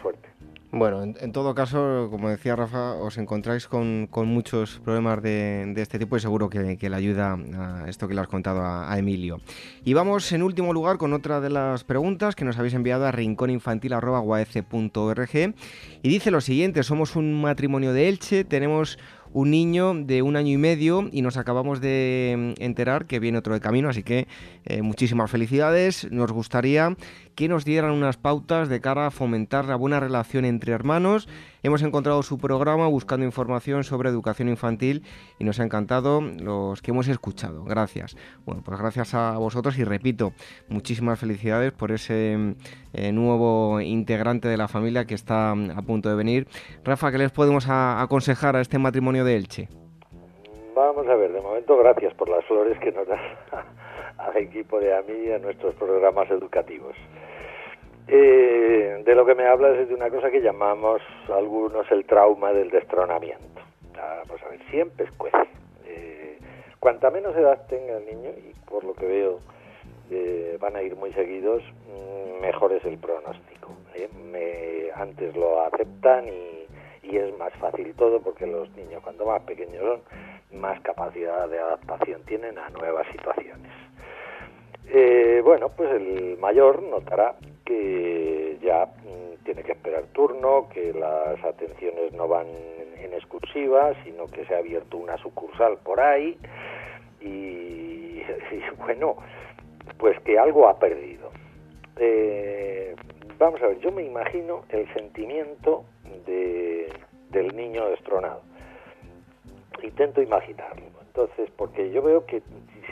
Suerte. 0.00 0.28
Bueno, 0.74 1.02
en, 1.02 1.32
todo 1.32 1.54
caso, 1.54 2.08
como 2.10 2.30
decía 2.30 2.56
Rafa, 2.56 2.94
os 2.94 3.18
encontráis 3.18 3.68
con, 3.68 4.08
muchos 4.24 4.80
problemas 4.82 5.22
de, 5.22 5.70
este 5.76 5.98
tipo 5.98 6.16
y 6.16 6.20
seguro 6.20 6.48
que, 6.48 6.78
le 6.80 6.96
ayuda 6.96 7.34
a 7.34 7.84
esto 7.90 8.08
que 8.08 8.14
le 8.14 8.22
has 8.22 8.26
contado 8.26 8.62
a, 8.64 8.98
Emilio. 8.98 9.42
Y 9.84 9.92
vamos 9.92 10.32
en 10.32 10.42
último 10.42 10.72
lugar 10.72 10.96
con 10.96 11.12
otra 11.12 11.42
de 11.42 11.50
las 11.50 11.84
preguntas 11.84 12.34
que 12.34 12.46
nos 12.46 12.58
habéis 12.58 12.72
enviado 12.72 13.04
a 13.04 13.12
rincóninfantil.org 13.12 15.54
y 16.02 16.08
dice 16.08 16.30
lo 16.30 16.40
siguiente, 16.40 16.82
somos 16.84 17.16
un 17.16 17.38
matrimonio 17.38 17.92
de 17.92 18.08
Elche, 18.08 18.44
tenemos 18.44 18.98
un 19.32 19.50
niño 19.50 19.94
de 19.94 20.22
un 20.22 20.36
año 20.36 20.52
y 20.52 20.58
medio 20.58 21.08
y 21.10 21.22
nos 21.22 21.36
acabamos 21.36 21.80
de 21.80 22.54
mm, 22.58 22.62
enterar 22.62 23.06
que 23.06 23.18
viene 23.18 23.38
otro 23.38 23.54
de 23.54 23.60
camino, 23.60 23.88
así 23.88 24.02
que 24.02 24.28
eh, 24.64 24.82
muchísimas 24.82 25.30
felicidades. 25.30 26.10
Nos 26.10 26.32
gustaría 26.32 26.96
que 27.34 27.48
nos 27.48 27.64
dieran 27.64 27.92
unas 27.92 28.16
pautas 28.16 28.68
de 28.68 28.80
cara 28.80 29.06
a 29.06 29.10
fomentar 29.10 29.64
la 29.64 29.76
buena 29.76 30.00
relación 30.00 30.44
entre 30.44 30.72
hermanos. 30.72 31.28
Hemos 31.62 31.82
encontrado 31.82 32.22
su 32.22 32.38
programa 32.38 32.86
buscando 32.88 33.24
información 33.24 33.84
sobre 33.84 34.08
educación 34.08 34.48
infantil 34.48 35.02
y 35.38 35.44
nos 35.44 35.60
ha 35.60 35.64
encantado 35.64 36.20
los 36.20 36.82
que 36.82 36.90
hemos 36.90 37.08
escuchado. 37.08 37.64
Gracias. 37.64 38.16
Bueno, 38.44 38.62
pues 38.64 38.78
gracias 38.78 39.14
a 39.14 39.38
vosotros 39.38 39.78
y 39.78 39.84
repito, 39.84 40.32
muchísimas 40.68 41.18
felicidades 41.18 41.72
por 41.72 41.92
ese 41.92 42.56
eh, 42.92 43.12
nuevo 43.12 43.80
integrante 43.80 44.48
de 44.48 44.56
la 44.56 44.68
familia 44.68 45.04
que 45.04 45.14
está 45.14 45.54
mm, 45.54 45.70
a 45.76 45.82
punto 45.82 46.08
de 46.08 46.16
venir. 46.16 46.46
Rafa, 46.84 47.10
¿qué 47.10 47.18
les 47.18 47.32
podemos 47.32 47.66
aconsejar 47.68 48.56
a 48.56 48.60
este 48.60 48.78
matrimonio 48.78 49.24
de 49.24 49.36
Elche? 49.36 49.68
Vamos 50.74 51.06
a 51.06 51.14
ver, 51.14 51.32
de 51.32 51.40
momento 51.40 51.76
gracias 51.78 52.14
por 52.14 52.28
las 52.28 52.44
flores 52.46 52.78
que 52.80 52.92
nos 52.92 53.06
das 53.06 53.20
al 54.22 54.36
equipo 54.36 54.78
de 54.80 54.94
AMI 54.94 55.26
y 55.26 55.32
a 55.32 55.38
nuestros 55.38 55.74
programas 55.74 56.30
educativos. 56.30 56.94
Eh, 58.08 59.02
de 59.04 59.14
lo 59.14 59.24
que 59.24 59.34
me 59.34 59.46
hablas 59.46 59.78
es 59.78 59.88
de 59.88 59.94
una 59.94 60.10
cosa 60.10 60.30
que 60.30 60.40
llamamos 60.40 61.00
algunos 61.32 61.90
el 61.90 62.04
trauma 62.04 62.52
del 62.52 62.70
destronamiento. 62.70 63.62
Vamos 63.94 64.42
a 64.42 64.48
ver, 64.48 64.60
siempre 64.70 65.06
escuece. 65.06 65.48
Eh, 65.86 66.38
cuanta 66.80 67.10
menos 67.10 67.36
edad 67.36 67.66
tenga 67.68 67.98
el 67.98 68.06
niño, 68.06 68.30
y 68.30 68.54
por 68.68 68.84
lo 68.84 68.94
que 68.94 69.06
veo 69.06 69.40
eh, 70.10 70.58
van 70.60 70.76
a 70.76 70.82
ir 70.82 70.96
muy 70.96 71.12
seguidos, 71.12 71.62
mm, 71.86 72.40
mejor 72.42 72.72
es 72.72 72.84
el 72.84 72.98
pronóstico. 72.98 73.76
¿eh? 73.94 74.08
Antes 74.94 75.34
lo 75.36 75.62
aceptan 75.62 76.26
y, 76.28 76.66
y 77.02 77.16
es 77.16 77.36
más 77.38 77.52
fácil 77.54 77.94
todo 77.94 78.20
porque 78.20 78.46
los 78.46 78.70
niños 78.76 79.02
cuando 79.02 79.26
más 79.26 79.42
pequeños 79.42 79.82
son, 79.82 80.00
más 80.60 80.80
capacidad 80.80 81.48
de 81.48 81.58
adaptación 81.58 82.22
tienen 82.22 82.58
a 82.58 82.68
nuevas 82.70 83.06
situaciones. 83.12 83.70
Eh, 84.88 85.40
bueno, 85.44 85.70
pues 85.70 85.90
el 85.92 86.36
mayor 86.38 86.82
notará 86.82 87.36
que 87.64 88.58
ya 88.62 88.86
mm, 88.86 89.44
tiene 89.44 89.62
que 89.62 89.72
esperar 89.72 90.04
turno, 90.12 90.68
que 90.68 90.92
las 90.92 91.42
atenciones 91.44 92.12
no 92.12 92.28
van 92.28 92.46
en 92.98 93.12
exclusiva, 93.14 93.92
sino 94.04 94.26
que 94.26 94.44
se 94.46 94.54
ha 94.54 94.58
abierto 94.58 94.96
una 94.96 95.16
sucursal 95.18 95.78
por 95.78 96.00
ahí 96.00 96.36
y, 97.20 98.22
bueno, 98.78 99.16
pues 99.98 100.18
que 100.20 100.38
algo 100.38 100.68
ha 100.68 100.78
perdido. 100.78 101.30
Eh, 101.96 102.94
vamos 103.38 103.62
a 103.62 103.68
ver, 103.68 103.78
yo 103.80 103.92
me 103.92 104.02
imagino 104.02 104.64
el 104.70 104.92
sentimiento 104.94 105.84
de, 106.26 106.88
del 107.30 107.56
niño 107.56 107.88
destronado. 107.88 108.42
Intento 109.82 110.22
imaginarlo. 110.22 110.86
Entonces, 111.06 111.50
porque 111.56 111.90
yo 111.90 112.02
veo 112.02 112.24
que 112.24 112.42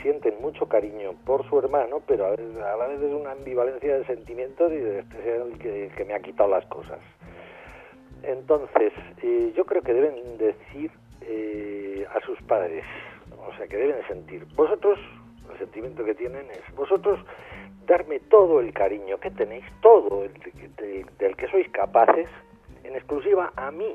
sienten 0.03 0.41
mucho 0.41 0.69
cariño 0.69 1.15
por 1.25 1.49
su 1.49 1.59
hermano, 1.59 2.03
pero 2.07 2.27
a, 2.27 2.31
la 2.31 2.87
vez 2.87 3.01
es 3.01 3.13
una 3.13 3.33
ambivalencia 3.33 3.99
de 3.99 4.05
sentimientos 4.05 4.73
y 4.73 4.77
de 4.77 5.01
este 5.01 5.91
que, 5.97 6.05
me 6.05 6.15
ha 6.15 6.21
quitado 6.21 6.51
las 6.51 6.65
cosas. 6.67 6.99
Entonces, 8.23 8.93
eh, 9.23 9.53
yo 9.57 9.65
creo 9.65 9.83
que 9.83 9.95
deben 9.95 10.39
decir 10.39 10.91
eh, 11.23 12.07
a 12.15 12.21
sus 12.27 12.41
padres, 12.43 12.85
o 13.47 13.55
sea, 13.57 13.67
que 13.67 13.77
deben 13.77 14.07
sentir, 14.09 14.47
vosotros, 14.55 14.99
el 15.53 15.59
sentimiento 15.59 16.05
que 16.05 16.15
tienen 16.15 16.47
es, 16.51 16.75
vosotros 16.75 17.19
darme 17.87 18.21
todo 18.21 18.61
el 18.61 18.73
cariño 18.73 19.19
que 19.19 19.31
tenéis, 19.31 19.65
todo 19.81 20.25
el, 20.25 20.33
del 21.19 21.37
que 21.37 21.49
sois 21.49 21.69
capaces, 21.71 22.29
en 22.85 22.95
exclusiva 22.95 23.53
a 23.57 23.71
mí, 23.71 23.95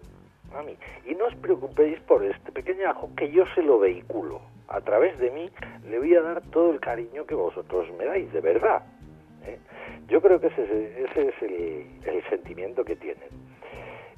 a 0.57 0.63
mí. 0.63 0.77
Y 1.05 1.15
no 1.15 1.25
os 1.25 1.35
preocupéis 1.35 1.99
por 2.01 2.23
este 2.23 2.51
pequeño 2.51 2.89
ajo 2.89 3.09
que 3.15 3.31
yo 3.31 3.45
se 3.55 3.61
lo 3.61 3.79
vehiculo 3.79 4.41
a 4.67 4.81
través 4.81 5.17
de 5.19 5.31
mí, 5.31 5.49
le 5.89 5.99
voy 5.99 6.15
a 6.15 6.21
dar 6.21 6.41
todo 6.49 6.71
el 6.71 6.79
cariño 6.79 7.25
que 7.25 7.35
vosotros 7.35 7.87
me 7.97 8.05
dais, 8.05 8.31
de 8.33 8.41
verdad. 8.41 8.83
¿eh? 9.45 9.59
Yo 10.07 10.21
creo 10.21 10.39
que 10.39 10.47
ese, 10.47 11.03
ese 11.03 11.27
es 11.29 11.41
el, 11.41 12.23
sentimiento 12.29 12.83
que 12.83 12.95
tienen. 12.95 13.29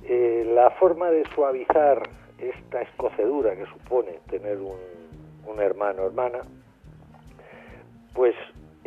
Eh, 0.03 0.49
la 0.53 0.69
forma 0.71 1.09
de 1.11 1.25
suavizar 1.35 2.01
esta 2.39 2.81
escocedura 2.81 3.55
que 3.55 3.65
supone 3.65 4.19
tener 4.29 4.57
un, 4.57 4.77
un 5.45 5.61
hermano 5.61 6.03
o 6.03 6.05
hermana, 6.07 6.39
pues 8.13 8.35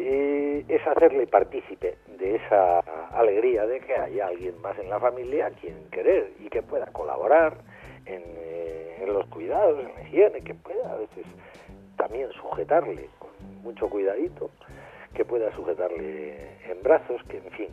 eh, 0.00 0.64
es 0.68 0.86
hacerle 0.86 1.26
partícipe 1.26 1.96
de 2.18 2.36
esa 2.36 2.80
alegría 3.12 3.66
de 3.66 3.80
que 3.80 3.94
haya 3.94 4.26
alguien 4.26 4.60
más 4.60 4.78
en 4.78 4.90
la 4.90 4.98
familia 4.98 5.46
a 5.46 5.50
quien 5.50 5.88
querer 5.90 6.32
y 6.40 6.48
que 6.48 6.62
pueda 6.62 6.86
colaborar 6.86 7.56
en, 8.06 8.22
en 9.02 9.12
los 9.12 9.26
cuidados, 9.26 9.78
en 9.78 9.94
la 9.94 10.02
higiene, 10.02 10.40
que 10.42 10.54
pueda 10.54 10.92
a 10.92 10.96
veces 10.96 11.26
también 11.96 12.30
sujetarle 12.32 13.08
con 13.18 13.30
mucho 13.62 13.88
cuidadito, 13.88 14.50
que 15.14 15.24
pueda 15.24 15.54
sujetarle 15.54 16.34
en 16.68 16.82
brazos, 16.82 17.22
que 17.24 17.38
en 17.38 17.50
fin, 17.52 17.68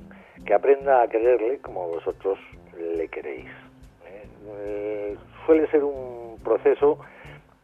que 0.46 0.54
aprenda 0.54 1.02
a 1.02 1.08
quererle 1.08 1.60
como 1.60 1.88
vosotros 1.88 2.40
le 2.78 3.08
queréis. 3.08 3.46
¿eh? 3.46 4.28
Eh, 4.60 5.18
suele 5.46 5.68
ser 5.68 5.84
un 5.84 6.40
proceso 6.44 7.00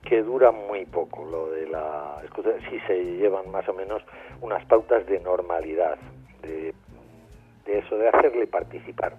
que 0.03 0.21
dura 0.21 0.51
muy 0.51 0.85
poco, 0.85 1.25
lo 1.25 1.49
de 1.51 1.67
la 1.67 2.21
si 2.69 2.79
se 2.81 3.03
llevan 3.03 3.49
más 3.51 3.67
o 3.69 3.73
menos 3.73 4.03
unas 4.41 4.65
pautas 4.65 5.05
de 5.07 5.19
normalidad, 5.19 5.97
de, 6.41 6.73
de 7.65 7.79
eso, 7.79 7.97
de 7.97 8.09
hacerle 8.09 8.47
participar, 8.47 9.15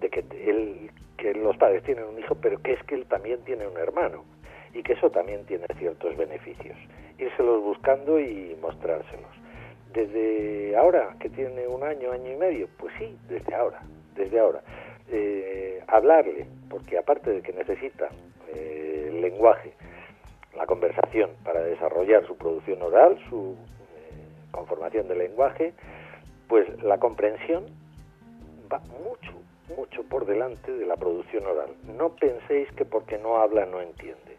de 0.00 0.08
que 0.08 0.24
él, 0.46 0.90
que 1.16 1.34
los 1.34 1.56
padres 1.56 1.82
tienen 1.82 2.04
un 2.04 2.18
hijo, 2.18 2.36
pero 2.36 2.60
que 2.62 2.72
es 2.72 2.82
que 2.84 2.94
él 2.94 3.06
también 3.06 3.40
tiene 3.44 3.66
un 3.66 3.76
hermano 3.76 4.24
y 4.72 4.82
que 4.82 4.92
eso 4.92 5.10
también 5.10 5.44
tiene 5.46 5.66
ciertos 5.78 6.16
beneficios. 6.16 6.76
Írselos 7.18 7.62
buscando 7.62 8.20
y 8.20 8.56
mostrárselos. 8.60 9.30
Desde 9.92 10.76
ahora, 10.76 11.16
que 11.18 11.28
tiene 11.28 11.66
un 11.66 11.82
año, 11.82 12.12
año 12.12 12.32
y 12.32 12.36
medio, 12.36 12.68
pues 12.78 12.94
sí, 12.98 13.16
desde 13.28 13.54
ahora, 13.54 13.80
desde 14.14 14.38
ahora. 14.38 14.62
Eh, 15.10 15.82
hablarle, 15.88 16.46
porque 16.68 16.96
aparte 16.96 17.30
de 17.30 17.42
que 17.42 17.52
necesita 17.52 18.08
eh, 18.54 19.10
lenguaje, 19.20 19.72
conversación 20.70 21.30
para 21.44 21.62
desarrollar 21.64 22.24
su 22.28 22.36
producción 22.36 22.80
oral, 22.80 23.18
su 23.28 23.56
eh, 23.56 24.46
conformación 24.52 25.08
del 25.08 25.18
lenguaje, 25.18 25.74
pues 26.46 26.64
la 26.84 26.98
comprensión 26.98 27.66
va 28.72 28.78
mucho, 29.02 29.32
mucho 29.76 30.04
por 30.04 30.26
delante 30.26 30.70
de 30.70 30.86
la 30.86 30.94
producción 30.94 31.44
oral. 31.44 31.70
No 31.98 32.10
penséis 32.14 32.70
que 32.76 32.84
porque 32.84 33.18
no 33.18 33.38
habla 33.38 33.66
no 33.66 33.80
entiende 33.80 34.30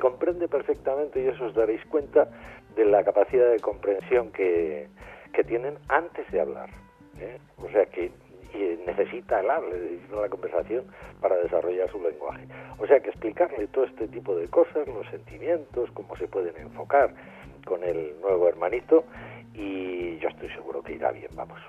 comprende 0.00 0.48
perfectamente 0.48 1.22
y 1.22 1.28
eso 1.28 1.46
os 1.46 1.54
daréis 1.54 1.84
cuenta 1.86 2.28
de 2.76 2.84
la 2.84 3.04
capacidad 3.04 3.50
de 3.50 3.60
comprensión 3.60 4.30
que, 4.32 4.88
que 5.32 5.44
tienen 5.44 5.78
antes 5.88 6.30
de 6.30 6.40
hablar. 6.40 6.70
¿eh? 7.20 7.38
O 7.58 7.68
sea 7.70 7.86
que, 7.86 8.10
necesita 8.86 9.38
hablar, 9.38 9.62
necesita 9.62 10.16
la 10.16 10.28
conversación 10.28 10.84
para 11.20 11.36
desarrollar 11.36 11.90
su 11.90 12.02
lenguaje. 12.02 12.46
O 12.78 12.86
sea 12.86 13.00
que 13.00 13.10
explicarle 13.10 13.66
todo 13.68 13.84
este 13.84 14.08
tipo 14.08 14.34
de 14.36 14.48
cosas, 14.48 14.86
los 14.86 15.06
sentimientos, 15.08 15.90
cómo 15.92 16.16
se 16.16 16.28
pueden 16.28 16.56
enfocar 16.56 17.14
con 17.64 17.82
el 17.82 18.14
nuevo 18.20 18.48
hermanito 18.48 19.04
y 19.54 20.18
yo 20.18 20.28
estoy 20.28 20.48
seguro 20.50 20.82
que 20.82 20.94
irá 20.94 21.12
bien, 21.12 21.28
vamos. 21.34 21.60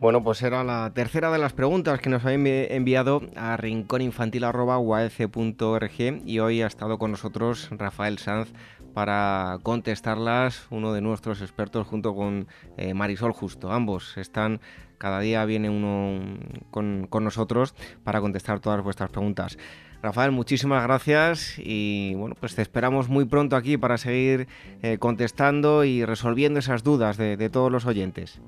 Bueno, 0.00 0.22
pues 0.22 0.42
era 0.42 0.64
la 0.64 0.92
tercera 0.92 1.32
de 1.32 1.38
las 1.38 1.54
preguntas 1.54 2.00
que 2.00 2.10
nos 2.10 2.24
habían 2.24 2.46
enviado 2.46 3.22
a 3.36 3.56
rincóninfantil.org 3.56 6.22
y 6.26 6.38
hoy 6.40 6.60
ha 6.60 6.66
estado 6.66 6.98
con 6.98 7.12
nosotros 7.12 7.68
Rafael 7.70 8.18
Sanz 8.18 8.52
para 8.92 9.58
contestarlas, 9.62 10.66
uno 10.70 10.92
de 10.92 11.00
nuestros 11.00 11.40
expertos 11.40 11.86
junto 11.86 12.14
con 12.14 12.48
eh, 12.76 12.92
Marisol 12.94 13.32
Justo. 13.32 13.72
Ambos 13.72 14.16
están, 14.16 14.60
cada 14.98 15.20
día 15.20 15.44
viene 15.44 15.70
uno 15.70 16.38
con, 16.70 17.08
nosotros 17.22 17.74
para 18.04 18.20
contestar 18.20 18.60
todas 18.60 18.82
vuestras 18.82 19.10
preguntas. 19.10 19.58
Rafael, 20.02 20.32
muchísimas 20.32 20.82
gracias 20.82 21.54
y 21.58 22.14
bueno, 22.14 22.34
pues 22.38 22.54
te 22.54 22.62
esperamos 22.62 23.08
muy 23.08 23.24
pronto 23.24 23.56
aquí 23.56 23.78
para 23.78 23.96
seguir 23.96 24.48
eh, 24.82 24.98
contestando 24.98 25.84
y 25.84 26.04
resolviendo 26.04 26.58
esas 26.58 26.82
dudas 26.82 27.16
de 27.16 27.50
todos 27.50 27.72
los 27.72 27.86
oyentes. 27.86 28.40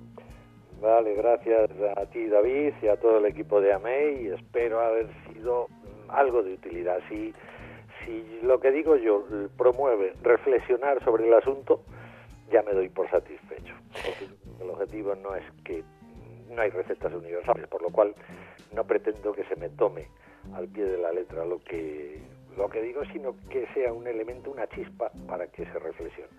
Vale, 0.86 1.14
gracias 1.14 1.68
a 1.96 2.06
ti 2.06 2.28
David 2.28 2.72
y 2.80 2.86
a 2.86 2.96
todo 2.96 3.18
el 3.18 3.26
equipo 3.26 3.60
de 3.60 3.72
AMEI. 3.72 4.28
Espero 4.28 4.80
haber 4.80 5.08
sido 5.26 5.66
algo 6.06 6.44
de 6.44 6.54
utilidad. 6.54 7.00
Si, 7.08 7.34
si 8.04 8.38
lo 8.44 8.60
que 8.60 8.70
digo 8.70 8.94
yo 8.94 9.24
promueve 9.58 10.12
reflexionar 10.22 11.02
sobre 11.02 11.26
el 11.26 11.34
asunto, 11.34 11.82
ya 12.52 12.62
me 12.62 12.70
doy 12.70 12.88
por 12.88 13.10
satisfecho. 13.10 13.74
el 14.60 14.70
objetivo 14.70 15.16
no 15.16 15.34
es 15.34 15.42
que 15.64 15.82
no 16.54 16.62
hay 16.62 16.70
recetas 16.70 17.12
universales, 17.12 17.66
por 17.66 17.82
lo 17.82 17.90
cual 17.90 18.14
no 18.72 18.84
pretendo 18.84 19.32
que 19.32 19.42
se 19.46 19.56
me 19.56 19.68
tome 19.70 20.06
al 20.54 20.68
pie 20.68 20.84
de 20.84 20.98
la 20.98 21.10
letra 21.10 21.44
lo 21.44 21.58
que 21.58 22.20
lo 22.56 22.68
que 22.68 22.80
digo, 22.80 23.02
sino 23.12 23.34
que 23.50 23.66
sea 23.74 23.92
un 23.92 24.06
elemento, 24.06 24.52
una 24.52 24.68
chispa 24.68 25.10
para 25.26 25.48
que 25.48 25.64
se 25.64 25.78
reflexione. 25.80 26.30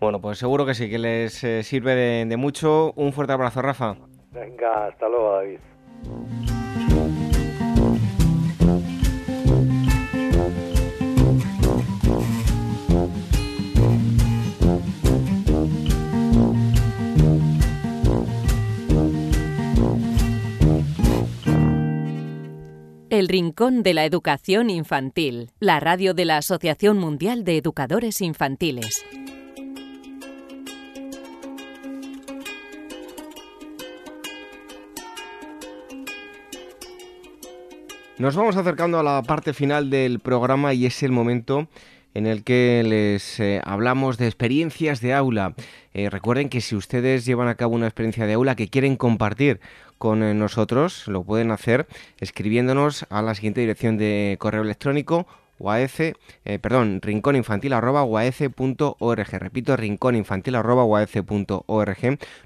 Bueno, 0.00 0.18
pues 0.18 0.38
seguro 0.38 0.64
que 0.64 0.72
sí, 0.72 0.88
que 0.88 0.98
les 0.98 1.44
eh, 1.44 1.62
sirve 1.62 1.94
de, 1.94 2.36
mucho. 2.38 2.92
Un 2.96 3.12
fuerte 3.12 3.34
abrazo, 3.34 3.60
Rafa. 3.60 3.96
Venga, 4.32 4.86
hasta 4.86 5.06
luego, 5.08 5.32
David. 5.34 5.58
El 23.10 23.28
Rincón 23.28 23.82
de 23.82 23.92
la 23.92 24.06
Educación 24.06 24.70
Infantil, 24.70 25.50
la 25.60 25.78
radio 25.78 26.14
de 26.14 26.24
la 26.24 26.38
Asociación 26.38 26.96
Mundial 26.96 27.44
de 27.44 27.58
Educadores 27.58 28.22
Infantiles. 28.22 29.04
Nos 38.20 38.36
vamos 38.36 38.58
acercando 38.58 38.98
a 38.98 39.02
la 39.02 39.22
parte 39.22 39.54
final 39.54 39.88
del 39.88 40.20
programa 40.20 40.74
y 40.74 40.84
es 40.84 41.02
el 41.02 41.10
momento 41.10 41.68
en 42.12 42.26
el 42.26 42.44
que 42.44 42.82
les 42.84 43.40
eh, 43.40 43.62
hablamos 43.64 44.18
de 44.18 44.26
experiencias 44.26 45.00
de 45.00 45.14
aula. 45.14 45.54
Eh, 45.94 46.10
recuerden 46.10 46.50
que 46.50 46.60
si 46.60 46.76
ustedes 46.76 47.24
llevan 47.24 47.48
a 47.48 47.54
cabo 47.54 47.74
una 47.74 47.86
experiencia 47.86 48.26
de 48.26 48.34
aula 48.34 48.56
que 48.56 48.68
quieren 48.68 48.96
compartir 48.96 49.58
con 49.96 50.22
eh, 50.22 50.34
nosotros, 50.34 51.08
lo 51.08 51.24
pueden 51.24 51.50
hacer 51.50 51.86
escribiéndonos 52.18 53.06
a 53.08 53.22
la 53.22 53.34
siguiente 53.34 53.62
dirección 53.62 53.96
de 53.96 54.36
correo 54.38 54.64
electrónico 54.64 55.26
perdón, 56.60 57.00
rincóninfantil 57.02 57.74
arroba 57.74 58.06
Repito, 58.32 59.76
rincóninfantil 59.76 60.54
arroba 60.54 61.06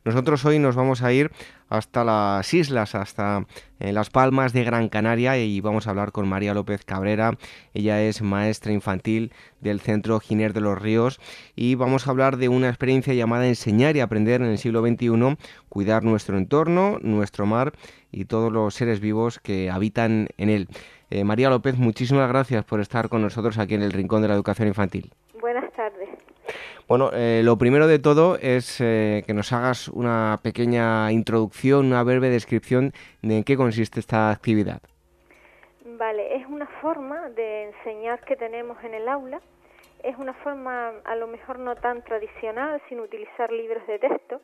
Nosotros 0.04 0.44
hoy 0.44 0.58
nos 0.58 0.74
vamos 0.74 1.02
a 1.02 1.12
ir 1.12 1.30
hasta 1.76 2.04
las 2.04 2.52
islas, 2.54 2.94
hasta 2.94 3.44
eh, 3.80 3.92
las 3.92 4.10
Palmas 4.10 4.52
de 4.52 4.64
Gran 4.64 4.88
Canaria 4.88 5.36
y 5.36 5.60
vamos 5.60 5.86
a 5.86 5.90
hablar 5.90 6.12
con 6.12 6.28
María 6.28 6.54
López 6.54 6.84
Cabrera. 6.84 7.36
Ella 7.74 8.02
es 8.02 8.22
maestra 8.22 8.72
infantil 8.72 9.32
del 9.60 9.80
Centro 9.80 10.20
Giner 10.20 10.52
de 10.52 10.60
los 10.60 10.80
Ríos 10.80 11.20
y 11.56 11.74
vamos 11.74 12.06
a 12.06 12.10
hablar 12.10 12.36
de 12.36 12.48
una 12.48 12.68
experiencia 12.68 13.14
llamada 13.14 13.46
Enseñar 13.46 13.96
y 13.96 14.00
Aprender 14.00 14.40
en 14.40 14.48
el 14.48 14.58
siglo 14.58 14.80
XXI, 14.80 15.36
cuidar 15.68 16.04
nuestro 16.04 16.38
entorno, 16.38 16.98
nuestro 17.02 17.46
mar 17.46 17.72
y 18.10 18.26
todos 18.26 18.52
los 18.52 18.74
seres 18.74 19.00
vivos 19.00 19.38
que 19.40 19.70
habitan 19.70 20.28
en 20.38 20.50
él. 20.50 20.68
Eh, 21.10 21.24
María 21.24 21.50
López, 21.50 21.76
muchísimas 21.76 22.28
gracias 22.28 22.64
por 22.64 22.80
estar 22.80 23.08
con 23.08 23.22
nosotros 23.22 23.58
aquí 23.58 23.74
en 23.74 23.82
el 23.82 23.92
Rincón 23.92 24.22
de 24.22 24.28
la 24.28 24.34
Educación 24.34 24.68
Infantil. 24.68 25.12
Buenas 25.40 25.70
tardes. 25.72 26.03
Bueno, 26.86 27.10
eh, 27.14 27.40
lo 27.42 27.56
primero 27.56 27.86
de 27.86 27.98
todo 27.98 28.36
es 28.36 28.80
eh, 28.80 29.22
que 29.26 29.32
nos 29.32 29.52
hagas 29.52 29.88
una 29.88 30.38
pequeña 30.42 31.10
introducción, 31.12 31.86
una 31.86 32.02
breve 32.02 32.28
descripción 32.28 32.92
de 33.22 33.38
en 33.38 33.44
qué 33.44 33.56
consiste 33.56 34.00
esta 34.00 34.30
actividad. 34.30 34.80
Vale, 35.84 36.36
es 36.36 36.46
una 36.46 36.66
forma 36.82 37.30
de 37.30 37.70
enseñar 37.70 38.22
que 38.24 38.36
tenemos 38.36 38.76
en 38.84 38.94
el 38.94 39.08
aula. 39.08 39.40
Es 40.02 40.16
una 40.18 40.34
forma 40.34 40.92
a 41.04 41.16
lo 41.16 41.26
mejor 41.26 41.58
no 41.58 41.74
tan 41.76 42.02
tradicional, 42.02 42.82
sin 42.88 43.00
utilizar 43.00 43.50
libros 43.50 43.86
de 43.86 43.98
texto, 43.98 44.42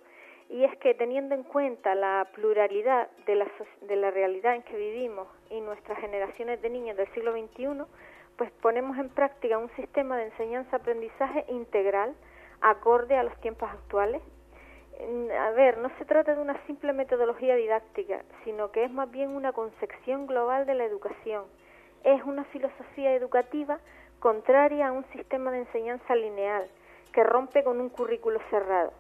y 0.49 0.65
es 0.65 0.75
que 0.79 0.95
teniendo 0.95 1.35
en 1.35 1.43
cuenta 1.43 1.95
la 1.95 2.27
pluralidad 2.35 3.09
de 3.27 3.35
la, 3.37 3.47
de 3.83 3.97
la 3.97 4.11
realidad 4.11 4.55
en 4.55 4.63
que 4.63 4.77
vivimos 4.77 5.29
y 5.51 5.61
nuestras 5.61 5.99
generaciones 5.99 6.63
de 6.63 6.71
niños 6.71 6.97
del 6.97 7.13
siglo 7.13 7.33
XXI, 7.33 7.85
pues 8.41 8.51
ponemos 8.63 8.97
en 8.97 9.11
práctica 9.11 9.59
un 9.59 9.69
sistema 9.77 10.17
de 10.17 10.25
enseñanza-aprendizaje 10.29 11.45
integral 11.49 12.15
acorde 12.63 13.15
a 13.15 13.23
los 13.23 13.39
tiempos 13.43 13.69
actuales. 13.71 14.23
A 15.39 15.51
ver, 15.51 15.77
no 15.77 15.91
se 15.99 16.07
trata 16.07 16.35
de 16.35 16.41
una 16.41 16.59
simple 16.67 16.95
metodología 16.95 17.55
didáctica, 17.55 18.23
sino 18.45 18.71
que 18.71 18.85
es 18.85 18.91
más 18.91 19.11
bien 19.11 19.37
una 19.37 19.53
concepción 19.53 20.27
global 20.27 20.65
de 20.65 20.73
la 20.73 20.87
educación. 20.87 21.45
Es 22.03 22.23
una 22.25 22.45
filosofía 22.45 23.13
educativa 23.13 23.79
contraria 24.21 24.89
a 24.89 24.93
un 24.93 25.05
sistema 25.13 25.51
de 25.51 25.59
enseñanza 25.59 26.15
lineal 26.15 26.67
que 27.13 27.23
rompe 27.23 27.63
con 27.63 27.79
un 27.79 27.91
currículo 27.91 28.41
cerrado. 28.49 28.95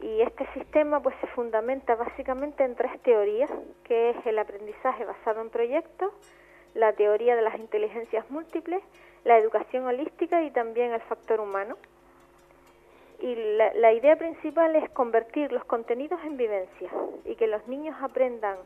Y 0.00 0.22
este 0.22 0.46
sistema 0.54 1.02
pues 1.02 1.14
se 1.20 1.26
fundamenta 1.26 1.94
básicamente 1.94 2.64
en 2.64 2.74
tres 2.74 3.02
teorías, 3.02 3.50
que 3.84 4.08
es 4.08 4.26
el 4.26 4.38
aprendizaje 4.38 5.04
basado 5.04 5.42
en 5.42 5.50
proyectos, 5.50 6.10
la 6.74 6.92
teoría 6.92 7.36
de 7.36 7.42
las 7.42 7.58
inteligencias 7.58 8.28
múltiples, 8.30 8.82
la 9.24 9.38
educación 9.38 9.86
holística 9.86 10.42
y 10.42 10.50
también 10.50 10.92
el 10.92 11.00
factor 11.02 11.40
humano. 11.40 11.76
Y 13.20 13.34
la, 13.34 13.92
idea 13.92 14.16
principal 14.16 14.74
es 14.76 14.88
convertir 14.90 15.52
los 15.52 15.64
contenidos 15.64 16.18
en 16.24 16.38
vivencias 16.38 16.92
y 17.26 17.34
que 17.34 17.46
los 17.46 17.66
niños 17.68 17.94
aprendan 18.00 18.56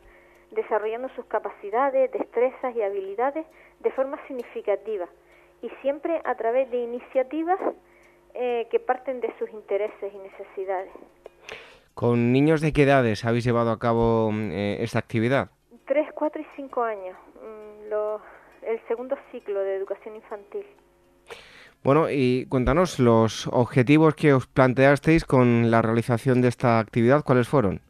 desarrollando 0.51 1.09
sus 1.09 1.25
capacidades, 1.25 2.11
destrezas 2.11 2.73
y 2.73 2.81
habilidades 2.81 3.45
de 3.81 3.91
forma 3.91 4.17
significativa 4.27 5.07
y 5.61 5.69
siempre 5.81 6.21
a 6.23 6.35
través 6.35 6.71
de 6.71 6.77
iniciativas 6.77 7.59
eh, 8.33 8.67
que 8.71 8.79
parten 8.79 9.19
de 9.19 9.33
sus 9.39 9.49
intereses 9.49 10.13
y 10.13 10.17
necesidades. 10.17 10.91
¿Con 11.93 12.31
niños 12.31 12.61
de 12.61 12.71
qué 12.71 12.83
edades 12.83 13.25
habéis 13.25 13.43
llevado 13.43 13.71
a 13.71 13.79
cabo 13.79 14.31
mm, 14.31 14.51
eh, 14.51 14.83
esta 14.83 14.99
actividad? 14.99 15.49
Tres, 16.15 16.31
cuatro 16.31 16.41
y 16.41 16.45
cinco 16.55 16.83
años, 16.83 17.17
mm, 17.35 17.93
el 18.65 18.79
segundo 18.87 19.17
ciclo 19.31 19.59
de 19.59 19.75
educación 19.75 20.15
infantil. 20.15 20.65
Bueno, 21.83 22.09
y 22.09 22.47
cuéntanos 22.49 22.99
los 22.99 23.47
objetivos 23.47 24.15
que 24.15 24.33
os 24.33 24.47
planteasteis 24.47 25.25
con 25.25 25.69
la 25.69 25.81
realización 25.81 26.41
de 26.41 26.47
esta 26.47 26.79
actividad, 26.79 27.23
¿cuáles 27.23 27.47
fueron? 27.47 27.81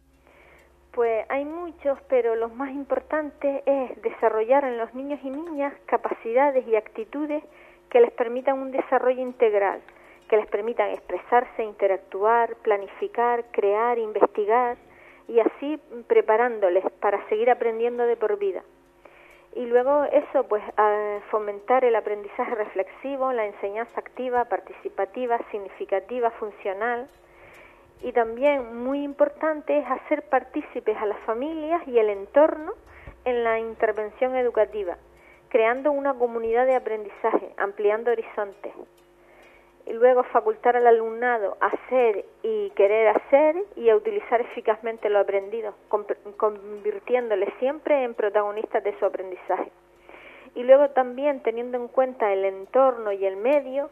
Pues 0.91 1.25
hay 1.29 1.45
muchos, 1.45 1.99
pero 2.09 2.35
los 2.35 2.53
más 2.55 2.71
importantes 2.71 3.63
es 3.65 4.01
desarrollar 4.01 4.65
en 4.65 4.77
los 4.77 4.93
niños 4.93 5.19
y 5.23 5.29
niñas 5.29 5.73
capacidades 5.85 6.67
y 6.67 6.75
actitudes 6.75 7.43
que 7.89 8.01
les 8.01 8.11
permitan 8.11 8.59
un 8.59 8.71
desarrollo 8.71 9.21
integral, 9.21 9.81
que 10.29 10.37
les 10.37 10.47
permitan 10.47 10.89
expresarse, 10.89 11.63
interactuar, 11.63 12.55
planificar, 12.63 13.45
crear, 13.51 13.97
investigar 13.99 14.77
y 15.27 15.39
así 15.39 15.79
preparándoles 16.07 16.83
para 16.99 17.27
seguir 17.29 17.49
aprendiendo 17.49 18.05
de 18.05 18.15
por 18.15 18.37
vida. 18.37 18.63
Y 19.55 19.65
luego 19.67 20.03
eso, 20.11 20.43
pues 20.49 20.61
fomentar 21.31 21.85
el 21.85 21.95
aprendizaje 21.95 22.55
reflexivo, 22.55 23.31
la 23.31 23.45
enseñanza 23.45 23.97
activa, 23.97 24.45
participativa, 24.45 25.39
significativa, 25.49 26.29
funcional. 26.31 27.07
Y 28.01 28.11
también 28.11 28.83
muy 28.83 29.01
importante 29.01 29.77
es 29.77 29.85
hacer 29.89 30.23
partícipes 30.23 30.97
a 30.97 31.05
las 31.05 31.19
familias 31.19 31.87
y 31.87 31.97
el 31.97 32.09
entorno 32.09 32.73
en 33.23 33.45
la 33.45 33.57
intervención 33.57 34.35
educativa, 34.35 34.97
creando 35.47 35.91
una 35.93 36.13
comunidad 36.13 36.65
de 36.65 36.75
aprendizaje, 36.75 37.49
ampliando 37.57 38.11
horizontes. 38.11 38.73
Y 39.85 39.93
luego 39.93 40.23
facultar 40.23 40.75
al 40.75 40.87
alumnado 40.87 41.57
a 41.59 41.67
hacer 41.67 42.25
y 42.41 42.71
querer 42.71 43.09
hacer 43.09 43.55
y 43.75 43.89
a 43.89 43.95
utilizar 43.95 44.41
eficazmente 44.41 45.09
lo 45.09 45.19
aprendido, 45.19 45.75
convirtiéndole 46.37 47.53
siempre 47.59 48.03
en 48.03 48.13
protagonistas 48.15 48.83
de 48.83 48.97
su 48.97 49.05
aprendizaje. 49.05 49.71
Y 50.55 50.63
luego 50.63 50.89
también 50.89 51.41
teniendo 51.41 51.77
en 51.77 51.87
cuenta 51.87 52.31
el 52.33 52.45
entorno 52.45 53.11
y 53.11 53.25
el 53.25 53.37
medio, 53.37 53.89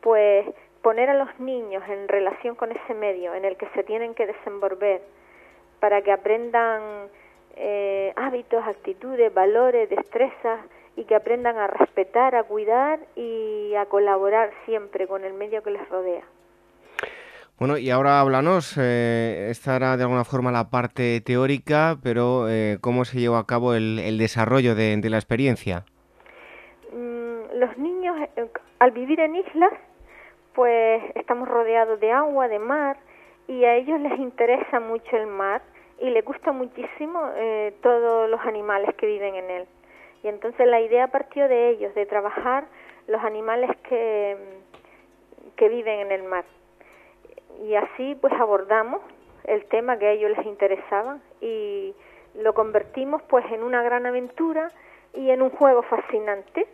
pues 0.00 0.46
poner 0.82 1.10
a 1.10 1.14
los 1.14 1.40
niños 1.40 1.82
en 1.88 2.08
relación 2.08 2.54
con 2.54 2.70
ese 2.72 2.94
medio 2.94 3.34
en 3.34 3.44
el 3.44 3.56
que 3.56 3.66
se 3.74 3.82
tienen 3.84 4.14
que 4.14 4.26
desenvolver 4.26 5.02
para 5.80 6.02
que 6.02 6.12
aprendan 6.12 7.08
eh, 7.56 8.12
hábitos, 8.16 8.64
actitudes, 8.66 9.32
valores, 9.32 9.90
destrezas 9.90 10.60
y 10.96 11.04
que 11.04 11.14
aprendan 11.14 11.56
a 11.56 11.66
respetar, 11.66 12.34
a 12.34 12.44
cuidar 12.44 13.00
y 13.16 13.74
a 13.74 13.86
colaborar 13.86 14.50
siempre 14.64 15.06
con 15.06 15.24
el 15.24 15.34
medio 15.34 15.62
que 15.62 15.70
les 15.70 15.88
rodea. 15.88 16.24
Bueno, 17.56 17.78
y 17.78 17.88
ahora 17.90 18.20
háblanos, 18.20 18.76
eh, 18.80 19.46
esta 19.48 19.76
era 19.76 19.96
de 19.96 20.02
alguna 20.02 20.24
forma 20.24 20.50
la 20.50 20.70
parte 20.70 21.20
teórica, 21.20 21.96
pero 22.02 22.48
eh, 22.48 22.78
¿cómo 22.80 23.04
se 23.04 23.20
llevó 23.20 23.36
a 23.36 23.46
cabo 23.46 23.74
el, 23.74 24.18
desarrollo 24.18 24.74
de, 24.74 25.00
la 25.08 25.18
experiencia? 25.18 25.84
Mm, 26.92 27.56
los 27.56 27.78
niños, 27.78 28.16
eh, 28.36 28.48
al 28.80 28.90
vivir 28.90 29.20
en 29.20 29.36
islas, 29.36 29.72
pues 30.52 31.00
estamos 31.14 31.48
rodeados 31.48 32.00
de 32.00 32.10
agua, 32.10 32.48
de 32.48 32.58
mar, 32.58 32.96
y 33.46 33.64
a 33.64 33.76
ellos 33.76 34.00
les 34.00 34.18
interesa 34.18 34.80
mucho 34.80 35.16
el 35.16 35.28
mar 35.28 35.62
y 36.00 36.10
les 36.10 36.24
gusta 36.24 36.50
muchísimo 36.50 37.20
todos 37.82 38.28
los 38.28 38.40
animales 38.40 38.94
que 38.96 39.06
viven 39.06 39.36
en 39.36 39.50
él. 39.50 39.66
Y 40.24 40.28
entonces 40.28 40.66
la 40.66 40.80
idea 40.80 41.08
partió 41.08 41.46
de 41.48 41.68
ellos, 41.68 41.94
de 41.94 42.06
trabajar 42.06 42.64
los 43.06 43.22
animales 43.22 43.70
que, 43.86 44.36
que 45.54 45.68
viven 45.68 46.00
en 46.00 46.12
el 46.12 46.22
mar. 46.22 46.46
Y 47.62 47.74
así 47.74 48.16
pues 48.18 48.32
abordamos 48.32 49.02
el 49.44 49.66
tema 49.66 49.98
que 49.98 50.06
a 50.06 50.10
ellos 50.12 50.30
les 50.34 50.46
interesaba 50.46 51.18
y 51.42 51.94
lo 52.36 52.54
convertimos 52.54 53.20
pues 53.24 53.44
en 53.52 53.62
una 53.62 53.82
gran 53.82 54.06
aventura 54.06 54.70
y 55.12 55.28
en 55.28 55.42
un 55.42 55.50
juego 55.50 55.82
fascinante. 55.82 56.66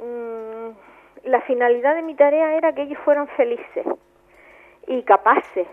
Mm, 0.00 0.70
la 1.28 1.40
finalidad 1.42 1.94
de 1.94 2.02
mi 2.02 2.16
tarea 2.16 2.56
era 2.56 2.74
que 2.74 2.82
ellos 2.82 2.98
fueran 3.04 3.28
felices 3.28 3.86
y 4.88 5.04
capaces 5.04 5.68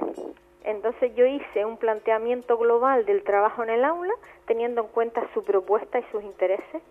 entonces 0.63 1.13
yo 1.15 1.25
hice 1.25 1.65
un 1.65 1.77
planteamiento 1.77 2.57
global 2.57 3.05
del 3.05 3.23
trabajo 3.23 3.63
en 3.63 3.69
el 3.69 3.83
aula, 3.83 4.13
teniendo 4.45 4.81
en 4.81 4.87
cuenta 4.87 5.21
su 5.33 5.43
propuesta 5.43 5.99
y 5.99 6.03
sus 6.11 6.23
intereses. 6.23 6.81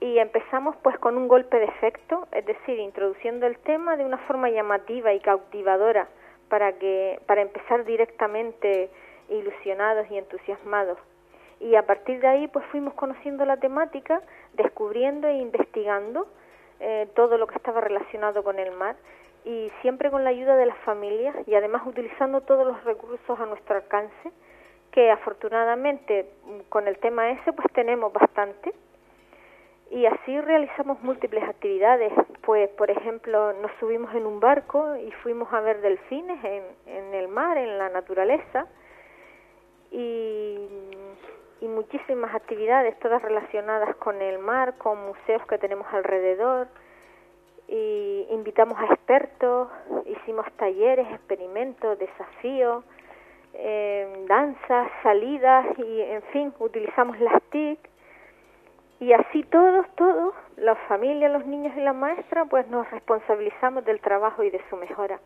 Y 0.00 0.18
empezamos 0.18 0.76
pues 0.82 0.98
con 0.98 1.18
un 1.18 1.28
golpe 1.28 1.58
de 1.58 1.66
efecto, 1.66 2.26
es 2.32 2.46
decir, 2.46 2.78
introduciendo 2.78 3.46
el 3.46 3.58
tema 3.58 3.96
de 3.96 4.04
una 4.04 4.16
forma 4.18 4.48
llamativa 4.48 5.12
y 5.12 5.20
cautivadora 5.20 6.08
para 6.48 6.72
que 6.78 7.20
para 7.26 7.42
empezar 7.42 7.84
directamente 7.84 8.88
ilusionados 9.28 10.10
y 10.10 10.16
entusiasmados. 10.16 10.98
Y 11.60 11.74
a 11.74 11.84
partir 11.84 12.20
de 12.20 12.26
ahí 12.26 12.48
pues 12.48 12.64
fuimos 12.66 12.94
conociendo 12.94 13.44
la 13.44 13.58
temática, 13.58 14.22
descubriendo 14.54 15.28
e 15.28 15.34
investigando 15.34 16.26
eh, 16.80 17.06
todo 17.14 17.36
lo 17.36 17.46
que 17.46 17.56
estaba 17.56 17.82
relacionado 17.82 18.42
con 18.42 18.58
el 18.58 18.72
mar 18.72 18.96
y 19.44 19.70
siempre 19.80 20.10
con 20.10 20.24
la 20.24 20.30
ayuda 20.30 20.56
de 20.56 20.66
las 20.66 20.78
familias 20.78 21.34
y 21.46 21.54
además 21.54 21.82
utilizando 21.86 22.40
todos 22.42 22.66
los 22.66 22.82
recursos 22.84 23.38
a 23.38 23.46
nuestro 23.46 23.76
alcance, 23.76 24.32
que 24.92 25.10
afortunadamente 25.10 26.26
con 26.68 26.88
el 26.88 26.98
tema 26.98 27.30
ese 27.30 27.52
pues 27.52 27.72
tenemos 27.72 28.12
bastante. 28.12 28.72
Y 29.90 30.06
así 30.06 30.40
realizamos 30.40 31.02
múltiples 31.02 31.42
actividades, 31.42 32.12
pues 32.42 32.68
por 32.70 32.90
ejemplo 32.90 33.52
nos 33.54 33.72
subimos 33.80 34.14
en 34.14 34.24
un 34.24 34.38
barco 34.38 34.94
y 34.96 35.10
fuimos 35.22 35.52
a 35.52 35.60
ver 35.60 35.80
delfines 35.80 36.44
en, 36.44 36.62
en 36.86 37.14
el 37.14 37.26
mar, 37.26 37.58
en 37.58 37.76
la 37.76 37.88
naturaleza, 37.88 38.68
y, 39.90 40.68
y 41.60 41.66
muchísimas 41.66 42.34
actividades, 42.34 42.98
todas 43.00 43.20
relacionadas 43.20 43.96
con 43.96 44.20
el 44.22 44.38
mar, 44.38 44.78
con 44.78 44.98
museos 45.06 45.44
que 45.46 45.58
tenemos 45.58 45.86
alrededor, 45.92 46.68
y 47.70 48.26
invitamos 48.30 48.76
a 48.78 48.86
expertos, 48.86 49.68
hicimos 50.04 50.44
talleres, 50.56 51.06
experimentos, 51.12 51.96
desafíos, 51.98 52.84
eh, 53.54 54.24
danzas, 54.28 54.90
salidas 55.04 55.66
y 55.78 56.00
en 56.00 56.22
fin, 56.32 56.52
utilizamos 56.58 57.18
las 57.20 57.40
TIC 57.50 57.78
y 58.98 59.12
así 59.12 59.44
todos, 59.44 59.86
todos, 59.94 60.34
la 60.56 60.74
familia, 60.88 61.28
los 61.28 61.46
niños 61.46 61.72
y 61.76 61.80
la 61.80 61.92
maestra, 61.92 62.44
pues 62.44 62.66
nos 62.68 62.90
responsabilizamos 62.90 63.84
del 63.84 64.00
trabajo 64.00 64.42
y 64.42 64.50
de 64.50 64.60
su 64.68 64.76
mejora. 64.76 65.20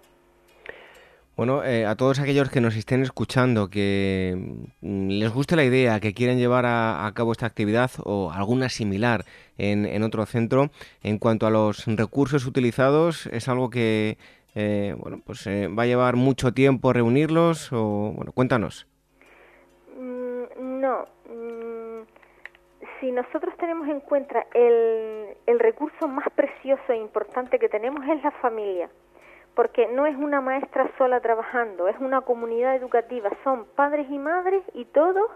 Bueno, 1.37 1.65
eh, 1.65 1.85
a 1.85 1.97
todos 1.97 2.21
aquellos 2.21 2.49
que 2.49 2.61
nos 2.61 2.77
estén 2.77 3.03
escuchando, 3.03 3.69
que 3.69 4.63
mm, 4.81 5.09
les 5.09 5.35
guste 5.35 5.57
la 5.57 5.65
idea, 5.65 5.99
que 5.99 6.15
quieran 6.15 6.39
llevar 6.39 6.65
a, 6.65 7.11
cabo 7.13 7.33
esta 7.33 7.47
actividad 7.47 7.91
o 8.05 8.31
alguna 8.31 8.69
similar 8.69 9.25
en, 9.59 10.05
otro 10.05 10.27
centro, 10.27 10.71
en 11.03 11.19
cuanto 11.19 11.49
a 11.49 11.51
los 11.51 11.87
recursos 11.87 12.47
utilizados, 12.47 13.27
es 13.27 13.49
algo 13.49 13.69
que 13.69 14.17
eh, 14.55 14.95
bueno, 14.97 15.23
pues 15.27 15.45
eh, 15.49 15.67
va 15.67 15.83
a 15.83 15.87
llevar 15.87 16.15
mucho 16.15 16.55
tiempo 16.55 16.93
reunirlos 16.93 17.73
o 17.73 18.13
bueno, 18.15 18.31
cuéntanos. 18.31 18.87
Mm, 19.99 20.81
no, 20.81 21.09
mm, 21.29 22.07
si 23.01 23.11
nosotros 23.11 23.57
tenemos 23.59 23.89
en 23.89 23.99
cuenta 23.99 24.47
el 24.55 25.59
recurso 25.59 26.07
más 26.07 26.29
precioso 26.37 26.93
e 26.93 26.97
importante 26.97 27.59
que 27.59 27.69
tenemos 27.69 28.05
es 28.07 28.23
la 28.23 28.31
familia 28.41 28.89
porque 29.55 29.87
no 29.87 30.07
es 30.07 30.17
una 30.17 30.41
maestra 30.41 30.91
sola 30.99 31.21
trabajando, 31.21 31.89
es 31.89 31.99
una 32.01 32.23
comunidad 32.23 32.75
educativa, 32.75 33.31
son 33.45 33.65
padres 33.77 34.07
y 34.11 34.19
madres 34.19 34.63
y 34.75 34.85
todos 34.87 35.31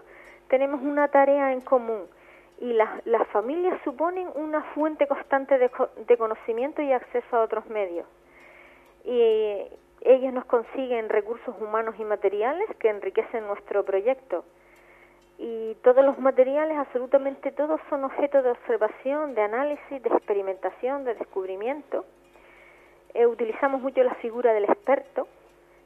tenemos 0.49 0.81
una 0.81 1.07
tarea 1.07 1.53
en 1.53 1.61
común. 1.61 2.05
Y 2.59 2.73
las, 2.73 3.27
familias 3.31 3.79
suponen 3.85 4.27
una 4.35 4.61
fuente 4.73 5.07
constante 5.07 5.57
de, 5.57 5.71
de 6.07 6.17
conocimiento 6.17 6.81
y 6.81 6.91
acceso 6.91 7.37
a 7.37 7.41
otros 7.41 7.65
medios. 7.67 8.05
Y 9.05 9.63
ellos 10.01 10.33
nos 10.33 10.43
consiguen 10.45 11.07
recursos 11.07 11.55
humanos 11.61 11.95
y 11.97 12.03
materiales 12.03 12.67
que 12.79 12.89
enriquecen 12.89 13.47
nuestro 13.47 13.85
proyecto. 13.85 14.43
Y 15.37 15.75
todos 15.83 16.03
los 16.03 16.19
materiales, 16.19 16.77
absolutamente 16.77 17.53
todos, 17.53 17.79
son 17.89 18.03
objeto 18.03 18.41
de 18.41 18.51
observación, 18.51 19.35
de 19.35 19.41
análisis, 19.41 20.03
de 20.03 20.09
experimentación, 20.09 21.05
de 21.05 21.13
descubrimiento 21.13 22.03
eh, 23.13 23.25
utilizamos 23.25 23.81
mucho 23.81 24.03
la 24.03 24.15
figura 24.15 24.53
del 24.53 24.65
experto, 24.65 25.27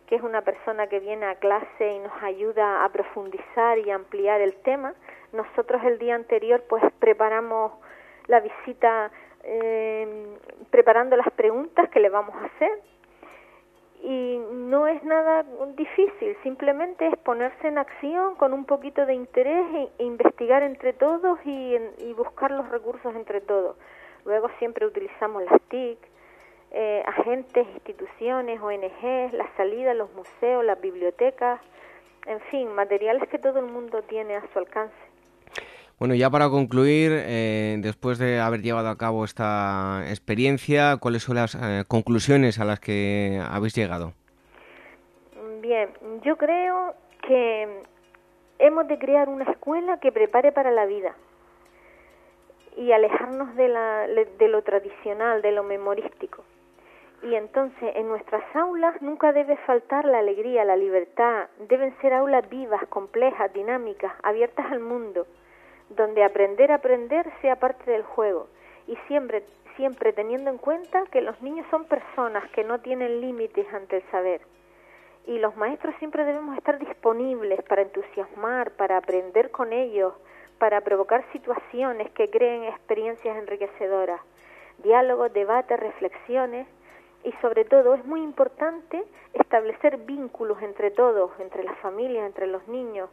que 0.08 0.16
es 0.16 0.22
una 0.22 0.42
persona 0.42 0.88
que 0.88 1.00
viene 1.00 1.26
a 1.26 1.36
clase 1.36 1.94
y 1.94 2.00
nos 2.00 2.12
ayuda 2.22 2.84
a 2.84 2.90
profundizar 2.90 3.78
y 3.80 3.90
ampliar 3.92 4.42
el 4.42 4.56
tema. 4.56 4.94
Nosotros 5.32 5.82
el 5.86 6.00
día 6.00 6.16
anterior 6.16 6.64
pues 6.68 6.84
preparamos 7.00 7.72
la 8.28 8.40
visita 8.40 9.12
eh, 9.44 10.38
preparando 10.70 11.16
las 11.18 11.32
preguntas 11.32 11.90
que 11.90 12.00
le 12.00 12.10
vamos 12.10 12.36
a 12.36 12.46
hacer 12.46 12.82
y 14.04 14.38
no 14.52 14.86
es 14.86 15.02
nada 15.04 15.46
difícil, 15.78 16.36
simplemente 16.44 17.08
es 17.08 17.18
ponerse 17.20 17.70
en 17.70 17.78
acción 17.78 18.36
con 18.36 18.54
un 18.54 18.66
poquito 18.66 19.06
de 19.06 19.14
interés 19.14 19.66
e, 19.74 20.04
investigar 20.04 20.62
entre 20.62 20.92
todos 20.92 21.40
y, 21.46 21.78
y 22.00 22.14
buscar 22.14 22.52
los 22.52 22.68
recursos 22.70 23.16
entre 23.16 23.40
todos. 23.40 23.78
Luego 24.26 24.50
siempre 24.60 24.86
utilizamos 24.86 25.44
las 25.44 25.62
TIC, 25.70 25.98
eh, 26.74 27.04
agentes, 27.06 27.68
instituciones, 27.76 28.60
ONGs, 28.60 29.34
la 29.34 29.48
salida, 29.56 29.94
los 29.94 30.12
museos, 30.14 30.66
las 30.66 30.82
bibliotecas, 30.82 31.62
en 32.26 32.40
fin, 32.50 32.74
materiales 32.74 33.30
que 33.30 33.38
todo 33.38 33.60
el 33.60 33.68
mundo 33.68 34.02
tiene 34.02 34.36
a 34.36 34.44
su 34.52 34.58
alcance. 34.60 34.96
Bueno, 36.00 36.16
ya 36.16 36.32
para 36.32 36.50
concluir, 36.50 37.12
eh, 37.14 37.78
después 37.80 38.18
de 38.18 38.40
haber 38.40 38.64
llevado 38.64 38.90
a 38.90 38.98
cabo 38.98 39.24
esta 39.24 40.04
experiencia, 40.10 40.98
¿cuáles 40.98 41.22
son 41.22 41.36
las 41.36 41.54
eh, 41.54 41.84
conclusiones 41.88 42.60
a 42.60 42.66
las 42.66 42.80
que 42.80 43.40
habéis 43.48 43.76
llegado? 43.76 44.14
Bien, 45.62 45.90
yo 46.24 46.38
creo 46.38 46.96
que 47.28 47.84
hemos 48.58 48.88
de 48.88 48.98
crear 48.98 49.30
una 49.30 49.46
escuela 49.46 50.00
que 50.00 50.12
prepare 50.12 50.52
para 50.52 50.72
la 50.72 50.88
vida 50.88 51.16
y 52.76 52.92
alejarnos 52.92 53.56
de, 53.56 53.70
la, 53.70 54.08
de 54.08 54.48
lo 54.48 54.64
tradicional, 54.64 55.44
de 55.44 55.52
lo 55.52 55.64
memorístico. 55.64 56.44
Y 57.24 57.36
entonces 57.36 57.96
en 57.96 58.10
nuestras 58.10 58.44
aulas 58.54 59.02
nunca 59.02 59.32
debe 59.32 59.56
faltar 59.66 60.04
la 60.04 60.20
alegría, 60.20 60.66
la 60.66 60.76
libertad. 60.76 61.48
Deben 61.70 61.96
ser 62.02 62.14
aulas 62.14 62.48
vivas, 62.50 62.86
complejas, 62.90 63.52
dinámicas, 63.54 64.12
abiertas 64.24 64.66
al 64.70 64.82
mundo, 64.82 65.26
donde 65.90 66.26
aprender 66.26 66.72
a 66.72 66.76
aprender 66.76 67.26
sea 67.42 67.56
parte 67.56 67.90
del 67.90 68.04
juego. 68.04 68.50
Y 68.88 68.98
siempre, 69.08 69.46
siempre 69.78 70.12
teniendo 70.12 70.50
en 70.50 70.58
cuenta 70.58 71.06
que 71.12 71.22
los 71.22 71.42
niños 71.42 71.66
son 71.72 71.86
personas 71.86 72.44
que 72.52 72.66
no 72.66 72.82
tienen 72.82 73.22
límites 73.22 73.74
ante 73.74 73.98
el 73.98 74.04
saber. 74.12 74.42
Y 75.26 75.40
los 75.40 75.56
maestros 75.56 75.96
siempre 76.00 76.26
debemos 76.26 76.58
estar 76.58 76.78
disponibles 76.78 77.64
para 77.64 77.84
entusiasmar, 77.84 78.72
para 78.72 78.98
aprender 78.98 79.50
con 79.50 79.72
ellos, 79.72 80.14
para 80.58 80.82
provocar 80.82 81.24
situaciones 81.32 82.12
que 82.12 82.30
creen 82.30 82.66
experiencias 82.66 83.38
enriquecedoras. 83.38 84.20
Diálogos, 84.80 85.32
debates, 85.32 85.80
reflexiones 85.80 86.68
y 87.24 87.32
sobre 87.42 87.66
todo 87.66 87.94
es 87.94 88.06
muy 88.06 88.22
importante 88.22 89.04
establecer 89.34 89.98
vínculos 89.98 90.62
entre 90.62 90.92
todos, 90.92 91.32
entre 91.40 91.64
las 91.64 91.78
familias, 91.80 92.26
entre 92.26 92.48
los 92.48 92.68
niños, 92.68 93.10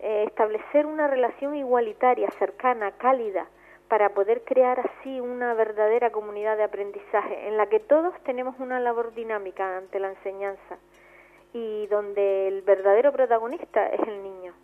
eh, 0.00 0.24
establecer 0.26 0.86
una 0.86 1.06
relación 1.08 1.54
igualitaria, 1.54 2.30
cercana, 2.38 2.92
cálida, 2.92 3.46
para 3.88 4.10
poder 4.10 4.42
crear 4.44 4.80
así 4.80 5.20
una 5.20 5.54
verdadera 5.54 6.10
comunidad 6.10 6.56
de 6.56 6.64
aprendizaje 6.64 7.48
en 7.48 7.56
la 7.56 7.68
que 7.68 7.80
todos 7.80 8.14
tenemos 8.24 8.58
una 8.58 8.80
labor 8.80 9.14
dinámica 9.14 9.76
ante 9.76 10.00
la 10.00 10.08
enseñanza 10.08 10.78
y 11.52 11.86
donde 11.86 12.48
el 12.48 12.62
verdadero 12.62 13.12
protagonista 13.12 13.88
es 13.88 14.00
el 14.08 14.22
niño. 14.22 14.54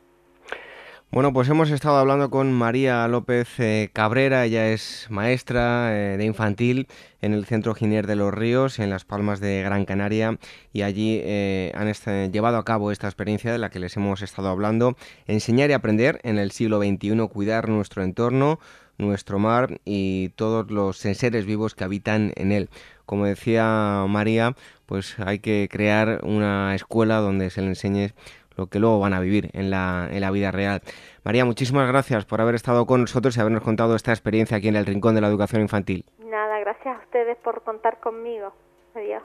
Bueno, 1.12 1.32
pues 1.32 1.48
hemos 1.48 1.72
estado 1.72 1.96
hablando 1.96 2.30
con 2.30 2.52
María 2.52 3.08
López 3.08 3.58
eh, 3.58 3.90
Cabrera, 3.92 4.44
ella 4.44 4.68
es 4.68 5.08
maestra 5.10 5.90
eh, 5.92 6.16
de 6.16 6.24
infantil 6.24 6.86
en 7.20 7.34
el 7.34 7.46
Centro 7.46 7.74
Ginier 7.74 8.06
de 8.06 8.14
los 8.14 8.32
Ríos, 8.32 8.78
en 8.78 8.90
Las 8.90 9.04
Palmas 9.04 9.40
de 9.40 9.60
Gran 9.60 9.86
Canaria, 9.86 10.38
y 10.72 10.82
allí 10.82 11.20
eh, 11.24 11.72
han 11.74 12.30
llevado 12.30 12.58
a 12.58 12.64
cabo 12.64 12.92
esta 12.92 13.08
experiencia 13.08 13.50
de 13.50 13.58
la 13.58 13.70
que 13.70 13.80
les 13.80 13.96
hemos 13.96 14.22
estado 14.22 14.50
hablando, 14.50 14.96
enseñar 15.26 15.70
y 15.70 15.72
aprender 15.72 16.20
en 16.22 16.38
el 16.38 16.52
siglo 16.52 16.78
XXI, 16.78 17.26
cuidar 17.26 17.68
nuestro 17.68 18.04
entorno, 18.04 18.60
nuestro 18.96 19.40
mar 19.40 19.80
y 19.84 20.28
todos 20.36 20.70
los 20.70 20.98
seres 20.98 21.44
vivos 21.44 21.74
que 21.74 21.82
habitan 21.82 22.32
en 22.36 22.52
él. 22.52 22.70
Como 23.04 23.26
decía 23.26 24.04
María, 24.08 24.54
pues 24.86 25.18
hay 25.18 25.40
que 25.40 25.68
crear 25.68 26.20
una 26.22 26.72
escuela 26.76 27.16
donde 27.16 27.50
se 27.50 27.62
le 27.62 27.68
enseñe 27.68 28.12
lo 28.60 28.66
que 28.68 28.78
luego 28.78 29.00
van 29.00 29.14
a 29.14 29.20
vivir 29.20 29.50
en 29.54 29.70
la, 29.70 30.08
en 30.10 30.20
la 30.20 30.30
vida 30.30 30.50
real. 30.50 30.82
María, 31.24 31.44
muchísimas 31.44 31.88
gracias 31.88 32.24
por 32.26 32.40
haber 32.40 32.54
estado 32.54 32.86
con 32.86 33.00
nosotros 33.00 33.36
y 33.36 33.40
habernos 33.40 33.62
contado 33.62 33.96
esta 33.96 34.12
experiencia 34.12 34.58
aquí 34.58 34.68
en 34.68 34.76
el 34.76 34.86
Rincón 34.86 35.14
de 35.14 35.22
la 35.22 35.28
Educación 35.28 35.62
Infantil. 35.62 36.04
Nada, 36.18 36.60
gracias 36.60 36.96
a 36.96 37.00
ustedes 37.00 37.36
por 37.38 37.62
contar 37.62 37.98
conmigo. 38.00 38.52
Adiós. 38.94 39.22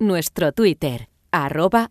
Nuestro 0.00 0.52
Twitter, 0.52 1.08
arroba 1.32 1.90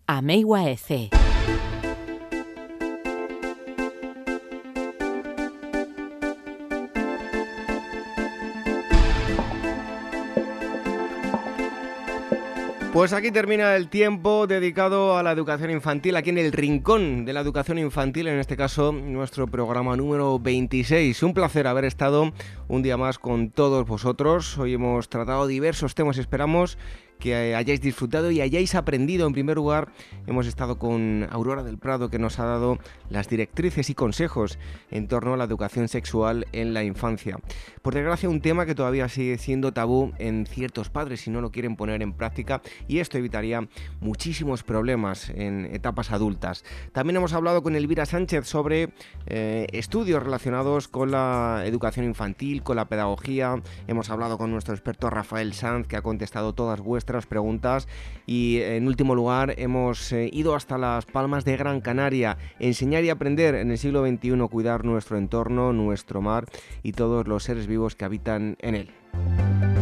Pues 12.98 13.14
aquí 13.14 13.30
termina 13.30 13.76
el 13.76 13.90
tiempo 13.90 14.48
dedicado 14.48 15.20
a 15.20 15.22
la 15.22 15.32
educación 15.32 15.70
infantil, 15.70 16.16
aquí 16.16 16.32
en 16.32 16.40
el 16.40 16.52
rincón 16.52 17.26
de 17.26 17.34
la 17.34 17.42
educación 17.42 17.78
infantil, 17.78 18.26
en 18.28 18.40
este 18.40 18.58
caso 18.58 18.92
nuestro 18.92 19.46
programa 19.46 19.96
número 19.96 20.40
26. 20.40 21.22
Un 21.22 21.36
placer 21.36 21.68
haber 21.68 21.86
estado 21.86 22.34
un 22.68 22.82
día 22.82 22.98
más 22.98 23.20
con 23.20 23.52
todos 23.52 23.86
vosotros. 23.86 24.58
Hoy 24.58 24.74
hemos 24.74 25.10
tratado 25.10 25.46
diversos 25.46 25.94
temas, 25.94 26.18
esperamos 26.18 26.80
que 27.20 27.56
hayáis 27.56 27.82
disfrutado 27.82 28.32
y 28.32 28.42
hayáis 28.42 28.76
aprendido. 28.76 29.28
En 29.28 29.34
primer 29.34 29.58
lugar, 29.58 29.90
hemos 30.28 30.48
estado 30.48 30.78
con 30.78 31.28
Aurora 31.32 31.64
del 31.64 31.78
Prado, 31.78 32.10
que 32.10 32.20
nos 32.20 32.40
ha 32.40 32.46
dado 32.46 32.78
las 33.10 33.28
directrices 33.30 33.90
y 33.90 33.96
consejos 33.96 34.60
en 34.92 35.08
torno 35.08 35.34
a 35.34 35.38
la 35.38 35.44
educación 35.44 35.88
sexual 35.88 36.46
en 36.52 36.74
la 36.74 36.84
infancia. 36.84 37.38
Por 37.82 37.94
desgracia, 37.94 38.30
un 38.30 38.42
tema 38.42 38.66
que 38.66 38.76
todavía 38.76 39.10
sigue 39.10 39.38
siendo 39.38 39.74
tabú 39.74 40.12
en 40.20 40.46
ciertos 40.46 40.90
padres 40.90 41.22
si 41.22 41.30
no 41.30 41.42
lo 41.42 41.52
quieren 41.52 41.76
poner 41.76 42.02
en 42.02 42.14
práctica 42.14 42.62
y 42.88 43.00
esto 43.00 43.18
evitaría 43.18 43.68
muchísimos 44.00 44.64
problemas 44.64 45.30
en 45.30 45.66
etapas 45.74 46.12
adultas. 46.12 46.64
También 46.92 47.18
hemos 47.18 47.34
hablado 47.34 47.64
con 47.64 47.76
Elvira 47.76 48.06
Sánchez 48.06 48.46
sobre 48.46 48.94
eh, 49.26 49.68
estudios 49.72 50.22
relacionados 50.22 50.88
con 50.88 51.12
la 51.12 51.64
educación 51.66 52.06
infantil, 52.06 52.64
con 52.64 52.76
la 52.76 52.90
pedagogía. 52.90 53.62
Hemos 53.88 54.10
hablado 54.10 54.38
con 54.38 54.52
nuestro 54.52 54.74
experto 54.74 55.10
Rafael 55.10 55.54
Sanz, 55.54 55.88
que 55.88 55.98
ha 55.98 56.02
contestado 56.02 56.54
todas 56.54 56.82
vuestras 56.82 57.07
preguntas 57.26 57.88
y 58.26 58.60
en 58.62 58.88
último 58.88 59.16
lugar 59.16 59.56
hemos 59.58 60.12
eh, 60.12 60.30
ido 60.32 60.56
hasta 60.56 60.78
las 60.78 61.06
Palmas 61.06 61.46
de 61.46 61.58
Gran 61.58 61.82
Canaria, 61.82 62.38
enseñar 62.60 63.04
y 63.04 63.10
aprender 63.10 63.56
en 63.56 63.72
el 63.72 63.78
siglo 63.78 64.06
XXI, 64.06 64.38
cuidar 64.50 64.86
nuestro 64.86 65.18
entorno, 65.18 65.74
nuestro 65.74 66.22
mar 66.22 66.46
y 66.84 66.92
todos 66.92 67.28
los 67.28 67.44
seres 67.44 67.68
vivos 67.68 67.96
que 67.96 68.06
habitan 68.06 68.58
en 68.60 68.76
él. 68.76 69.77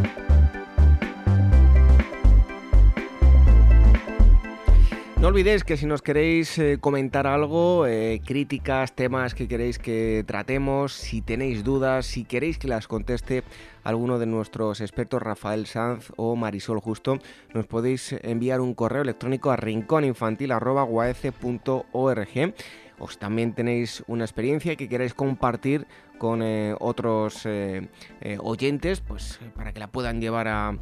No 5.26 5.30
olvidéis 5.30 5.64
que 5.64 5.76
si 5.76 5.88
nos 5.88 6.04
queréis 6.04 6.60
eh, 6.60 6.78
comentar 6.80 7.26
algo, 7.26 7.88
eh, 7.88 8.22
críticas, 8.24 8.94
temas 8.94 9.34
que 9.34 9.48
queréis 9.48 9.80
que 9.80 10.24
tratemos, 10.28 10.94
si 10.94 11.24
tenéis 11.24 11.64
dudas, 11.64 12.06
si 12.06 12.26
queréis 12.26 12.60
que 12.60 12.68
las 12.68 12.88
conteste 12.88 13.44
alguno 13.84 14.20
de 14.20 14.28
nuestros 14.28 14.82
expertos, 14.82 15.24
Rafael 15.24 15.66
Sanz 15.66 16.12
o 16.16 16.36
Marisol 16.36 16.80
Justo, 16.80 17.18
nos 17.56 17.66
podéis 17.66 18.14
enviar 18.22 18.62
un 18.62 18.76
correo 18.76 19.02
electrónico 19.02 19.50
a 19.50 19.56
rincóninfantil.org. 19.56 22.54
Os 23.00 23.18
también 23.18 23.54
tenéis 23.54 24.04
una 24.06 24.26
experiencia 24.26 24.76
que 24.76 24.88
queréis 24.88 25.16
compartir 25.16 25.88
con 26.18 26.41
eh, 26.41 26.76
otros 26.80 27.45
eh, 27.45 27.88
eh, 28.22 28.38
oyentes, 28.41 29.01
pues 29.01 29.39
para 29.55 29.74
que 29.74 29.80
la 29.80 29.88
puedan 29.88 30.22
llevar 30.22 30.47
a 30.47 30.78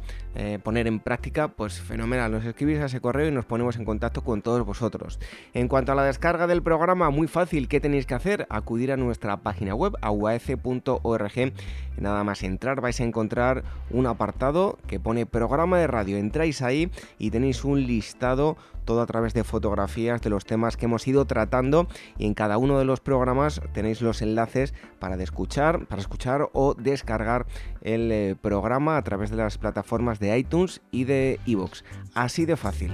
poner 0.64 0.88
en 0.88 0.98
práctica, 0.98 1.46
pues 1.46 1.80
fenomenal. 1.80 2.32
Nos 2.32 2.44
escribís 2.44 2.80
a 2.80 2.86
ese 2.86 3.00
correo 3.00 3.28
y 3.28 3.30
nos 3.30 3.44
ponemos 3.44 3.76
en 3.76 3.84
contacto 3.84 4.24
con 4.24 4.42
todos 4.42 4.66
vosotros. 4.66 5.20
En 5.52 5.68
cuanto 5.68 5.92
a 5.92 5.94
la 5.94 6.02
descarga 6.02 6.48
del 6.48 6.60
programa, 6.60 7.10
muy 7.10 7.28
fácil, 7.28 7.68
¿qué 7.68 7.78
tenéis 7.78 8.04
que 8.04 8.14
hacer? 8.14 8.44
Acudir 8.50 8.90
a 8.90 8.96
nuestra 8.96 9.36
página 9.36 9.76
web, 9.76 9.94
aguac.org. 10.02 11.52
Nada 11.96 12.24
más 12.24 12.42
entrar 12.42 12.80
vais 12.80 13.00
a 13.00 13.04
encontrar 13.04 13.62
un 13.90 14.08
apartado 14.08 14.78
que 14.88 14.98
pone 14.98 15.24
programa 15.24 15.78
de 15.78 15.86
radio. 15.86 16.16
Entráis 16.16 16.62
ahí 16.62 16.90
y 17.16 17.30
tenéis 17.30 17.64
un 17.64 17.86
listado 17.86 18.56
todo 18.84 19.00
a 19.00 19.06
través 19.06 19.34
de 19.34 19.44
fotografías 19.44 20.22
de 20.22 20.30
los 20.30 20.44
temas 20.44 20.76
que 20.76 20.86
hemos 20.86 21.06
ido 21.08 21.24
tratando 21.24 21.88
y 22.18 22.26
en 22.26 22.34
cada 22.34 22.58
uno 22.58 22.78
de 22.78 22.84
los 22.84 23.00
programas 23.00 23.60
tenéis 23.72 24.02
los 24.02 24.22
enlaces 24.22 24.74
para 24.98 25.20
escuchar, 25.22 25.86
para 25.86 26.00
escuchar 26.00 26.48
o 26.52 26.74
descargar 26.74 27.46
el 27.82 28.12
eh, 28.12 28.36
programa 28.40 28.96
a 28.96 29.02
través 29.02 29.30
de 29.30 29.36
las 29.36 29.58
plataformas 29.58 30.18
de 30.18 30.36
iTunes 30.38 30.80
y 30.90 31.04
de 31.04 31.40
iVoox. 31.46 31.82
Así 32.14 32.46
de 32.46 32.56
fácil. 32.56 32.92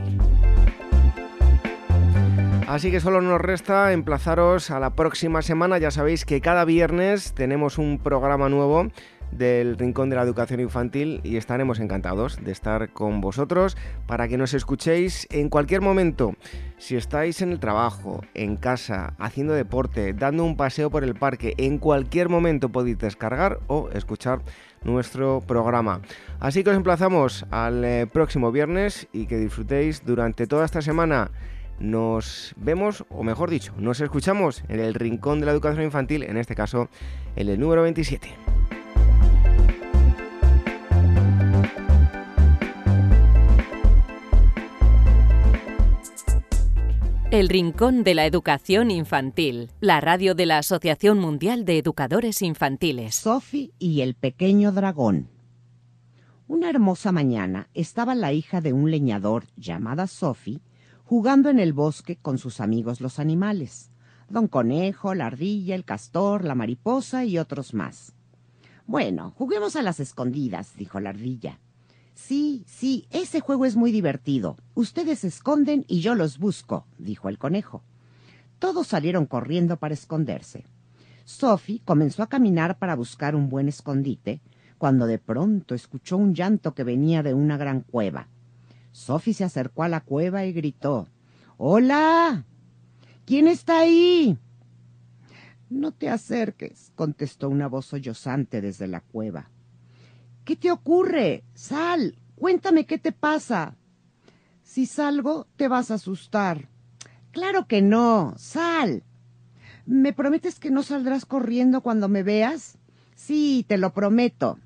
Así 2.70 2.92
que 2.92 3.00
solo 3.00 3.20
nos 3.20 3.40
resta 3.40 3.92
emplazaros 3.92 4.70
a 4.70 4.78
la 4.78 4.90
próxima 4.90 5.42
semana. 5.42 5.78
Ya 5.78 5.90
sabéis 5.90 6.24
que 6.24 6.40
cada 6.40 6.64
viernes 6.64 7.34
tenemos 7.34 7.78
un 7.78 7.98
programa 7.98 8.48
nuevo 8.48 8.86
del 9.32 9.76
Rincón 9.76 10.10
de 10.10 10.16
la 10.16 10.22
Educación 10.22 10.60
Infantil 10.60 11.20
y 11.24 11.36
estaremos 11.36 11.80
encantados 11.80 12.42
de 12.42 12.52
estar 12.52 12.92
con 12.92 13.20
vosotros 13.20 13.76
para 14.06 14.28
que 14.28 14.38
nos 14.38 14.54
escuchéis 14.54 15.26
en 15.30 15.48
cualquier 15.48 15.80
momento. 15.80 16.34
Si 16.78 16.96
estáis 16.96 17.42
en 17.42 17.52
el 17.52 17.60
trabajo, 17.60 18.22
en 18.34 18.56
casa, 18.56 19.14
haciendo 19.18 19.52
deporte, 19.52 20.12
dando 20.12 20.44
un 20.44 20.56
paseo 20.56 20.90
por 20.90 21.04
el 21.04 21.14
parque, 21.14 21.54
en 21.58 21.78
cualquier 21.78 22.28
momento 22.28 22.70
podéis 22.70 22.98
descargar 22.98 23.60
o 23.66 23.90
escuchar 23.90 24.40
nuestro 24.82 25.40
programa. 25.40 26.00
Así 26.38 26.64
que 26.64 26.70
os 26.70 26.76
emplazamos 26.76 27.46
al 27.50 27.84
eh, 27.84 28.06
próximo 28.06 28.50
viernes 28.50 29.08
y 29.12 29.26
que 29.26 29.36
disfrutéis 29.36 30.04
durante 30.04 30.46
toda 30.46 30.64
esta 30.64 30.82
semana. 30.82 31.30
Nos 31.78 32.54
vemos, 32.58 33.04
o 33.08 33.22
mejor 33.22 33.48
dicho, 33.48 33.72
nos 33.78 34.00
escuchamos 34.00 34.62
en 34.68 34.80
el 34.80 34.94
Rincón 34.94 35.40
de 35.40 35.46
la 35.46 35.52
Educación 35.52 35.84
Infantil, 35.84 36.22
en 36.24 36.36
este 36.36 36.54
caso, 36.54 36.88
en 37.36 37.48
el 37.48 37.58
número 37.58 37.82
27. 37.82 38.79
El 47.30 47.48
Rincón 47.48 48.02
de 48.02 48.16
la 48.16 48.26
Educación 48.26 48.90
Infantil, 48.90 49.70
la 49.78 50.00
radio 50.00 50.34
de 50.34 50.46
la 50.46 50.58
Asociación 50.58 51.20
Mundial 51.20 51.64
de 51.64 51.78
Educadores 51.78 52.42
Infantiles. 52.42 53.14
Sophie 53.14 53.72
y 53.78 54.00
el 54.00 54.16
pequeño 54.16 54.72
dragón. 54.72 55.28
Una 56.48 56.68
hermosa 56.68 57.12
mañana 57.12 57.68
estaba 57.72 58.16
la 58.16 58.32
hija 58.32 58.60
de 58.60 58.72
un 58.72 58.90
leñador 58.90 59.44
llamada 59.56 60.08
Sophie 60.08 60.60
jugando 61.04 61.50
en 61.50 61.60
el 61.60 61.72
bosque 61.72 62.16
con 62.16 62.36
sus 62.36 62.60
amigos 62.60 63.00
los 63.00 63.20
animales, 63.20 63.92
don 64.28 64.48
Conejo, 64.48 65.14
la 65.14 65.26
ardilla, 65.26 65.76
el 65.76 65.84
castor, 65.84 66.44
la 66.44 66.56
mariposa 66.56 67.24
y 67.24 67.38
otros 67.38 67.74
más. 67.74 68.12
Bueno, 68.86 69.34
juguemos 69.36 69.76
a 69.76 69.82
las 69.82 70.00
escondidas, 70.00 70.74
dijo 70.76 70.98
la 70.98 71.10
ardilla. 71.10 71.60
Sí, 72.26 72.64
sí, 72.66 73.06
ese 73.10 73.40
juego 73.40 73.64
es 73.64 73.76
muy 73.76 73.90
divertido. 73.90 74.56
Ustedes 74.74 75.20
se 75.20 75.28
esconden 75.28 75.84
y 75.88 76.00
yo 76.00 76.14
los 76.14 76.38
busco, 76.38 76.86
dijo 76.98 77.28
el 77.28 77.38
conejo. 77.38 77.82
Todos 78.58 78.88
salieron 78.88 79.26
corriendo 79.26 79.78
para 79.78 79.94
esconderse. 79.94 80.64
Sophie 81.24 81.80
comenzó 81.84 82.22
a 82.22 82.28
caminar 82.28 82.78
para 82.78 82.94
buscar 82.94 83.34
un 83.34 83.48
buen 83.48 83.68
escondite, 83.68 84.42
cuando 84.78 85.06
de 85.06 85.18
pronto 85.18 85.74
escuchó 85.74 86.18
un 86.18 86.34
llanto 86.34 86.74
que 86.74 86.84
venía 86.84 87.22
de 87.22 87.34
una 87.34 87.56
gran 87.56 87.80
cueva. 87.80 88.28
Sophie 88.92 89.34
se 89.34 89.44
acercó 89.44 89.82
a 89.82 89.88
la 89.88 90.02
cueva 90.02 90.44
y 90.44 90.52
gritó 90.52 91.08
Hola. 91.56 92.44
¿Quién 93.24 93.48
está 93.48 93.80
ahí? 93.80 94.38
No 95.70 95.90
te 95.92 96.10
acerques, 96.10 96.92
contestó 96.94 97.48
una 97.48 97.66
voz 97.66 97.86
sollozante 97.86 98.60
desde 98.60 98.86
la 98.88 99.00
cueva. 99.00 99.50
¿Qué 100.44 100.56
te 100.56 100.70
ocurre? 100.70 101.44
Sal, 101.54 102.16
cuéntame 102.34 102.86
qué 102.86 102.98
te 102.98 103.12
pasa. 103.12 103.76
Si 104.62 104.86
salgo, 104.86 105.46
te 105.56 105.68
vas 105.68 105.90
a 105.90 105.94
asustar. 105.94 106.68
Claro 107.32 107.66
que 107.66 107.82
no. 107.82 108.34
Sal. 108.36 109.02
¿Me 109.86 110.12
prometes 110.12 110.58
que 110.58 110.70
no 110.70 110.82
saldrás 110.82 111.24
corriendo 111.26 111.80
cuando 111.80 112.08
me 112.08 112.22
veas? 112.22 112.78
Sí, 113.14 113.64
te 113.68 113.78
lo 113.78 113.92
prometo. 113.92 114.58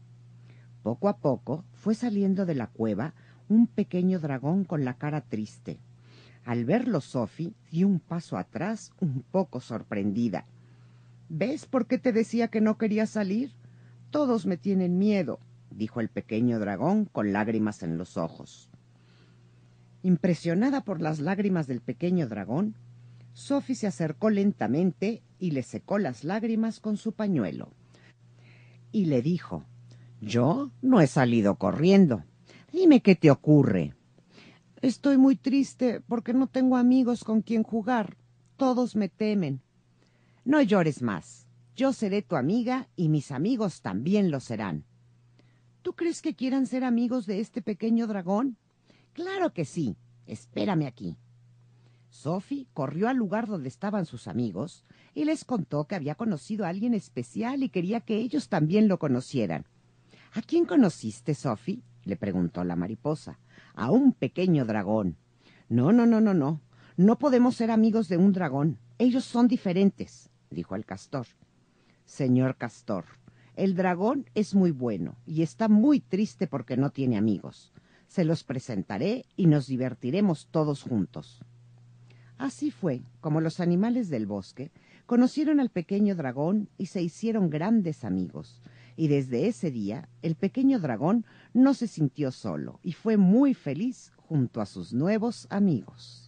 Poco 0.82 1.08
a 1.08 1.16
poco 1.16 1.64
fue 1.72 1.94
saliendo 1.94 2.46
de 2.46 2.54
la 2.54 2.66
cueva 2.68 3.14
un 3.48 3.66
pequeño 3.66 4.20
dragón 4.20 4.64
con 4.64 4.84
la 4.84 4.94
cara 4.94 5.22
triste. 5.22 5.78
Al 6.44 6.64
verlo 6.64 7.00
Sophie 7.00 7.54
dio 7.70 7.86
un 7.86 8.00
paso 8.00 8.36
atrás 8.36 8.92
un 9.00 9.24
poco 9.30 9.60
sorprendida. 9.60 10.46
¿Ves 11.28 11.66
por 11.66 11.86
qué 11.86 11.98
te 11.98 12.12
decía 12.12 12.48
que 12.48 12.60
no 12.60 12.76
quería 12.76 13.06
salir? 13.06 13.52
Todos 14.10 14.46
me 14.46 14.56
tienen 14.56 14.98
miedo, 14.98 15.40
dijo 15.76 16.00
el 16.00 16.08
pequeño 16.08 16.58
dragón 16.58 17.04
con 17.06 17.32
lágrimas 17.32 17.82
en 17.82 17.98
los 17.98 18.16
ojos. 18.16 18.70
Impresionada 20.02 20.84
por 20.84 21.00
las 21.00 21.18
lágrimas 21.20 21.66
del 21.66 21.80
pequeño 21.80 22.28
dragón, 22.28 22.74
Sophie 23.32 23.74
se 23.74 23.86
acercó 23.86 24.30
lentamente 24.30 25.22
y 25.38 25.50
le 25.50 25.62
secó 25.62 25.98
las 25.98 26.24
lágrimas 26.24 26.80
con 26.80 26.96
su 26.96 27.12
pañuelo. 27.12 27.70
Y 28.92 29.06
le 29.06 29.22
dijo 29.22 29.64
Yo 30.20 30.70
no 30.82 31.00
he 31.00 31.06
salido 31.06 31.56
corriendo. 31.56 32.22
Dime 32.72 33.00
qué 33.00 33.16
te 33.16 33.30
ocurre. 33.30 33.94
Estoy 34.82 35.16
muy 35.16 35.36
triste 35.36 36.00
porque 36.00 36.34
no 36.34 36.46
tengo 36.46 36.76
amigos 36.76 37.24
con 37.24 37.42
quien 37.42 37.62
jugar. 37.62 38.16
Todos 38.56 38.96
me 38.96 39.08
temen. 39.08 39.62
No 40.44 40.60
llores 40.60 41.02
más. 41.02 41.48
Yo 41.74 41.92
seré 41.92 42.22
tu 42.22 42.36
amiga 42.36 42.88
y 42.94 43.08
mis 43.08 43.32
amigos 43.32 43.80
también 43.80 44.30
lo 44.30 44.38
serán. 44.38 44.84
¿Tú 45.84 45.92
crees 45.92 46.22
que 46.22 46.34
quieran 46.34 46.66
ser 46.66 46.82
amigos 46.82 47.26
de 47.26 47.40
este 47.40 47.60
pequeño 47.60 48.06
dragón? 48.06 48.56
Claro 49.12 49.52
que 49.52 49.66
sí. 49.66 49.98
Espérame 50.26 50.86
aquí. 50.86 51.18
Sophie 52.08 52.66
corrió 52.72 53.06
al 53.06 53.18
lugar 53.18 53.46
donde 53.46 53.68
estaban 53.68 54.06
sus 54.06 54.26
amigos 54.26 54.86
y 55.12 55.26
les 55.26 55.44
contó 55.44 55.84
que 55.84 55.94
había 55.94 56.14
conocido 56.14 56.64
a 56.64 56.70
alguien 56.70 56.94
especial 56.94 57.62
y 57.62 57.68
quería 57.68 58.00
que 58.00 58.16
ellos 58.16 58.48
también 58.48 58.88
lo 58.88 58.98
conocieran. 58.98 59.66
¿A 60.32 60.40
quién 60.40 60.64
conociste, 60.64 61.34
Sophie? 61.34 61.82
le 62.04 62.16
preguntó 62.16 62.64
la 62.64 62.76
mariposa. 62.76 63.38
A 63.74 63.90
un 63.90 64.14
pequeño 64.14 64.64
dragón. 64.64 65.18
No, 65.68 65.92
no, 65.92 66.06
no, 66.06 66.22
no, 66.22 66.32
no. 66.32 66.62
No 66.96 67.18
podemos 67.18 67.56
ser 67.56 67.70
amigos 67.70 68.08
de 68.08 68.16
un 68.16 68.32
dragón. 68.32 68.78
Ellos 68.96 69.26
son 69.26 69.48
diferentes, 69.48 70.30
dijo 70.48 70.76
el 70.76 70.86
castor. 70.86 71.26
Señor 72.06 72.56
castor, 72.56 73.04
el 73.56 73.74
dragón 73.74 74.26
es 74.34 74.54
muy 74.54 74.70
bueno 74.70 75.16
y 75.26 75.42
está 75.42 75.68
muy 75.68 76.00
triste 76.00 76.46
porque 76.46 76.76
no 76.76 76.90
tiene 76.90 77.16
amigos 77.16 77.72
se 78.14 78.24
los 78.24 78.44
presentaré 78.44 79.24
y 79.36 79.46
nos 79.46 79.66
divertiremos 79.66 80.46
todos 80.52 80.82
juntos. 80.82 81.40
Así 82.38 82.70
fue 82.70 83.02
como 83.20 83.40
los 83.40 83.58
animales 83.58 84.08
del 84.08 84.26
bosque 84.26 84.70
conocieron 85.04 85.58
al 85.58 85.70
pequeño 85.70 86.14
dragón 86.14 86.68
y 86.78 86.86
se 86.86 87.02
hicieron 87.02 87.50
grandes 87.50 88.04
amigos, 88.04 88.62
y 88.96 89.08
desde 89.08 89.48
ese 89.48 89.72
día 89.72 90.08
el 90.22 90.36
pequeño 90.36 90.78
dragón 90.78 91.26
no 91.52 91.74
se 91.74 91.88
sintió 91.88 92.30
solo 92.30 92.78
y 92.84 92.92
fue 92.92 93.16
muy 93.16 93.52
feliz 93.52 94.12
junto 94.16 94.60
a 94.60 94.66
sus 94.66 94.92
nuevos 94.92 95.48
amigos. 95.50 96.23